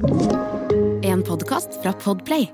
En 0.00 1.22
podkast 1.22 1.68
fra 1.82 1.92
Podplay. 1.92 2.48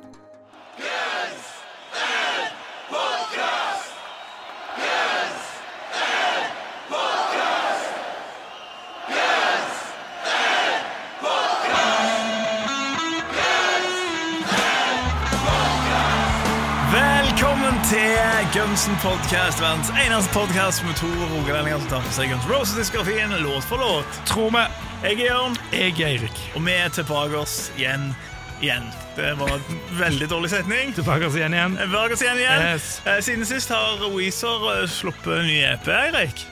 Velkommen 16.93 17.85
til 17.85 18.19
Gunsen 18.55 18.95
podcast, 19.03 19.63
verdens 19.63 19.91
eneste 20.07 20.33
podcast 20.33 20.85
med 20.85 20.95
to 20.95 21.07
rogalendinger 21.07 21.79
som 21.79 21.89
tar 21.89 22.03
på 22.03 22.19
seg 22.19 22.35
Guns 22.35 22.51
Roses-diskografien 22.51 23.31
låt 23.39 23.65
for 23.65 23.79
låt. 23.79 24.23
Tror 24.27 24.51
vi. 24.51 24.86
Jeg 25.03 25.21
er 25.21 25.27
Jørn, 25.29 25.57
Jeg 25.73 25.93
er 26.01 26.07
Eirik. 26.07 26.39
og 26.57 26.65
vi 26.65 26.73
er 26.73 26.89
tilbake 26.89 27.37
oss 27.39 27.71
igjen. 27.77 28.15
Igjen. 28.63 28.87
Det 29.17 29.35
var 29.39 29.51
en 29.53 29.81
veldig 29.99 30.29
dårlig 30.31 30.51
setning. 30.51 30.95
Tilbake 30.97 31.29
oss 31.29 31.37
igjen 31.37 31.53
igjen. 31.55 31.77
Tilbake 31.77 32.17
oss 32.17 32.23
igjen 32.25 32.41
igjen. 32.41 32.63
Yes. 32.73 32.87
Eh, 33.05 33.21
Siden 33.21 33.45
sist 33.47 33.69
har 33.69 34.01
Weezer 34.15 34.65
eh, 34.73 34.87
sluppet 34.89 35.35
en 35.43 35.47
ny 35.47 35.59
EP, 35.69 35.91
Eirik. 35.93 36.47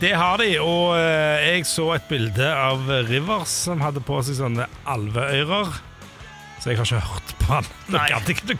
Det 0.00 0.14
har 0.16 0.40
de, 0.40 0.48
og 0.64 0.96
eh, 0.96 1.44
jeg 1.52 1.68
så 1.68 1.90
et 1.98 2.08
bilde 2.08 2.48
av 2.48 2.88
Rivers 3.10 3.52
som 3.68 3.84
hadde 3.84 4.00
på 4.00 4.22
seg 4.24 4.40
sånne 4.40 4.66
alveører. 4.88 5.76
Så 6.60 6.72
jeg 6.72 6.80
har 6.80 6.88
ikke 6.88 7.04
hørt 7.04 7.36
på 7.40 7.52
han. 7.54 7.68
Du 7.88 7.96
gadd 7.96 8.28
ikke, 8.32 8.56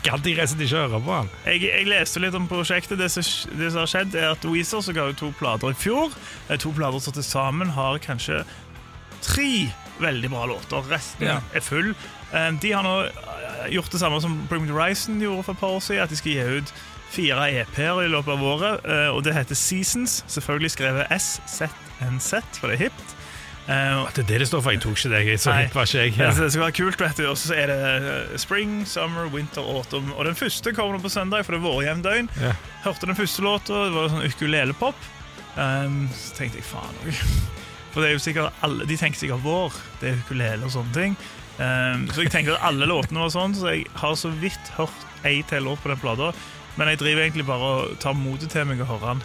ikke 0.61 0.71
høre 0.77 1.01
på 1.01 1.17
han. 1.19 1.29
Jeg, 1.49 1.65
jeg 1.65 1.89
leste 1.89 2.21
litt 2.21 2.37
om 2.37 2.47
prosjektet. 2.49 3.01
Det 3.01 3.09
som, 3.13 3.25
det 3.57 3.73
som 3.73 3.81
har 3.83 3.89
skjedd, 3.89 4.17
er 4.17 4.31
at 4.35 4.45
Weezer 4.45 4.85
som 4.85 4.97
ga 4.97 5.09
ut 5.09 5.17
to 5.21 5.33
plater 5.41 5.73
i 5.73 5.77
fjor, 5.77 6.13
to 6.61 6.73
plater 6.77 7.01
som 7.01 7.17
til 7.17 7.25
sammen 7.25 7.73
har 7.73 7.97
kanskje 8.01 8.43
tre 9.21 9.71
veldig 10.01 10.29
bra 10.33 10.45
låter. 10.49 10.81
Resten 10.89 11.27
Ja. 11.27 11.39
er 11.53 11.59
full. 11.61 11.93
Eh, 12.33 12.51
De 12.61 12.71
har 12.71 12.83
nå 12.83 12.95
eh, 13.05 13.67
gjort 13.75 13.91
det 13.91 13.99
samme 14.01 14.21
som 14.21 14.47
Bring 14.49 14.61
Me 14.63 14.67
The 14.67 14.73
Horizon 14.73 15.19
gjorde 15.21 15.43
for 15.45 15.51
et 15.53 15.59
par 15.59 15.75
år 15.77 15.79
siden, 15.81 16.03
at 16.03 16.09
de 16.09 16.15
skal 16.15 16.31
gi 16.31 16.57
ut 16.57 16.73
fire 17.11 17.49
EP-er 17.51 18.05
i 18.05 18.07
løpet 18.07 18.31
av 18.31 18.43
året, 18.43 18.85
eh, 18.87 19.09
og 19.11 19.23
det 19.23 19.33
heter 19.35 19.55
Seasons. 19.55 20.23
Selvfølgelig 20.31 20.71
skrevet 20.71 21.11
S, 21.11 21.41
Z, 21.47 21.67
NZ, 22.01 22.39
for 22.59 22.67
det 22.71 22.79
er 22.79 22.83
hipt. 22.89 23.17
Uh, 23.69 24.07
Det 24.15 24.23
er 24.23 24.27
det 24.27 24.39
det 24.41 24.47
står 24.47 24.61
for. 24.65 24.71
Jeg 24.71 24.81
tok 24.81 24.97
ikke 24.97 25.09
det. 25.27 25.39
Så 25.39 25.51
hipp 25.53 25.75
var 25.75 25.85
ikke 25.85 25.99
jeg. 26.01 26.15
Ja. 26.17 26.31
Det 26.33 26.47
skal 26.51 26.63
være 26.63 26.71
kult, 26.71 26.99
vet 26.99 27.17
du. 27.17 27.27
Og 27.29 27.37
så 27.37 27.53
er 27.55 27.67
det 27.69 27.77
eh, 28.33 28.37
spring, 28.41 28.87
summer, 28.89 29.29
winter, 29.29 29.61
autumn. 29.61 30.11
Og 30.17 30.25
den 30.25 30.35
første 30.35 30.73
kommer 30.73 30.97
på 30.99 31.09
søndag, 31.13 31.45
for 31.45 31.53
det 31.53 31.61
er 31.61 31.67
vårjevndøgn. 31.69 32.29
Ja. 32.41 32.55
Hørte 32.83 33.05
den 33.05 33.15
første 33.15 33.41
låta, 33.45 33.85
det 33.85 33.93
var 33.93 34.09
sånn 34.09 34.25
ukulele-pop. 34.25 34.95
Um, 35.55 36.09
så 36.15 36.35
tenkte 36.41 36.57
jeg 36.57 36.65
faen 36.65 36.95
òg. 37.05 37.60
For 37.91 38.01
det 38.01 38.09
er 38.11 38.15
jo 38.15 38.23
sikkert 38.23 38.63
alle, 38.65 38.87
de 38.87 38.97
tenker 38.99 39.19
sikkert 39.19 39.43
vår. 39.43 39.75
Det 39.99 40.11
er 40.11 40.21
ukulele 40.23 40.67
og 40.67 40.73
sånne 40.73 40.95
ting. 40.95 41.17
Um, 41.59 42.07
så 42.13 42.23
jeg 42.23 42.31
tenkte 42.33 42.55
at 42.55 42.63
alle 42.71 42.87
låtene 42.89 43.21
var 43.25 43.33
sånn, 43.33 43.53
så 43.57 43.73
jeg 43.75 43.85
har 43.99 44.15
så 44.17 44.31
vidt 44.41 44.71
hørt 44.77 45.27
ei 45.27 45.41
til 45.49 45.67
låt 45.67 45.83
på 45.83 45.91
den 45.91 45.99
plata. 46.01 46.31
Men 46.79 46.87
jeg 46.93 47.01
driver 47.01 47.25
egentlig 47.25 47.45
bare 47.45 47.69
og 47.75 47.99
tar 48.01 48.15
motet 48.17 48.53
til 48.53 48.65
meg 48.69 48.79
og 48.81 48.93
hører 48.93 49.13
den. 49.13 49.23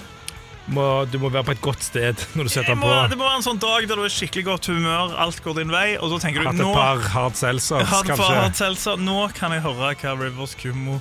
Må, 0.67 0.85
du 1.07 1.21
må 1.23 1.29
være 1.31 1.47
på 1.47 1.55
et 1.55 1.61
godt 1.63 1.85
sted 1.87 2.23
når 2.35 2.49
du 2.49 2.51
setter 2.51 2.73
den 2.75 2.81
på. 2.83 2.91
det 3.13 3.19
må 3.21 3.23
være 3.23 3.39
en 3.39 3.45
sånn 3.47 3.61
dag 3.63 3.85
der 3.87 4.01
du 4.01 4.03
er 4.03 4.11
skikkelig 4.11 4.43
godt 4.49 4.67
humør, 4.73 5.13
alt 5.23 5.39
går 5.45 5.61
din 5.61 5.71
vei, 5.71 5.85
og 5.95 6.11
så 6.11 6.19
tenker 6.25 6.43
du 6.43 6.49
Hatt 6.49 6.59
et 6.59 6.75
par 6.75 7.05
hard 7.15 7.39
seltzers, 7.39 7.93
kanskje. 8.09 8.27
hard 8.35 8.59
seltzer. 8.59 8.99
Nå 8.99 9.29
kan 9.37 9.55
jeg 9.55 9.63
høre 9.63 9.93
hva 9.95 10.17
Rivers 10.19 10.57
Kummo 10.59 10.99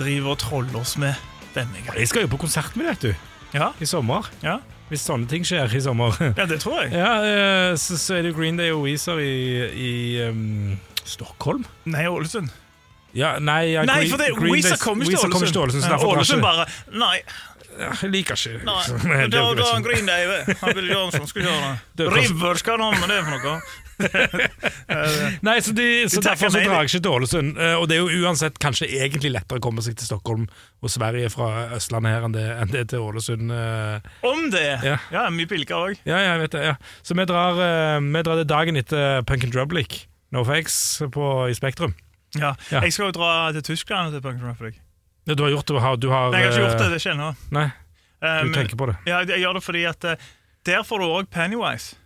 driver 0.00 0.32
og 0.32 0.40
troller 0.40 0.80
oss 0.80 0.96
med 1.00 1.12
denne 1.52 1.76
gangen. 1.82 2.00
Jeg 2.00 2.08
skal 2.08 2.24
jo 2.24 2.32
på 2.32 2.40
konsert 2.40 2.72
med 2.80 2.88
deg, 2.88 3.04
du. 3.04 3.36
Ja, 3.56 3.74
I 3.76 3.88
sommer. 3.88 4.32
ja. 4.42 4.58
Hvis 4.90 5.02
sånne 5.02 5.26
ting 5.30 5.42
skjer 5.46 5.72
i 5.74 5.80
sommer. 5.82 6.14
ja 6.38 6.44
det 6.46 6.60
tror 6.62 6.84
jeg. 6.84 6.92
Ja, 6.94 7.14
eh, 7.26 7.72
så, 7.80 7.96
så 7.98 8.18
er 8.20 8.28
det 8.28 8.36
Green 8.36 8.58
Day 8.60 8.70
og 8.74 8.84
Weezer 8.86 9.18
i, 9.18 9.32
i 9.72 9.94
um, 10.28 10.76
Stockholm. 11.02 11.64
Nei, 11.90 12.04
Ålesund. 12.06 12.52
Ja, 13.16 13.38
nei, 13.40 13.72
ja, 13.72 13.82
Nei, 13.88 14.02
for 14.10 14.20
det, 14.20 14.30
Green 14.36 14.52
Weezer 14.52 14.76
kommer 14.78 15.06
ikke 15.06 15.16
Weezer 15.16 15.32
til 15.32 15.60
Ålesund. 15.62 16.06
Ålesund. 16.10 16.44
Bare 16.44 16.66
Nei, 16.92 17.18
Ja, 17.76 17.90
Jeg 18.02 18.10
liker 18.12 18.38
ikke 18.40 18.62
nei. 18.64 18.76
liksom. 18.76 19.02
Da, 19.02 19.16
Det 19.24 19.30
da 19.32 19.42
liksom- 19.56 19.82
Green 19.84 20.06
Day. 20.06 20.54
Han 20.62 20.74
Bill 20.78 20.90
Johnson 20.90 21.26
skulle 21.26 21.50
gjøre 21.50 21.72
Det 21.96 22.06
River 22.16 22.54
skal 22.62 22.78
han 22.80 22.94
ha 22.94 23.00
med 23.00 23.10
det 23.12 23.18
for 23.24 23.36
noe. 23.36 23.60
Nei, 25.46 25.56
så, 25.64 25.72
de, 25.76 25.86
så 26.10 26.20
De 26.20 26.26
derfor 26.28 26.50
så 26.52 26.60
drar 26.62 26.82
jeg 26.84 26.90
ikke 26.90 27.02
til 27.02 27.12
Ålesund. 27.12 27.58
Eh, 27.60 27.74
Og 27.80 27.86
det 27.90 27.96
er 27.98 28.02
jo 28.04 28.24
uansett 28.26 28.58
kanskje 28.62 28.88
egentlig 28.90 29.32
lettere 29.34 29.60
å 29.60 29.64
komme 29.64 29.84
seg 29.84 29.96
til 29.98 30.08
Stockholm 30.08 30.46
og 30.84 30.92
Sverige 30.92 31.30
fra 31.32 31.48
Østlandet 31.76 32.12
her 32.16 32.26
enn 32.28 32.34
det, 32.36 32.44
enn 32.62 32.72
det 32.72 32.84
til 32.92 33.04
Ålesund. 33.06 33.52
eh. 33.52 34.10
Om 34.26 34.50
det! 34.54 34.66
Ja. 34.86 34.96
Ja, 35.14 35.26
mye 35.32 35.48
pilker 35.50 35.76
òg. 35.90 36.00
Ja, 36.08 36.18
jeg 36.24 36.42
vet 36.44 36.56
det. 36.56 36.64
ja 36.72 36.74
Så 37.06 37.16
vi 37.18 37.24
drar, 37.28 37.60
eh, 37.62 38.00
vi 38.04 38.22
drar 38.26 38.40
det 38.42 38.48
dagen 38.50 38.76
etter 38.80 39.22
Punk 39.28 39.44
and 39.48 39.52
Drublic, 39.56 40.02
No 40.32 40.44
Fakes, 40.44 41.02
på, 41.14 41.30
i 41.50 41.54
Spektrum. 41.56 41.94
Ja. 42.36 42.54
Ja. 42.70 42.82
Jeg 42.84 42.92
skal 42.92 43.10
jo 43.10 43.16
dra 43.16 43.32
til 43.56 43.62
Tyskland 43.72 44.12
til 44.12 44.20
Punk 44.24 44.42
Republic. 44.42 44.80
Ja, 45.26 45.34
du 45.34 45.42
har 45.42 45.50
gjort 45.56 45.66
det, 45.66 45.74
du 46.04 46.10
har, 46.12 46.30
Nei, 46.30 46.40
jeg 46.44 46.52
har 46.52 46.54
ikke 46.54 46.66
gjort 46.68 46.82
det, 46.84 46.90
det 46.92 47.02
skjer 47.02 47.16
nå. 47.18 47.32
Nei, 47.56 47.68
du 47.70 47.82
Um, 48.26 48.48
tenker 48.54 48.78
på 48.80 48.86
det. 48.88 48.94
ja, 49.06 49.18
jeg 49.28 49.42
gjør 49.42 49.58
det 49.58 49.60
fordi 49.62 49.82
at 49.84 50.04
der 50.66 50.82
får 50.88 51.02
du 51.02 51.04
òg 51.04 51.26
Pennywise. 51.30 51.98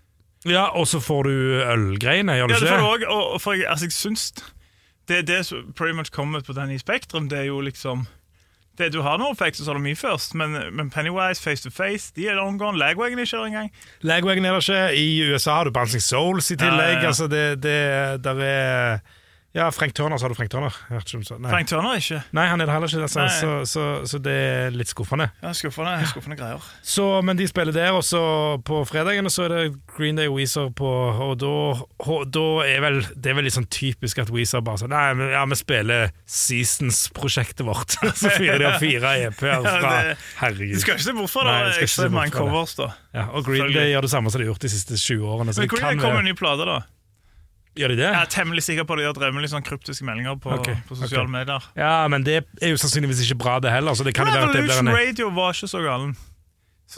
Ja, 0.48 0.68
Og 0.72 0.86
så 0.88 1.00
får 1.00 1.22
du 1.28 1.30
ølgreiene, 1.66 2.32
gjør 2.38 2.46
du 2.48 2.54
Ja, 2.54 2.60
det 2.60 2.68
får 2.68 2.80
du 2.80 2.86
òg. 2.86 3.04
og, 3.12 3.40
for 3.40 3.52
jeg, 3.52 3.66
altså, 3.68 3.84
jeg 3.84 3.92
syns 3.92 4.32
Det 5.08 5.26
det 5.26 5.46
som 5.46 5.72
pretty 5.76 5.92
much 5.96 6.10
kommer 6.10 6.40
på 6.40 6.52
den 6.56 6.70
i 6.70 6.78
Spektrum. 6.78 7.28
Det 7.28 7.38
er 7.38 7.48
jo 7.50 7.60
liksom 7.60 8.06
det 8.78 8.92
Du 8.94 9.02
har 9.02 9.18
noen 9.18 9.34
effekter, 9.34 9.64
så 9.64 9.72
har 9.72 9.78
du 9.78 9.84
mye 9.84 9.96
først, 9.98 10.34
men, 10.34 10.54
men 10.72 10.88
Pennywise, 10.90 11.42
Face 11.42 11.62
to 11.62 11.70
Face, 11.70 12.12
de 12.16 12.28
er 12.28 12.34
long 12.38 12.56
gone. 12.58 12.78
Lagwagon 12.78 13.18
er 13.18 13.26
ikke 13.26 13.36
der 13.36 13.44
engang. 13.50 13.72
Legwagon 14.00 14.44
er 14.44 14.54
det 14.56 14.62
ikke. 14.68 14.94
I 14.96 15.32
USA 15.32 15.50
har 15.58 15.64
du 15.64 15.70
Bouncing 15.70 16.00
Souls 16.02 16.50
i 16.50 16.56
tillegg. 16.56 16.78
Ja, 16.78 16.92
ja, 16.94 17.00
ja. 17.02 17.06
Altså 17.06 17.26
det, 17.28 17.62
det 17.62 18.24
der 18.24 18.40
er 18.40 18.98
Ja, 19.52 19.70
Frank 19.74 19.94
Turner, 19.94 20.18
sa 20.18 20.28
du 20.30 20.34
Frank 20.38 20.50
Turner. 20.50 20.74
Nei. 20.90 21.50
Frank 21.50 21.66
Turner 21.66 21.96
er 21.96 21.98
ikke. 21.98 22.20
Nei, 22.38 22.44
han 22.46 22.60
er 22.62 22.68
det 22.68 22.74
heller 22.76 22.92
ikke, 22.92 23.02
altså, 23.02 23.24
så, 23.34 23.48
så, 23.66 23.86
så 24.06 24.20
det 24.22 24.34
er 24.34 24.76
litt 24.76 24.92
skuffende. 24.92 25.26
Ja, 25.42 25.50
skuffende, 25.58 25.96
skuffende 26.06 26.36
greier. 26.38 26.62
Så, 26.86 27.06
men 27.26 27.38
de 27.38 27.48
spiller 27.50 27.74
der, 27.74 27.90
og 27.98 28.04
så 28.06 28.20
på 28.66 28.84
fredagen 28.86 29.26
så 29.26 29.48
er 29.48 29.54
det 29.56 29.64
Green 29.90 30.20
Day 30.20 30.30
Weezer 30.30 30.70
på 30.78 30.90
Og 30.90 31.34
da, 31.42 31.50
og 32.06 32.30
da 32.30 32.44
er 32.62 32.84
vel 32.84 33.00
det 33.10 33.32
er 33.32 33.38
vel 33.40 33.48
litt 33.48 33.56
sånn 33.56 33.66
typisk 33.74 34.20
at 34.22 34.30
Weezer 34.30 34.62
bare 34.62 34.84
sånn 34.84 34.94
Nei, 34.94 35.08
men, 35.18 35.32
ja, 35.34 35.42
vi 35.50 35.58
spiller 35.58 36.14
Seasons-prosjektet 36.30 37.66
vårt. 37.66 37.98
så 38.20 38.30
fyrer 38.30 38.62
de 38.62 38.70
av 38.70 38.78
fire 38.78 39.16
EP-er 39.26 39.34
fra 39.40 39.58
Ja, 39.66 40.14
Herregud. 40.44 40.78
Du 40.78 40.84
skal 40.84 40.94
ikke 40.94 41.08
se 41.08 41.26
fra 41.34 41.48
det. 41.50 41.74
Se 41.74 41.88
ekstremt 41.88 42.14
mange 42.14 42.36
covers, 42.38 42.78
da. 42.78 42.92
Ja, 43.18 43.26
og 43.34 43.50
Green 43.50 43.74
Day 43.74 43.90
gjør 43.90 44.06
det 44.06 44.14
samme 44.14 44.30
som 44.30 44.38
de 44.38 44.46
har 44.46 44.54
gjort 44.54 44.62
de 44.68 44.72
siste 44.78 44.94
20 44.94 45.26
årene. 45.34 45.58
Så 45.58 45.66
Men 45.66 45.74
Green 45.74 45.88
Day 45.88 46.02
kommer 46.04 46.20
med 46.20 46.28
en 46.28 46.30
ny 46.30 46.38
plate, 46.38 46.70
da? 46.70 46.80
Gjør 47.78 47.92
de 47.92 48.00
det? 48.00 48.08
Jeg 48.08 48.18
er 48.18 48.30
temmelig 48.32 48.64
sikker 48.66 48.86
på 48.86 48.96
at 48.96 49.00
de 49.00 49.06
har 49.06 49.14
drevet 49.14 49.36
med 49.36 49.44
litt 49.44 49.52
sånn 49.52 49.64
kryptiske 49.66 50.06
meldinger 50.06 50.34
på, 50.42 50.50
okay, 50.56 50.80
på 50.88 50.96
sosiale 50.98 51.22
okay. 51.22 51.34
medier. 51.36 51.68
Ja, 51.78 51.92
men 52.10 52.26
det 52.26 52.40
er 52.58 52.72
jo 52.72 52.80
sannsynligvis 52.82 53.22
ikke 53.26 53.38
bra, 53.44 53.60
det 53.62 53.70
heller. 53.70 53.94
Så 53.94 54.06
det 54.06 54.14
kan 54.16 54.26
jo 54.26 54.34
være 54.34 54.50
at 54.50 54.58
det 54.58 54.64
blir 54.66 54.82
en 54.82 54.90
Radio 54.90 55.30
var 55.36 55.54
ikke 55.54 55.70
så 55.70 55.84
galen. 55.84 56.16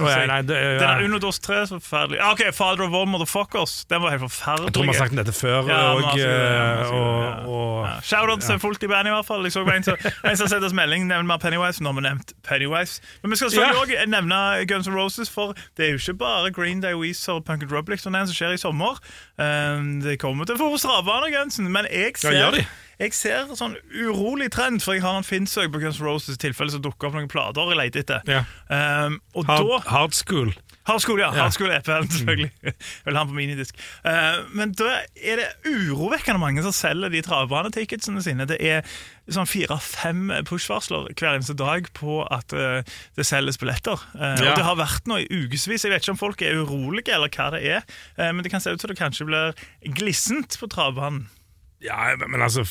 Å, 0.00 0.06
ja, 0.08 0.22
nei, 0.24 0.38
det, 0.48 0.56
Den 0.80 0.88
er 0.88 1.02
er 1.04 1.20
DOS 1.20 1.38
3 1.44 1.56
så 1.68 1.76
forferdelig. 1.76 2.20
Ah, 2.22 2.30
Ok, 2.32 2.40
Father 2.56 2.86
of 2.86 2.94
All 2.96 3.06
Motherfuckers. 3.12 3.84
Den 3.90 4.00
var 4.00 4.14
helt 4.14 4.24
forferdelig. 4.24 4.70
Jeg 4.70 4.74
tror 4.76 4.86
vi 4.86 4.92
har 4.94 5.00
sagt 5.02 5.12
om 5.12 5.20
dette 5.20 5.34
før. 5.36 5.68
Ja, 5.68 5.80
og, 5.92 6.18
ja, 6.18 6.86
og, 6.88 7.50
og, 7.52 7.72
Ja. 7.82 7.98
Shout-out 8.00 8.40
til 8.40 8.58
folk 8.62 8.82
i 8.82 8.88
bandet, 8.88 9.10
i 9.10 9.14
hvert 9.14 9.26
fall. 9.26 9.44
Jeg 9.44 9.52
så 9.52 9.64
en 9.68 9.84
som 9.84 9.96
en 10.30 10.36
som 10.40 10.48
sendte 10.48 10.70
oss 10.70 10.76
melding 10.76 11.04
nevner 11.10 11.28
mer 11.28 11.40
Pennywise. 11.42 11.82
Nå 11.84 11.92
har 11.92 11.98
vi 12.00 12.06
nevnt 12.06 12.32
Pennywise. 12.46 13.02
Men 13.22 13.34
vi 13.34 13.40
skal 13.40 13.50
selvfølgelig 13.50 13.82
også 13.82 14.06
nevne 14.14 14.40
Guns 14.70 14.88
N' 14.88 14.96
Roses, 14.96 15.30
for 15.30 15.52
det 15.76 15.86
er 15.86 15.90
jo 15.92 16.00
ikke 16.00 16.16
bare 16.24 16.52
Green 16.56 16.80
Day, 16.80 16.94
Weezer 16.96 17.36
og 17.36 17.44
Punk 17.44 17.62
and 17.62 17.70
Drublic 17.70 18.00
som 18.00 18.14
er 18.16 18.30
skjer 18.32 18.56
i 18.56 18.60
sommer. 18.60 18.96
Um, 19.36 20.00
det 20.00 20.16
kommer 20.22 20.48
til 20.48 20.56
å 20.56 20.62
få 20.62 20.80
stravane, 20.80 21.28
Gunsen, 21.34 21.68
men 21.72 21.90
jeg 21.90 22.16
ser, 22.16 22.32
Ja, 22.32 22.46
gjør 22.46 22.62
de. 22.62 22.66
Jeg 23.02 23.14
ser 23.18 23.52
sånn 23.58 23.74
urolig 23.92 24.50
trend, 24.54 24.80
for 24.84 24.94
jeg 24.96 25.02
har 25.04 25.18
en 25.18 25.26
finnsøk 25.26 25.72
på 25.74 25.80
Guns 25.82 25.98
Roses 26.02 26.38
tilfelle 26.40 26.70
som 26.74 26.82
dukker 26.84 27.10
opp 27.10 27.16
noen 27.18 27.30
plater 27.32 27.72
jeg 27.72 27.78
leter 27.80 28.04
etter. 28.06 28.28
Ja. 28.30 28.42
Um, 28.70 29.18
og 29.34 29.48
hard, 29.50 29.66
da 29.66 29.80
hard 29.90 30.14
School. 30.14 30.52
Ja. 31.22 31.28
Ja. 31.36 31.44
School 31.54 31.70
EP-en, 31.70 32.08
selvfølgelig. 32.10 32.50
Mm. 32.62 32.74
vil 33.06 33.16
ha 33.16 33.22
den 33.22 33.30
på 33.30 33.36
minidisk. 33.36 33.76
Uh, 34.02 34.40
men 34.56 34.72
da 34.78 34.88
er 35.14 35.38
det 35.38 35.48
urovekkende 35.68 36.40
mange 36.42 36.62
som 36.64 36.74
selger 36.74 37.10
de 37.12 37.20
travbaneticketsene 37.22 38.22
sine. 38.24 38.46
Det 38.50 38.56
er 38.58 38.82
sånn 39.30 39.46
fire-fem 39.46 40.30
push-varsler 40.48 41.10
hver 41.14 41.36
eneste 41.36 41.54
dag 41.58 41.86
på 41.94 42.20
at 42.34 42.54
uh, 42.54 42.82
det 43.18 43.26
selges 43.28 43.58
billetter. 43.62 43.98
Uh, 44.16 44.32
Ja. 44.42 44.52
Og 44.52 44.58
det 44.58 44.66
har 44.66 44.78
vært 44.80 45.06
nå 45.10 45.20
i 45.22 45.28
ukevis. 45.30 45.84
Jeg 45.86 45.92
vet 45.94 46.02
ikke 46.02 46.14
om 46.16 46.22
folk 46.22 46.42
er 46.42 46.58
urolige, 46.62 47.14
eller 47.14 47.30
hva 47.30 47.50
det 47.54 47.62
er, 47.76 47.84
eh, 48.18 48.32
men 48.32 48.42
det 48.42 48.50
kan 48.50 48.62
se 48.64 48.72
ut 48.74 48.82
som 48.82 48.90
det 48.90 48.98
kanskje 48.98 49.26
blir 49.28 49.54
glissent 49.94 50.58
på 50.58 50.66
travbanen. 50.72 51.28
Ja, 51.82 52.14
men 52.18 52.42
altså 52.42 52.64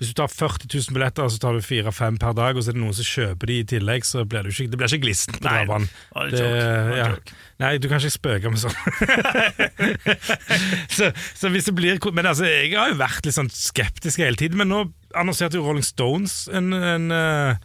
Hvis 0.00 0.10
du 0.10 0.16
tar 0.18 0.30
40 0.32 0.66
000 0.66 0.96
billetter, 0.96 1.28
så 1.30 1.38
tar 1.38 1.54
du 1.54 1.62
4-5 1.62 2.16
per 2.18 2.32
dag, 2.34 2.56
og 2.56 2.64
så 2.64 2.72
er 2.72 2.76
det 2.76 2.82
noen 2.82 2.96
som 2.96 3.06
kjøper 3.06 3.50
de 3.50 3.58
i 3.60 3.66
tillegg, 3.70 4.06
så 4.08 4.24
blir 4.26 4.42
det 4.42 4.54
ikke, 4.54 4.70
det 4.72 4.80
blir 4.80 4.90
ikke 4.90 5.04
glisten 5.04 5.36
på 5.38 5.52
en 5.78 5.86
ja. 6.96 7.10
Nei, 7.62 7.76
du 7.78 7.86
kan 7.86 8.00
ikke 8.02 8.10
spøke 8.10 8.50
med 8.50 8.58
sånn. 8.58 8.74
så, 10.96 11.12
så 11.38 11.50
hvis 11.52 11.68
det 11.68 11.74
blir 11.78 12.00
Men 12.14 12.26
altså, 12.26 12.48
jeg 12.48 12.72
har 12.74 12.90
jo 12.90 12.98
vært 12.98 13.28
litt 13.28 13.36
sånn 13.36 13.52
skeptisk 13.54 14.22
hele 14.22 14.38
tiden, 14.40 14.58
men 14.58 14.72
nå 14.72 14.80
annonserte 15.18 15.60
jo 15.60 15.66
Rolling 15.68 15.86
Stones 15.86 16.48
en, 16.50 16.72
en, 16.74 17.06
eh, 17.14 17.60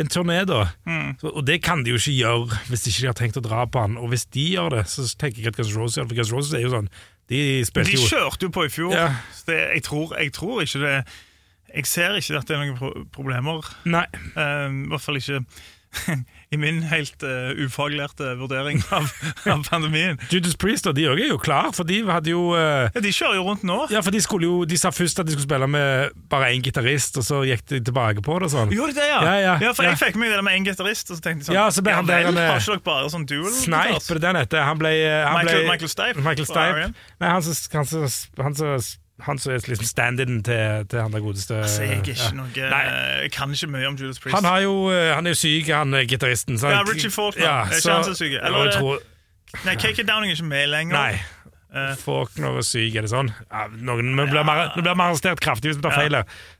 en 0.00 0.08
turné, 0.12 0.38
da. 0.48 0.62
Mm. 0.88 1.10
Så, 1.20 1.32
og 1.34 1.44
det 1.48 1.58
kan 1.66 1.82
de 1.84 1.92
jo 1.92 2.00
ikke 2.00 2.14
gjøre 2.16 2.62
hvis 2.70 2.86
ikke 2.88 3.02
de 3.02 3.10
har 3.10 3.18
tenkt 3.18 3.40
å 3.40 3.44
dra 3.44 3.66
på 3.68 3.82
han. 3.82 3.98
Og 4.00 4.12
hvis 4.14 4.24
de 4.32 4.46
gjør 4.54 4.78
det, 4.78 4.86
så 4.92 5.04
tenker 5.18 5.42
jeg 5.42 5.52
at 5.52 5.60
Guns 5.60 5.74
Roses 5.76 5.98
gjør 5.98 6.06
det. 6.06 6.14
For 6.14 6.22
Guns 6.22 6.32
Roses 6.38 6.56
er 6.56 6.64
jo 6.64 6.72
sånn 6.72 6.88
De 7.32 7.42
spilte 7.68 7.92
De 7.92 8.08
kjørte 8.08 8.48
jo 8.48 8.54
på 8.54 8.64
i 8.68 8.72
fjor, 8.72 8.96
Ja. 8.96 9.10
det, 9.50 9.58
jeg, 9.76 9.84
tror, 9.90 10.16
jeg 10.16 10.32
tror 10.38 10.64
ikke 10.64 10.82
det 10.86 10.96
Jeg 11.72 11.88
ser 11.88 12.18
ikke 12.18 12.40
at 12.40 12.48
det 12.48 12.56
er 12.56 12.64
noen 12.64 12.78
pro 12.78 12.90
problemer. 13.14 13.70
Nei. 13.88 14.04
Eh, 14.12 14.66
I 14.68 14.90
hvert 14.92 15.04
fall 15.04 15.20
ikke 15.20 15.44
i 16.52 16.56
min 16.56 16.82
helt 16.88 17.22
uh, 17.24 17.52
ufaglærte 17.64 18.34
vurdering 18.40 18.82
av, 18.92 19.08
av 19.48 19.64
pandemien. 19.66 20.18
Judas 20.32 20.56
Priest 20.60 20.88
og 20.88 20.96
de 20.96 21.06
òg 21.10 21.20
er 21.20 21.30
jo 21.32 21.38
klar, 21.40 21.70
for 21.76 21.88
de 21.88 22.02
hadde 22.08 22.32
jo 22.32 22.52
uh, 22.56 22.88
Ja, 22.92 23.02
De 23.04 23.12
kjører 23.12 23.38
jo 23.38 23.44
rundt 23.46 23.64
nå. 23.68 23.78
Ja, 23.92 24.02
for 24.04 24.14
de 24.14 24.22
skulle 24.24 24.48
jo 24.48 24.62
De 24.68 24.78
sa 24.80 24.92
først 24.94 25.20
at 25.20 25.28
de 25.28 25.34
skulle 25.34 25.48
spille 25.48 25.68
med 25.70 26.16
bare 26.32 26.50
én 26.52 26.64
gitarist, 26.64 27.16
og 27.20 27.26
så 27.26 27.42
gikk 27.48 27.66
de 27.74 27.82
tilbake 27.90 28.24
på 28.24 28.38
det 28.40 28.48
og 28.48 28.54
sånn. 28.54 28.74
Gjorde 28.74 28.96
det, 28.98 29.08
ja? 29.10 29.20
Ja, 29.20 29.36
ja, 29.60 29.74
for 29.76 29.86
ja. 29.86 29.92
jeg 29.92 30.02
fikk 30.02 30.20
med 30.20 30.32
det 30.32 30.40
med 30.44 30.58
en 30.58 30.68
gitarist, 30.68 31.12
og 31.12 31.20
så 31.20 31.26
tenkte 31.28 31.44
jeg 31.44 31.50
sånn 31.50 31.60
Ja, 31.60 31.68
så 31.72 31.84
ble 31.84 31.96
han 31.98 32.08
der, 32.08 32.26
vel, 32.28 32.40
eh, 32.40 32.50
Har 32.52 32.64
ikke 32.64 32.78
dere 32.78 32.86
bare 32.88 33.12
sånn 33.12 33.28
duel? 33.28 33.52
Snipe, 33.56 34.00
det 34.00 34.16
er 34.16 34.24
det 34.24 34.32
han 34.32 34.42
heter? 34.42 34.66
Han 34.70 34.82
ble, 34.82 34.96
eh, 34.96 35.20
han 35.28 35.40
Michael, 35.40 35.62
ble 35.62 35.72
Michael 35.74 35.92
Stipe? 35.92 36.24
Michael 36.24 36.48
Stipe. 36.48 36.90
Nei, 37.20 37.32
han 37.36 38.60
som 38.60 38.84
han 39.26 39.38
som- 39.38 39.52
er 39.52 39.58
liksom 39.58 39.86
stand-in 39.86 40.42
til, 40.42 40.86
til 40.90 41.00
han 41.00 41.12
der 41.12 41.20
godeste 41.20 41.54
Altså, 41.62 41.82
jeg 41.82 41.92
er 41.92 42.02
ikke 42.02 42.16
ja. 42.18 42.30
noe 42.36 42.70
Nei. 42.72 42.82
Jeg 43.22 43.32
kan 43.32 43.52
ikke 43.54 43.70
mye 43.70 43.86
om 43.86 43.96
Judas 44.00 44.18
Priest. 44.18 44.34
Han, 44.34 44.44
har 44.44 44.60
jo, 44.64 44.90
eh, 44.90 45.14
han 45.14 45.26
er 45.26 45.30
jo 45.30 45.40
syk, 45.40 45.68
han 45.72 45.94
eh, 45.94 46.06
gitaristen. 46.06 46.58
Ja, 46.62 46.82
Richie 46.82 47.10
Faulkner. 47.10 47.44
Ja, 47.44 47.60
Er 47.64 47.78
ikke 47.78 47.92
han 47.92 48.04
som 48.04 48.12
er 48.12 48.20
syk? 48.20 48.32
Eller 48.32 48.58
Ja, 48.58 48.64
er 48.64 48.78
tror, 48.78 48.98
Nei, 49.66 49.74
Kake 49.76 50.02
Downing 50.08 50.32
er 50.32 50.36
ikke 50.36 50.48
med 50.48 50.66
lenger. 50.72 50.96
nei. 50.96 51.22
Uh, 51.72 51.94
Faulkner 51.96 52.58
er 52.60 52.64
syk, 52.68 52.96
er 53.00 53.06
det 53.06 53.08
sånn? 53.08 53.30
Ja, 53.48 53.62
noen, 53.72 54.10
vi 54.12 54.26
blir 54.28 54.44
vi 54.44 54.92
arrestert 54.92 55.40
kraftig 55.40 55.70
hvis 55.70 55.78
vi 55.78 55.86
tar 55.86 55.94
feil. 55.96 56.18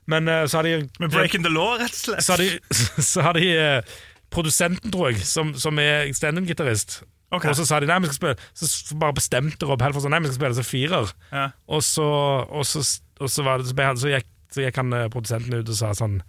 Men 0.09 0.27
eh, 0.27 0.45
så 0.49 0.57
har 0.57 0.63
de 0.63 0.89
Med 0.99 1.11
Breaking 1.13 1.43
the 1.45 1.51
Law, 1.53 1.75
rett 1.77 1.93
og 1.93 1.99
slett. 1.99 2.25
så 2.25 2.33
har 2.33 2.41
de, 2.41 2.47
så 3.11 3.21
har 3.21 3.37
de 3.37 3.51
uh, 3.53 3.97
produsenten, 4.33 4.89
tror 4.91 5.11
jeg, 5.11 5.21
som, 5.29 5.53
som 5.53 5.77
er 5.77 6.09
stand-in-gitarist. 6.17 7.03
Ok. 7.33 7.49
Og 7.49 7.57
så 7.57 7.65
sa 7.67 7.81
de 7.81 7.89
nei, 7.89 7.99
vi 8.03 8.11
skal 8.11 8.19
spille 8.19 8.35
Så 8.53 8.97
bare 9.01 9.17
bestemte 9.17 9.69
Rob 9.69 9.81
Halford 9.81 10.05
sånn, 10.05 10.13
nei, 10.15 10.21
vi 10.23 10.31
skal 10.31 10.39
spille 10.41 10.59
som 10.59 10.69
firer. 10.69 11.11
Ja. 11.33 11.49
Og 11.67 11.83
så, 11.85 12.05
og 12.45 12.67
så, 12.69 12.85
og 13.19 13.33
så, 13.33 13.45
var 13.45 13.63
det, 13.63 13.73
så, 13.73 14.13
gikk, 14.13 14.29
så 14.53 14.65
gikk 14.67 14.79
han 14.83 14.93
eh, 14.93 15.09
produsenten 15.13 15.59
ut 15.59 15.73
og 15.73 15.77
sa 15.79 15.93
sånn 15.97 16.21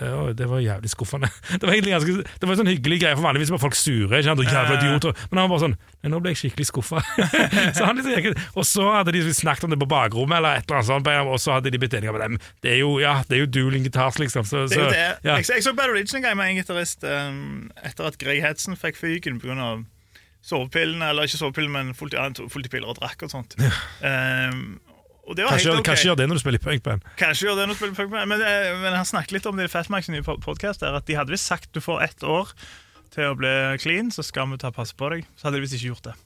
«Eh, 0.00 0.28
det 0.32 0.46
var 0.48 0.62
jævlig 0.64 0.90
skuffende. 0.90 1.28
Det 1.60 1.62
var 1.62 1.74
egentlig 1.74 1.92
ganske 1.92 2.12
Det 2.40 2.46
var 2.48 2.54
en 2.54 2.60
sånn 2.62 2.70
hyggelig 2.70 2.98
greie, 3.02 3.16
for 3.16 3.26
vanligvis 3.26 3.52
var 3.52 3.60
folk 3.60 3.76
sure. 3.76 4.08
Ikke 4.08 4.24
sant? 4.30 4.44
Jævla 4.46 4.78
idioter 4.78 5.12
Men 5.28 5.42
han 5.42 5.50
var 5.50 5.52
bare 5.52 5.64
sånn 5.66 5.76
nå 6.12 6.18
ble 6.18 6.32
jeg 6.32 6.40
skikkelig 6.40 6.66
skuffa. 6.66 6.98
så 7.76 7.86
han 7.86 8.00
liksom. 8.00 8.40
Og 8.58 8.66
så 8.66 8.88
hadde 8.90 9.12
de 9.14 9.20
snakket 9.36 9.68
om 9.68 9.74
det 9.74 9.78
på 9.78 9.86
bakrommet, 9.92 10.40
eller 10.40 10.58
et 10.58 10.66
eller 10.66 10.80
annet 10.80 10.88
sånt, 10.88 11.10
og 11.30 11.38
så 11.38 11.54
hadde 11.54 11.70
de 11.70 11.78
blitt 11.78 11.94
enige 11.94 12.10
om 12.10 12.18
dem. 12.18 12.38
Det 12.64 12.72
er 12.72 12.80
jo 12.80 12.96
ja, 12.98 13.20
det 13.28 13.36
er 13.36 13.44
jo 13.44 13.50
dueling 13.54 13.86
guitars, 13.86 14.18
liksom. 14.18 14.48
Så, 14.48 14.64
Det 14.66 14.80
er 14.80 14.82
jo 14.82 14.90
det. 14.90 15.04
ja. 15.28 15.36
Jeg, 15.38 15.62
så 15.62 15.76
Bad 15.78 15.92
Religion 15.92 16.18
en 16.18 16.26
gang 16.26 16.40
med 16.40 16.50
en 16.50 16.58
gitarist 16.58 17.06
um, 17.06 17.70
etter 17.86 18.10
at 18.10 18.18
Greg 18.18 18.42
Hedson 18.42 18.74
fikk 18.80 18.98
fyken 18.98 19.38
pga. 19.44 19.76
Sovepillene, 20.42 21.12
eller 21.12 21.28
ikke 21.28 21.38
sovepillene, 21.40 21.74
men 21.78 21.98
fullt, 21.98 22.16
ja, 22.18 22.28
fullt 22.50 22.66
i 22.66 22.72
piller 22.72 22.90
og 22.90 22.98
drakk 22.98 23.26
og 23.26 23.30
sånt. 23.32 23.54
Um, 24.02 24.80
og 25.22 25.36
det 25.38 25.44
var 25.46 25.54
Kanskje, 25.54 25.70
helt 25.70 25.80
okay. 25.80 25.88
kanskje 25.92 26.08
gjør 26.08 26.16
det 26.18 26.24
når 26.28 26.38
du 26.38 26.42
spiller 26.42 26.58
i 26.58 26.64
punkband. 26.64 27.04
Kanskje 27.20 27.46
gjør 27.46 27.60
det 27.60 27.66
når 27.68 27.76
du 27.76 27.78
spiller 27.78 27.98
punkband 28.00 28.32
men, 28.32 28.40
eh, 28.42 28.70
men 28.82 28.96
han 28.98 29.06
snakket 29.06 29.36
litt 29.36 29.46
om 29.46 29.60
det 29.60 29.68
i 29.68 29.70
Fatmax 29.70 30.10
nye 30.10 30.24
podkast, 30.26 30.82
at 30.82 31.06
de 31.06 31.18
hadde 31.18 31.30
visst 31.30 31.46
sagt 31.46 31.70
du 31.70 31.78
får 31.84 32.02
ett 32.08 32.26
år 32.26 32.50
til 33.14 33.30
å 33.30 33.36
bli 33.38 33.52
clean, 33.82 34.10
så 34.10 34.24
skal 34.26 34.50
vi 34.50 34.58
ta 34.58 34.72
passe 34.74 34.96
på 34.98 35.12
deg. 35.12 35.28
Så 35.36 35.46
hadde 35.46 35.60
de 35.60 35.66
visst 35.66 35.78
ikke 35.78 35.92
gjort 35.92 36.10
det. 36.10 36.16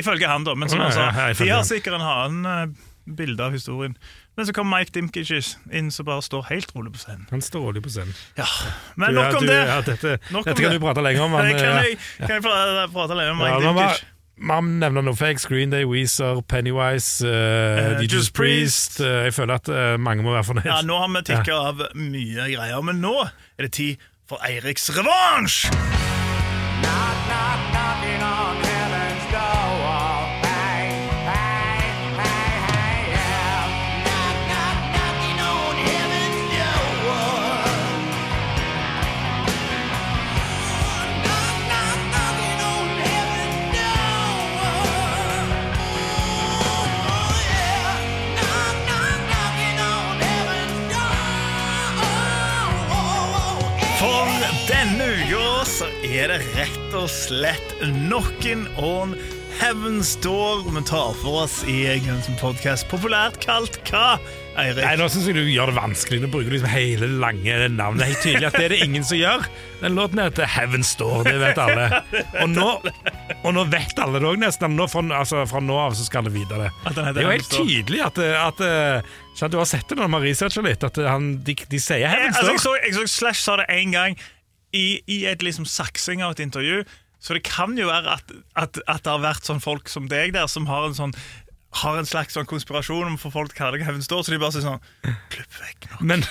Ifølge 0.00 0.30
han, 0.30 0.46
da. 0.46 0.54
Men 0.56 0.70
som 0.72 0.80
han 0.80 0.94
sa, 0.94 1.10
ja, 1.10 1.28
ja, 1.28 1.36
de 1.36 1.50
har 1.50 1.66
sikkert 1.66 1.98
en 1.98 2.06
annen 2.06 2.48
eh, 2.48 2.87
bilde 3.16 3.44
av 3.44 3.52
historien. 3.52 3.96
Men 4.36 4.46
så 4.46 4.52
kommer 4.52 4.78
Mike 4.78 4.92
Dimkich 4.94 5.30
inn 5.72 5.90
som 5.90 6.06
bare 6.06 6.22
står 6.22 6.46
helt 6.50 6.74
rolig 6.76 6.92
på 6.92 6.98
scenen. 7.02 7.26
Han 7.30 7.42
står 7.42 7.60
rolig 7.60 7.82
på 7.82 7.92
scenen. 7.92 8.14
Ja, 8.36 8.46
Men 8.94 9.14
Du, 9.14 9.20
nok 9.20 9.34
om 9.34 9.46
du, 9.46 9.52
det! 9.52 9.64
Ja, 9.66 9.80
dette 9.80 10.18
Nok 10.30 10.46
om 10.46 10.54
kan 10.54 10.64
det. 10.64 10.72
du 10.72 10.80
prate 10.80 11.02
lenger 11.02 11.22
om. 11.22 11.30
men, 11.30 11.56
kan 11.56 11.64
eh, 11.64 11.84
jeg, 11.88 11.98
kan 12.18 12.34
jeg 12.36 12.42
prate, 12.42 12.88
prate 12.92 13.18
lenge 13.18 13.30
om 13.30 13.42
Mike 13.42 13.80
ja, 13.80 13.88
Man 14.38 14.68
nevner 14.78 15.02
noe 15.02 15.18
fake. 15.18 15.42
Green 15.48 15.70
Day, 15.70 15.84
Weezer, 15.84 16.42
Pennywise, 16.46 17.26
uh, 17.26 17.96
uh 17.98 18.02
Judas 18.02 18.30
Priest. 18.30 19.00
Uh, 19.00 19.24
jeg 19.26 19.34
føler 19.34 19.54
at 19.58 19.68
uh, 19.68 19.96
mange 20.00 20.22
må 20.22 20.32
være 20.36 20.44
fornøyd. 20.44 20.68
Ja, 20.70 20.78
Nå 20.86 20.98
har 21.02 21.10
vi 21.16 21.24
tikka 21.32 21.58
av 21.72 21.82
mye 21.94 22.46
greier, 22.52 22.82
men 22.86 23.02
nå 23.02 23.16
er 23.24 23.66
det 23.66 23.72
tid 23.72 24.06
for 24.30 24.38
Eiriks 24.46 24.92
revansj! 24.94 25.66
Not, 26.84 27.26
knock, 27.26 27.67
denne 54.68 55.04
uka 55.16 55.64
så 55.68 55.86
er 56.04 56.30
det 56.32 56.38
rett 56.54 56.94
og 56.96 57.08
slett 57.10 57.70
noen 58.08 58.66
on 58.76 59.14
Heaven's 59.58 60.12
Door 60.22 60.66
vi 60.68 60.82
tar 60.86 61.14
for 61.18 61.44
oss 61.44 61.62
i 61.66 61.80
Gunsen 62.04 62.36
Podcast. 62.38 62.86
Populært 62.90 63.40
kalt 63.42 63.80
hva, 63.88 64.18
Eirik? 64.60 64.84
Nei, 64.84 64.92
Nå 65.00 65.08
syns 65.10 65.26
jeg 65.26 65.34
du 65.34 65.42
gjør 65.50 65.72
det 65.72 65.76
vanskelig. 65.80 66.20
Du 66.22 66.28
bruker 66.30 66.54
liksom 66.54 66.70
hele 66.70 67.08
lange 67.18 67.56
navnet. 67.74 68.04
Det 68.04 68.06
er 68.06 68.12
helt 68.12 68.22
tydelig 68.26 68.48
at 68.50 68.58
det 68.60 68.66
er 68.68 68.74
det 68.76 68.80
ingen 68.86 69.08
som 69.08 69.18
gjør. 69.18 69.48
Den 69.80 69.98
låten 69.98 70.22
heter 70.22 70.52
Heaven's 70.52 70.92
Door, 71.00 71.26
det 71.26 71.36
vet 71.42 71.58
alle. 71.64 71.88
Og 72.44 72.52
nå, 72.52 72.70
og 73.40 73.50
nå 73.56 73.66
vet 73.72 73.98
alle 74.04 74.20
det 74.22 74.30
òg, 74.30 74.38
nesten. 74.44 74.78
Nå, 74.78 74.86
fra, 74.92 75.02
altså, 75.18 75.42
fra 75.50 75.64
nå 75.64 75.80
av 75.88 75.98
så 75.98 76.06
skal 76.06 76.26
alle 76.26 76.36
vite 76.38 76.60
det. 76.60 76.70
At 76.84 76.94
den 76.94 77.08
heter 77.08 77.18
Det 77.18 77.24
er 77.24 77.30
jo 77.30 77.36
helt 77.38 77.54
tydelig 77.56 78.04
at, 78.12 78.24
at, 78.44 78.66
eh, 78.68 79.12
skjønner 79.34 79.56
du 79.56 79.62
har 79.64 79.70
sett 79.74 79.90
det 79.90 79.98
når 79.98 80.12
man 80.14 80.28
researcher 80.28 80.70
litt, 80.70 80.86
at 80.86 81.02
han, 81.08 81.32
de, 81.42 81.56
de 81.66 81.82
sier 81.82 82.06
Heaven's 82.06 82.36
altså, 82.38 82.52
Door. 82.52 82.58
jeg, 82.58 82.66
så, 82.68 82.80
jeg 82.84 82.98
så 83.00 83.14
Slash 83.18 83.46
sa 83.48 83.62
det 83.62 83.70
en 83.74 83.96
gang 83.96 84.20
i, 84.76 85.00
i 85.08 85.18
et 85.30 85.42
liksom 85.44 85.66
saksing 85.68 86.22
av 86.24 86.36
et 86.36 86.44
intervju. 86.44 86.82
Så 87.18 87.34
det 87.34 87.42
kan 87.48 87.74
jo 87.78 87.88
være 87.90 88.18
at, 88.18 88.32
at, 88.54 88.78
at 88.86 89.04
det 89.04 89.10
har 89.10 89.22
vært 89.24 89.48
sånn 89.48 89.62
folk 89.62 89.90
som 89.90 90.06
deg 90.10 90.34
der, 90.36 90.46
som 90.50 90.68
har 90.70 90.86
en 90.88 90.96
sånn 90.98 91.14
har 91.82 91.98
en 92.00 92.06
slags 92.08 92.32
sånn 92.32 92.46
konspirasjon 92.48 93.10
om 93.10 93.18
for 93.20 93.34
folk 93.34 93.52
kaller 93.56 93.82
det 93.82 94.04
står, 94.06 94.22
så 94.24 94.32
de 94.32 94.38
bare 94.40 94.54
sier 94.54 94.64
sånn 94.64 94.80
Klipp 95.28 95.58
vekk 95.60 95.90
nå. 95.90 95.98
Men, 96.08 96.24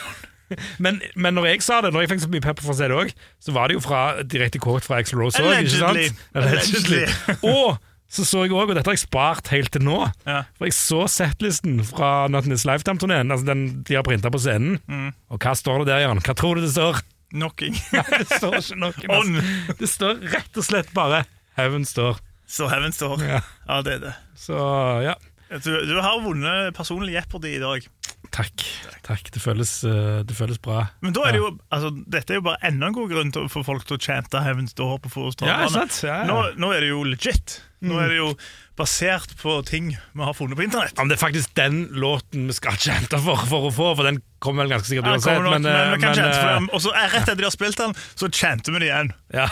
men, 0.82 0.98
men 1.14 1.38
når 1.38 1.52
jeg 1.52 1.66
sa 1.68 1.78
det, 1.84 1.92
når 1.94 2.06
jeg 2.08 2.14
fikk 2.16 2.24
så 2.24 2.32
mye 2.34 2.46
pepper 2.48 2.66
for 2.66 2.74
å 2.74 2.78
se 2.80 2.88
det 2.90 2.98
òg, 2.98 3.12
så 3.44 3.54
var 3.54 3.70
det 3.70 3.78
jo 3.78 3.84
fra 3.86 4.02
direkte 4.26 4.62
kort 4.64 4.88
fra 4.88 4.98
Axel 5.04 5.22
Rose 5.22 5.44
òg, 5.44 5.54
Allegedly. 5.54 7.06
Og 7.46 7.78
så 8.08 8.24
så 8.24 8.46
jeg 8.46 8.56
òg, 8.56 8.70
og 8.72 8.78
dette 8.78 8.88
har 8.88 8.96
jeg 8.96 9.04
spart 9.04 9.50
helt 9.52 9.70
til 9.76 9.84
nå, 9.84 10.00
Ja. 10.26 10.46
for 10.56 10.70
jeg 10.70 10.76
så 10.78 11.04
settlisten 11.12 11.82
fra 11.84 12.30
Not 12.32 12.48
Lifetime-turneen, 12.48 13.34
altså 13.36 13.50
den 13.50 13.66
de 13.84 13.98
har 14.00 14.06
printa 14.08 14.32
på 14.32 14.40
scenen. 14.40 14.80
Mm. 14.88 15.10
Og 15.36 15.44
hva 15.44 15.52
står 15.60 15.84
det 15.84 15.92
der, 15.92 16.06
Jan? 16.06 16.24
Hva 16.24 16.36
tror 16.40 16.56
du 16.56 16.64
det 16.64 16.72
står? 16.72 17.04
Knocking. 17.34 17.76
det 18.20 18.28
står 18.32 18.60
ikke 18.62 18.78
knocking. 18.80 19.12
On. 19.12 19.36
altså. 19.40 19.78
Det 19.82 19.90
står 19.92 20.22
rett 20.36 20.60
og 20.62 20.68
slett 20.68 20.94
bare 20.96 21.26
Heaven 21.58 21.86
står. 21.88 22.22
Så 22.48 22.70
Heaven's 22.72 23.00
Door. 23.02 23.24
Ja. 23.28 23.42
Ja, 23.68 23.82
det 23.84 23.98
er 23.98 24.04
det. 24.06 24.14
Så 24.40 24.56
ja. 25.04 25.18
Du, 25.64 25.72
du 25.88 25.96
har 26.04 26.22
vunnet 26.24 26.76
personlig 26.76 27.16
Jeopardy 27.18 27.56
i 27.58 27.60
dag. 27.64 27.88
Takk. 28.32 28.64
Takk. 29.04 29.30
Det 29.34 29.42
føles, 29.42 29.72
eh, 29.88 30.22
det 30.28 30.36
føles 30.36 30.60
bra. 30.64 30.86
Men 31.04 31.16
da 31.16 31.26
er 31.28 31.36
det 31.36 31.42
jo, 31.42 31.52
altså, 31.74 31.92
dette 32.08 32.36
er 32.36 32.40
jo 32.42 32.46
bare 32.50 32.60
enda 32.68 32.90
en 32.90 32.96
god 32.96 33.12
grunn 33.12 33.32
til, 33.36 33.48
for 33.52 33.68
folk 33.68 33.88
til 33.88 33.98
å 33.98 34.02
chante 34.04 34.42
Heaven's 34.44 34.76
Door 34.78 35.00
på 35.04 35.12
Ja, 35.42 35.66
Ja, 35.68 35.86
ja. 36.04 36.18
nå, 36.28 36.38
nå 36.60 36.72
er 36.76 36.84
det 36.86 36.92
jo 36.92 37.04
legit. 37.08 37.62
Nå 37.86 38.00
er 38.02 38.10
det 38.10 38.18
jo 38.18 38.32
basert 38.78 39.34
på 39.42 39.58
ting 39.66 39.92
vi 39.98 40.22
har 40.24 40.34
funnet 40.38 40.58
på 40.58 40.66
internett. 40.66 40.94
Ja, 40.96 41.04
men 41.04 41.12
det 41.12 41.18
er 41.18 41.24
faktisk 41.26 41.54
den 41.58 41.88
låten 41.98 42.48
vi 42.50 42.56
skal 42.58 42.78
chante 42.78 43.20
for, 43.22 43.42
for 43.50 43.70
å 43.70 43.74
få, 43.74 43.92
for 43.98 44.06
den 44.08 44.22
kommer 44.44 44.66
vel 44.66 44.76
ganske 44.76 44.92
sikkert 44.92 45.08
du 45.08 45.12
uansett. 45.16 45.34
sett 45.34 45.42
nok, 45.42 45.54
Men, 45.56 45.64
men, 45.66 45.72
eh, 45.74 45.98
men, 45.98 46.34
for 46.38 46.52
eh. 46.52 46.68
Og 46.78 46.84
så 46.84 46.94
rett 46.94 47.16
etter 47.24 47.40
de 47.40 47.48
har 47.48 47.54
spilt 47.54 47.80
den, 47.82 47.96
så 48.14 48.30
chanter 48.30 48.76
vi 48.76 48.84
det 48.84 48.90
igjen. 48.92 49.12
Ja. 49.34 49.48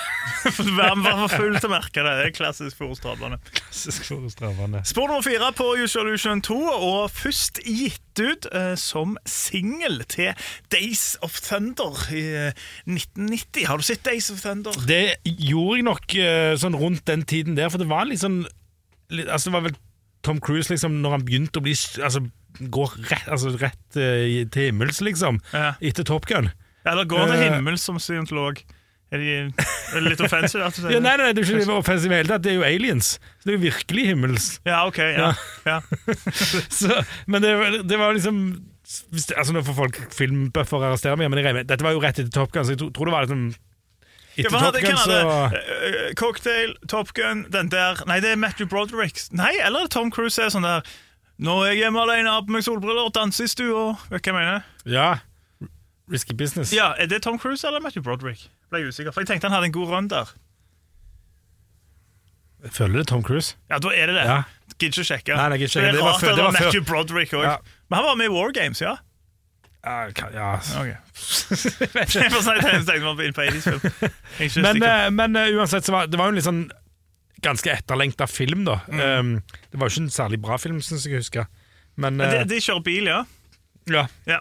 Vær 0.77 0.97
vær 1.05 1.21
for 1.23 1.37
full 1.39 1.57
til 1.57 1.69
å 1.69 1.73
merke 1.73 2.05
det. 2.05 2.13
Det 2.19 2.27
er 2.29 2.35
klassisk 2.37 2.77
forestravende. 2.77 3.39
Spor 3.73 5.09
nummer 5.09 5.25
fire 5.25 5.49
på 5.57 5.71
Usual 5.81 6.11
Illusion 6.11 6.43
2, 6.45 6.59
og 6.75 6.99
først 7.13 7.63
gitt 7.65 8.01
ut 8.21 8.45
eh, 8.53 8.75
som 8.79 9.17
singel 9.27 10.03
til 10.07 10.37
Days 10.71 11.17
of 11.25 11.35
Thunder 11.43 11.97
i 12.13 12.23
eh, 12.51 12.67
1990. 12.85 13.65
Har 13.67 13.81
du 13.81 13.87
sett 13.89 14.05
Days 14.05 14.29
of 14.31 14.43
Thunder? 14.45 14.77
Det 14.87 15.17
gjorde 15.25 15.81
jeg 15.81 15.87
nok 15.89 16.17
eh, 16.21 16.53
sånn 16.61 16.77
rundt 16.79 17.03
den 17.09 17.25
tiden 17.27 17.57
der, 17.57 17.73
for 17.73 17.81
det 17.81 17.89
var 17.89 18.05
litt 18.07 18.14
sånn 18.21 18.43
litt, 19.13 19.27
Altså, 19.27 19.49
det 19.49 19.55
var 19.57 19.65
vel 19.67 19.77
Tom 20.25 20.39
Cruise, 20.41 20.71
liksom, 20.71 21.01
når 21.03 21.17
han 21.17 21.25
begynte 21.27 21.61
å 21.61 21.65
bli 21.65 21.75
Altså, 21.75 22.23
gå 22.59 22.87
rett, 23.09 23.27
altså, 23.27 23.53
rett 23.61 23.99
uh, 23.99 24.45
til 24.53 24.69
himmels, 24.69 25.01
liksom, 25.05 25.41
Ja. 25.53 25.75
etter 25.81 26.07
Top 26.07 26.25
Gun. 26.29 26.49
Ja, 26.85 26.93
Eller 26.93 27.09
går 27.09 27.27
til 27.29 27.37
uh, 27.41 27.45
himmels 27.57 27.85
som 27.85 27.99
scientolog? 28.01 28.61
Er, 29.13 29.21
de, 29.21 29.33
er 29.93 30.01
det 30.01 30.11
litt 30.15 30.21
offensive 30.25 30.65
at 30.65 30.77
du 30.81 30.87
Ja, 30.89 30.99
nei, 31.03 31.13
nei, 31.21 31.27
det 31.37 31.43
er 31.43 31.59
ikke 31.61 31.75
offensivt 31.77 32.09
i 32.09 32.13
det 32.15 32.21
hele 32.23 32.31
tatt, 32.31 32.43
det 32.45 32.55
er 32.55 32.57
jo 32.57 32.65
aliens. 32.65 33.11
Det 33.43 33.53
er 33.53 33.59
jo 33.59 33.63
virkelig 33.67 34.05
himmels. 34.09 34.47
Ja, 34.65 34.79
ok. 34.89 34.97
Ja. 35.13 35.29
ja. 35.67 35.77
Så, 36.79 36.89
men 37.29 37.45
det, 37.45 37.53
det 37.85 37.99
var 38.01 38.17
liksom 38.17 38.41
altså 39.37 39.53
Nå 39.53 39.63
får 39.65 39.77
folk 39.77 39.99
filmbuffer 40.13 40.83
arrestere 40.85 41.17
meg, 41.17 41.29
men 41.31 41.39
jeg 41.41 41.47
regner 41.47 41.63
med 41.63 41.69
Dette 41.71 41.85
var 41.85 41.95
jo 41.95 42.01
rett 42.03 42.19
etter 42.21 42.33
Top 42.33 42.51
Gun, 42.53 42.65
så 42.67 42.75
jeg 42.75 42.81
tror 42.83 43.09
det 43.09 43.15
var 43.15 43.25
liksom 43.25 43.47
Etter 44.35 44.51
ja, 44.51 44.71
Top 44.71 44.81
Gun, 44.81 44.97
så 44.97 45.17
hadde, 45.21 45.59
eh, 46.09 46.13
Cocktail, 46.19 46.73
Top 46.91 47.13
Gun, 47.15 47.45
den 47.51 47.69
der 47.71 48.01
Nei, 48.07 48.19
det 48.19 48.31
er 48.31 48.35
Matthew 48.35 48.67
Broderick. 48.67 49.19
Nei, 49.31 49.53
eller 49.63 49.79
er 49.79 49.83
det 49.89 49.91
Tom 49.95 50.11
Cruise 50.11 50.39
er 50.43 50.49
sånn 50.51 50.63
der 50.67 50.81
Nå 51.39 51.57
er 51.65 51.73
jeg 51.73 51.81
hjemme 51.83 51.99
alene, 51.99 52.29
har 52.31 52.41
på 52.47 52.51
meg 52.55 52.63
solbriller 52.63 53.09
og 53.09 53.13
danser 53.15 53.43
i 53.43 53.47
stua. 53.51 53.97
Vet 54.09 54.23
du 54.23 54.31
hva 54.31 54.39
jeg 54.39 54.45
mener? 54.45 54.61
Ja. 54.87 55.07
Risky 56.11 56.33
business. 56.33 56.71
Ja, 56.71 56.93
Er 56.97 57.07
det 57.11 57.23
Tom 57.23 57.39
Cruise 57.39 57.65
eller 57.67 57.81
Matthew 57.83 58.03
Broderick? 58.03 58.45
Ble 58.71 58.79
jeg 58.79 58.87
usikker, 58.93 59.11
for 59.11 59.21
jeg 59.21 59.27
tenkte 59.33 59.49
han 59.49 59.55
hadde 59.57 59.67
en 59.67 59.75
god 59.75 59.89
run 59.91 60.07
der. 60.07 60.31
Jeg 62.63 62.71
føler 62.73 62.93
det 62.99 63.03
er 63.05 63.09
Tom 63.11 63.23
Cruise. 63.23 63.55
Ja, 63.69 63.77
da 63.83 63.91
er 63.93 64.07
det 64.09 64.15
det. 64.15 64.23
Ja. 64.25 64.37
Gidder 64.79 65.01
ikke 65.01 65.07
sjekke. 65.11 65.35
Nei, 65.37 65.49
nei, 65.49 65.57
ikke 65.59 65.67
det 65.67 65.71
sjekke. 65.75 65.87
er 65.87 65.91
Det 65.91 66.01
var 66.01 66.11
rart 66.13 66.21
før- 66.21 66.27
det 66.29 66.35
det 66.35 66.43
var 66.45 66.51
før. 66.55 66.65
Matthew 66.65 66.83
Broderick 66.87 67.33
òg. 67.37 67.43
Ja. 67.43 67.57
Men 67.89 67.95
han 67.99 68.05
var 68.05 68.15
med 68.15 68.25
i 68.25 68.33
War 68.33 68.51
Games, 68.51 68.81
ja. 68.81 68.95
Ja, 69.85 70.11
kan- 70.17 70.33
ja. 70.33 70.53
Ok. 70.81 70.87
Jeg 72.15 72.31
får 72.33 72.41
si 72.41 72.53
det, 72.57 72.71
jeg 72.73 72.85
tenkte 72.87 73.11
meg 73.13 73.27
inn 73.27 73.35
på 73.37 73.43
80s-film. 73.45 73.83
Jeg 74.01 74.09
er 74.39 74.47
ikke 74.49 74.63
Men, 74.65 74.83
eh, 74.83 75.09
men 75.13 75.37
eh, 75.37 75.51
uansett, 75.59 75.85
så 75.85 75.93
var 75.93 76.09
det 76.09 76.17
var 76.19 76.31
jo 76.31 76.33
en 76.33 76.39
litt 76.39 76.47
sånn 76.47 76.63
ganske 77.45 77.69
etterlengta 77.69 78.25
film, 78.27 78.63
da. 78.65 78.79
Mm. 78.89 79.03
Um, 79.05 79.59
det 79.69 79.77
var 79.79 79.91
jo 79.91 79.93
ikke 79.93 80.05
en 80.07 80.15
særlig 80.15 80.39
bra 80.41 80.57
film, 80.57 80.81
syns 80.81 81.05
jeg 81.05 81.13
jeg 81.13 81.21
husker. 81.27 81.45
Men, 81.95 82.17
Men 82.17 82.33
de, 82.33 82.39
eh, 82.41 82.47
de 82.49 82.59
kjører 82.65 82.83
bil, 82.87 83.11
ja. 83.11 83.21
ja. 83.93 84.07
ja. 84.25 84.39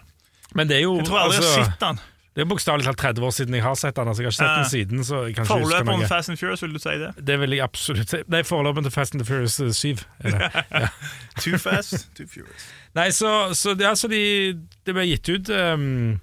men 0.56 0.70
det 0.70 0.78
er 0.80 0.86
jo 0.86 0.96
Jeg 1.02 1.08
tror 1.10 1.26
aldri 1.26 1.36
jeg 1.38 1.44
altså, 1.44 1.60
har 1.60 1.68
sett 1.68 1.84
den. 1.84 2.00
Det 2.34 2.42
er 2.42 2.46
bokstavelig 2.50 2.84
talt 2.84 2.98
30 2.98 3.24
år 3.24 3.30
siden 3.30 3.54
jeg 3.54 3.62
har 3.62 3.74
sett 3.78 3.96
den. 3.96 4.08
Altså, 4.08 4.22
jeg 4.22 4.26
har 4.26 4.32
ikke 4.32 4.38
sett 4.38 4.56
den 4.56 4.70
siden, 4.70 5.04
så 5.04 5.20
jeg 5.22 5.34
kan 5.36 5.44
ikke 5.44 5.58
huske 5.62 5.84
noe. 5.86 6.06
Fast 6.10 6.30
and 6.32 6.38
Furious, 6.38 6.62
vil 6.62 6.74
du 6.74 6.80
si 6.82 6.94
det? 6.98 7.10
Det 7.26 7.36
vil 7.40 7.54
jeg 7.54 7.62
absolutt 7.62 8.10
si. 8.10 8.22
Nei, 8.28 8.40
forløperen 8.42 8.86
til 8.88 8.92
Fast 8.92 9.14
and 9.14 9.22
the 9.22 9.26
Furious 9.28 9.60
eh, 9.60 9.70
7. 9.70 10.02
Er. 10.24 10.88
Too 11.42 11.58
fast, 11.58 12.08
too 12.16 12.26
furious. 12.26 12.66
Nei, 12.94 13.10
så, 13.10 13.54
så, 13.54 13.74
det, 13.74 13.86
altså, 13.86 14.10
de, 14.10 14.58
det 14.86 14.94
ble 14.94 15.06
gitt 15.06 15.30
ut 15.30 15.50
um, 15.54 16.18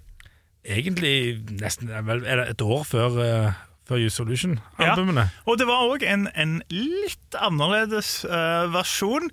egentlig 0.67 1.15
nesten 1.61 1.91
vel, 2.07 2.25
et 2.27 2.61
år 2.61 2.83
før, 2.87 3.15
uh, 3.15 3.61
før 3.87 4.03
Use 4.03 4.15
Solution-albumene. 4.19 5.29
Og 5.45 5.59
det 5.59 5.67
var 5.67 5.85
òg 5.87 6.03
en, 6.03 6.27
en 6.35 6.57
litt 6.75 7.39
annerledes 7.39 8.25
uh, 8.27 8.67
versjon. 8.75 9.31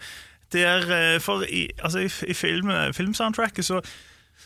Der, 0.54 0.86
uh, 0.86 1.18
for 1.20 1.42
i, 1.42 1.66
altså 1.82 2.06
i, 2.06 2.12
i 2.30 2.38
film, 2.38 2.70
filmsoundtracket 2.94 3.66
så, 3.66 3.82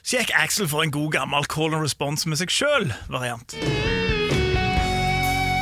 så 0.02 0.16
gikk 0.18 0.32
Axel 0.34 0.68
for 0.68 0.82
en 0.82 0.90
god 0.90 1.12
gammel 1.12 1.44
call 1.44 1.74
and 1.74 1.82
response 1.82 2.28
med 2.28 2.40
seg 2.40 2.50
sjøl-variant. 2.50 3.54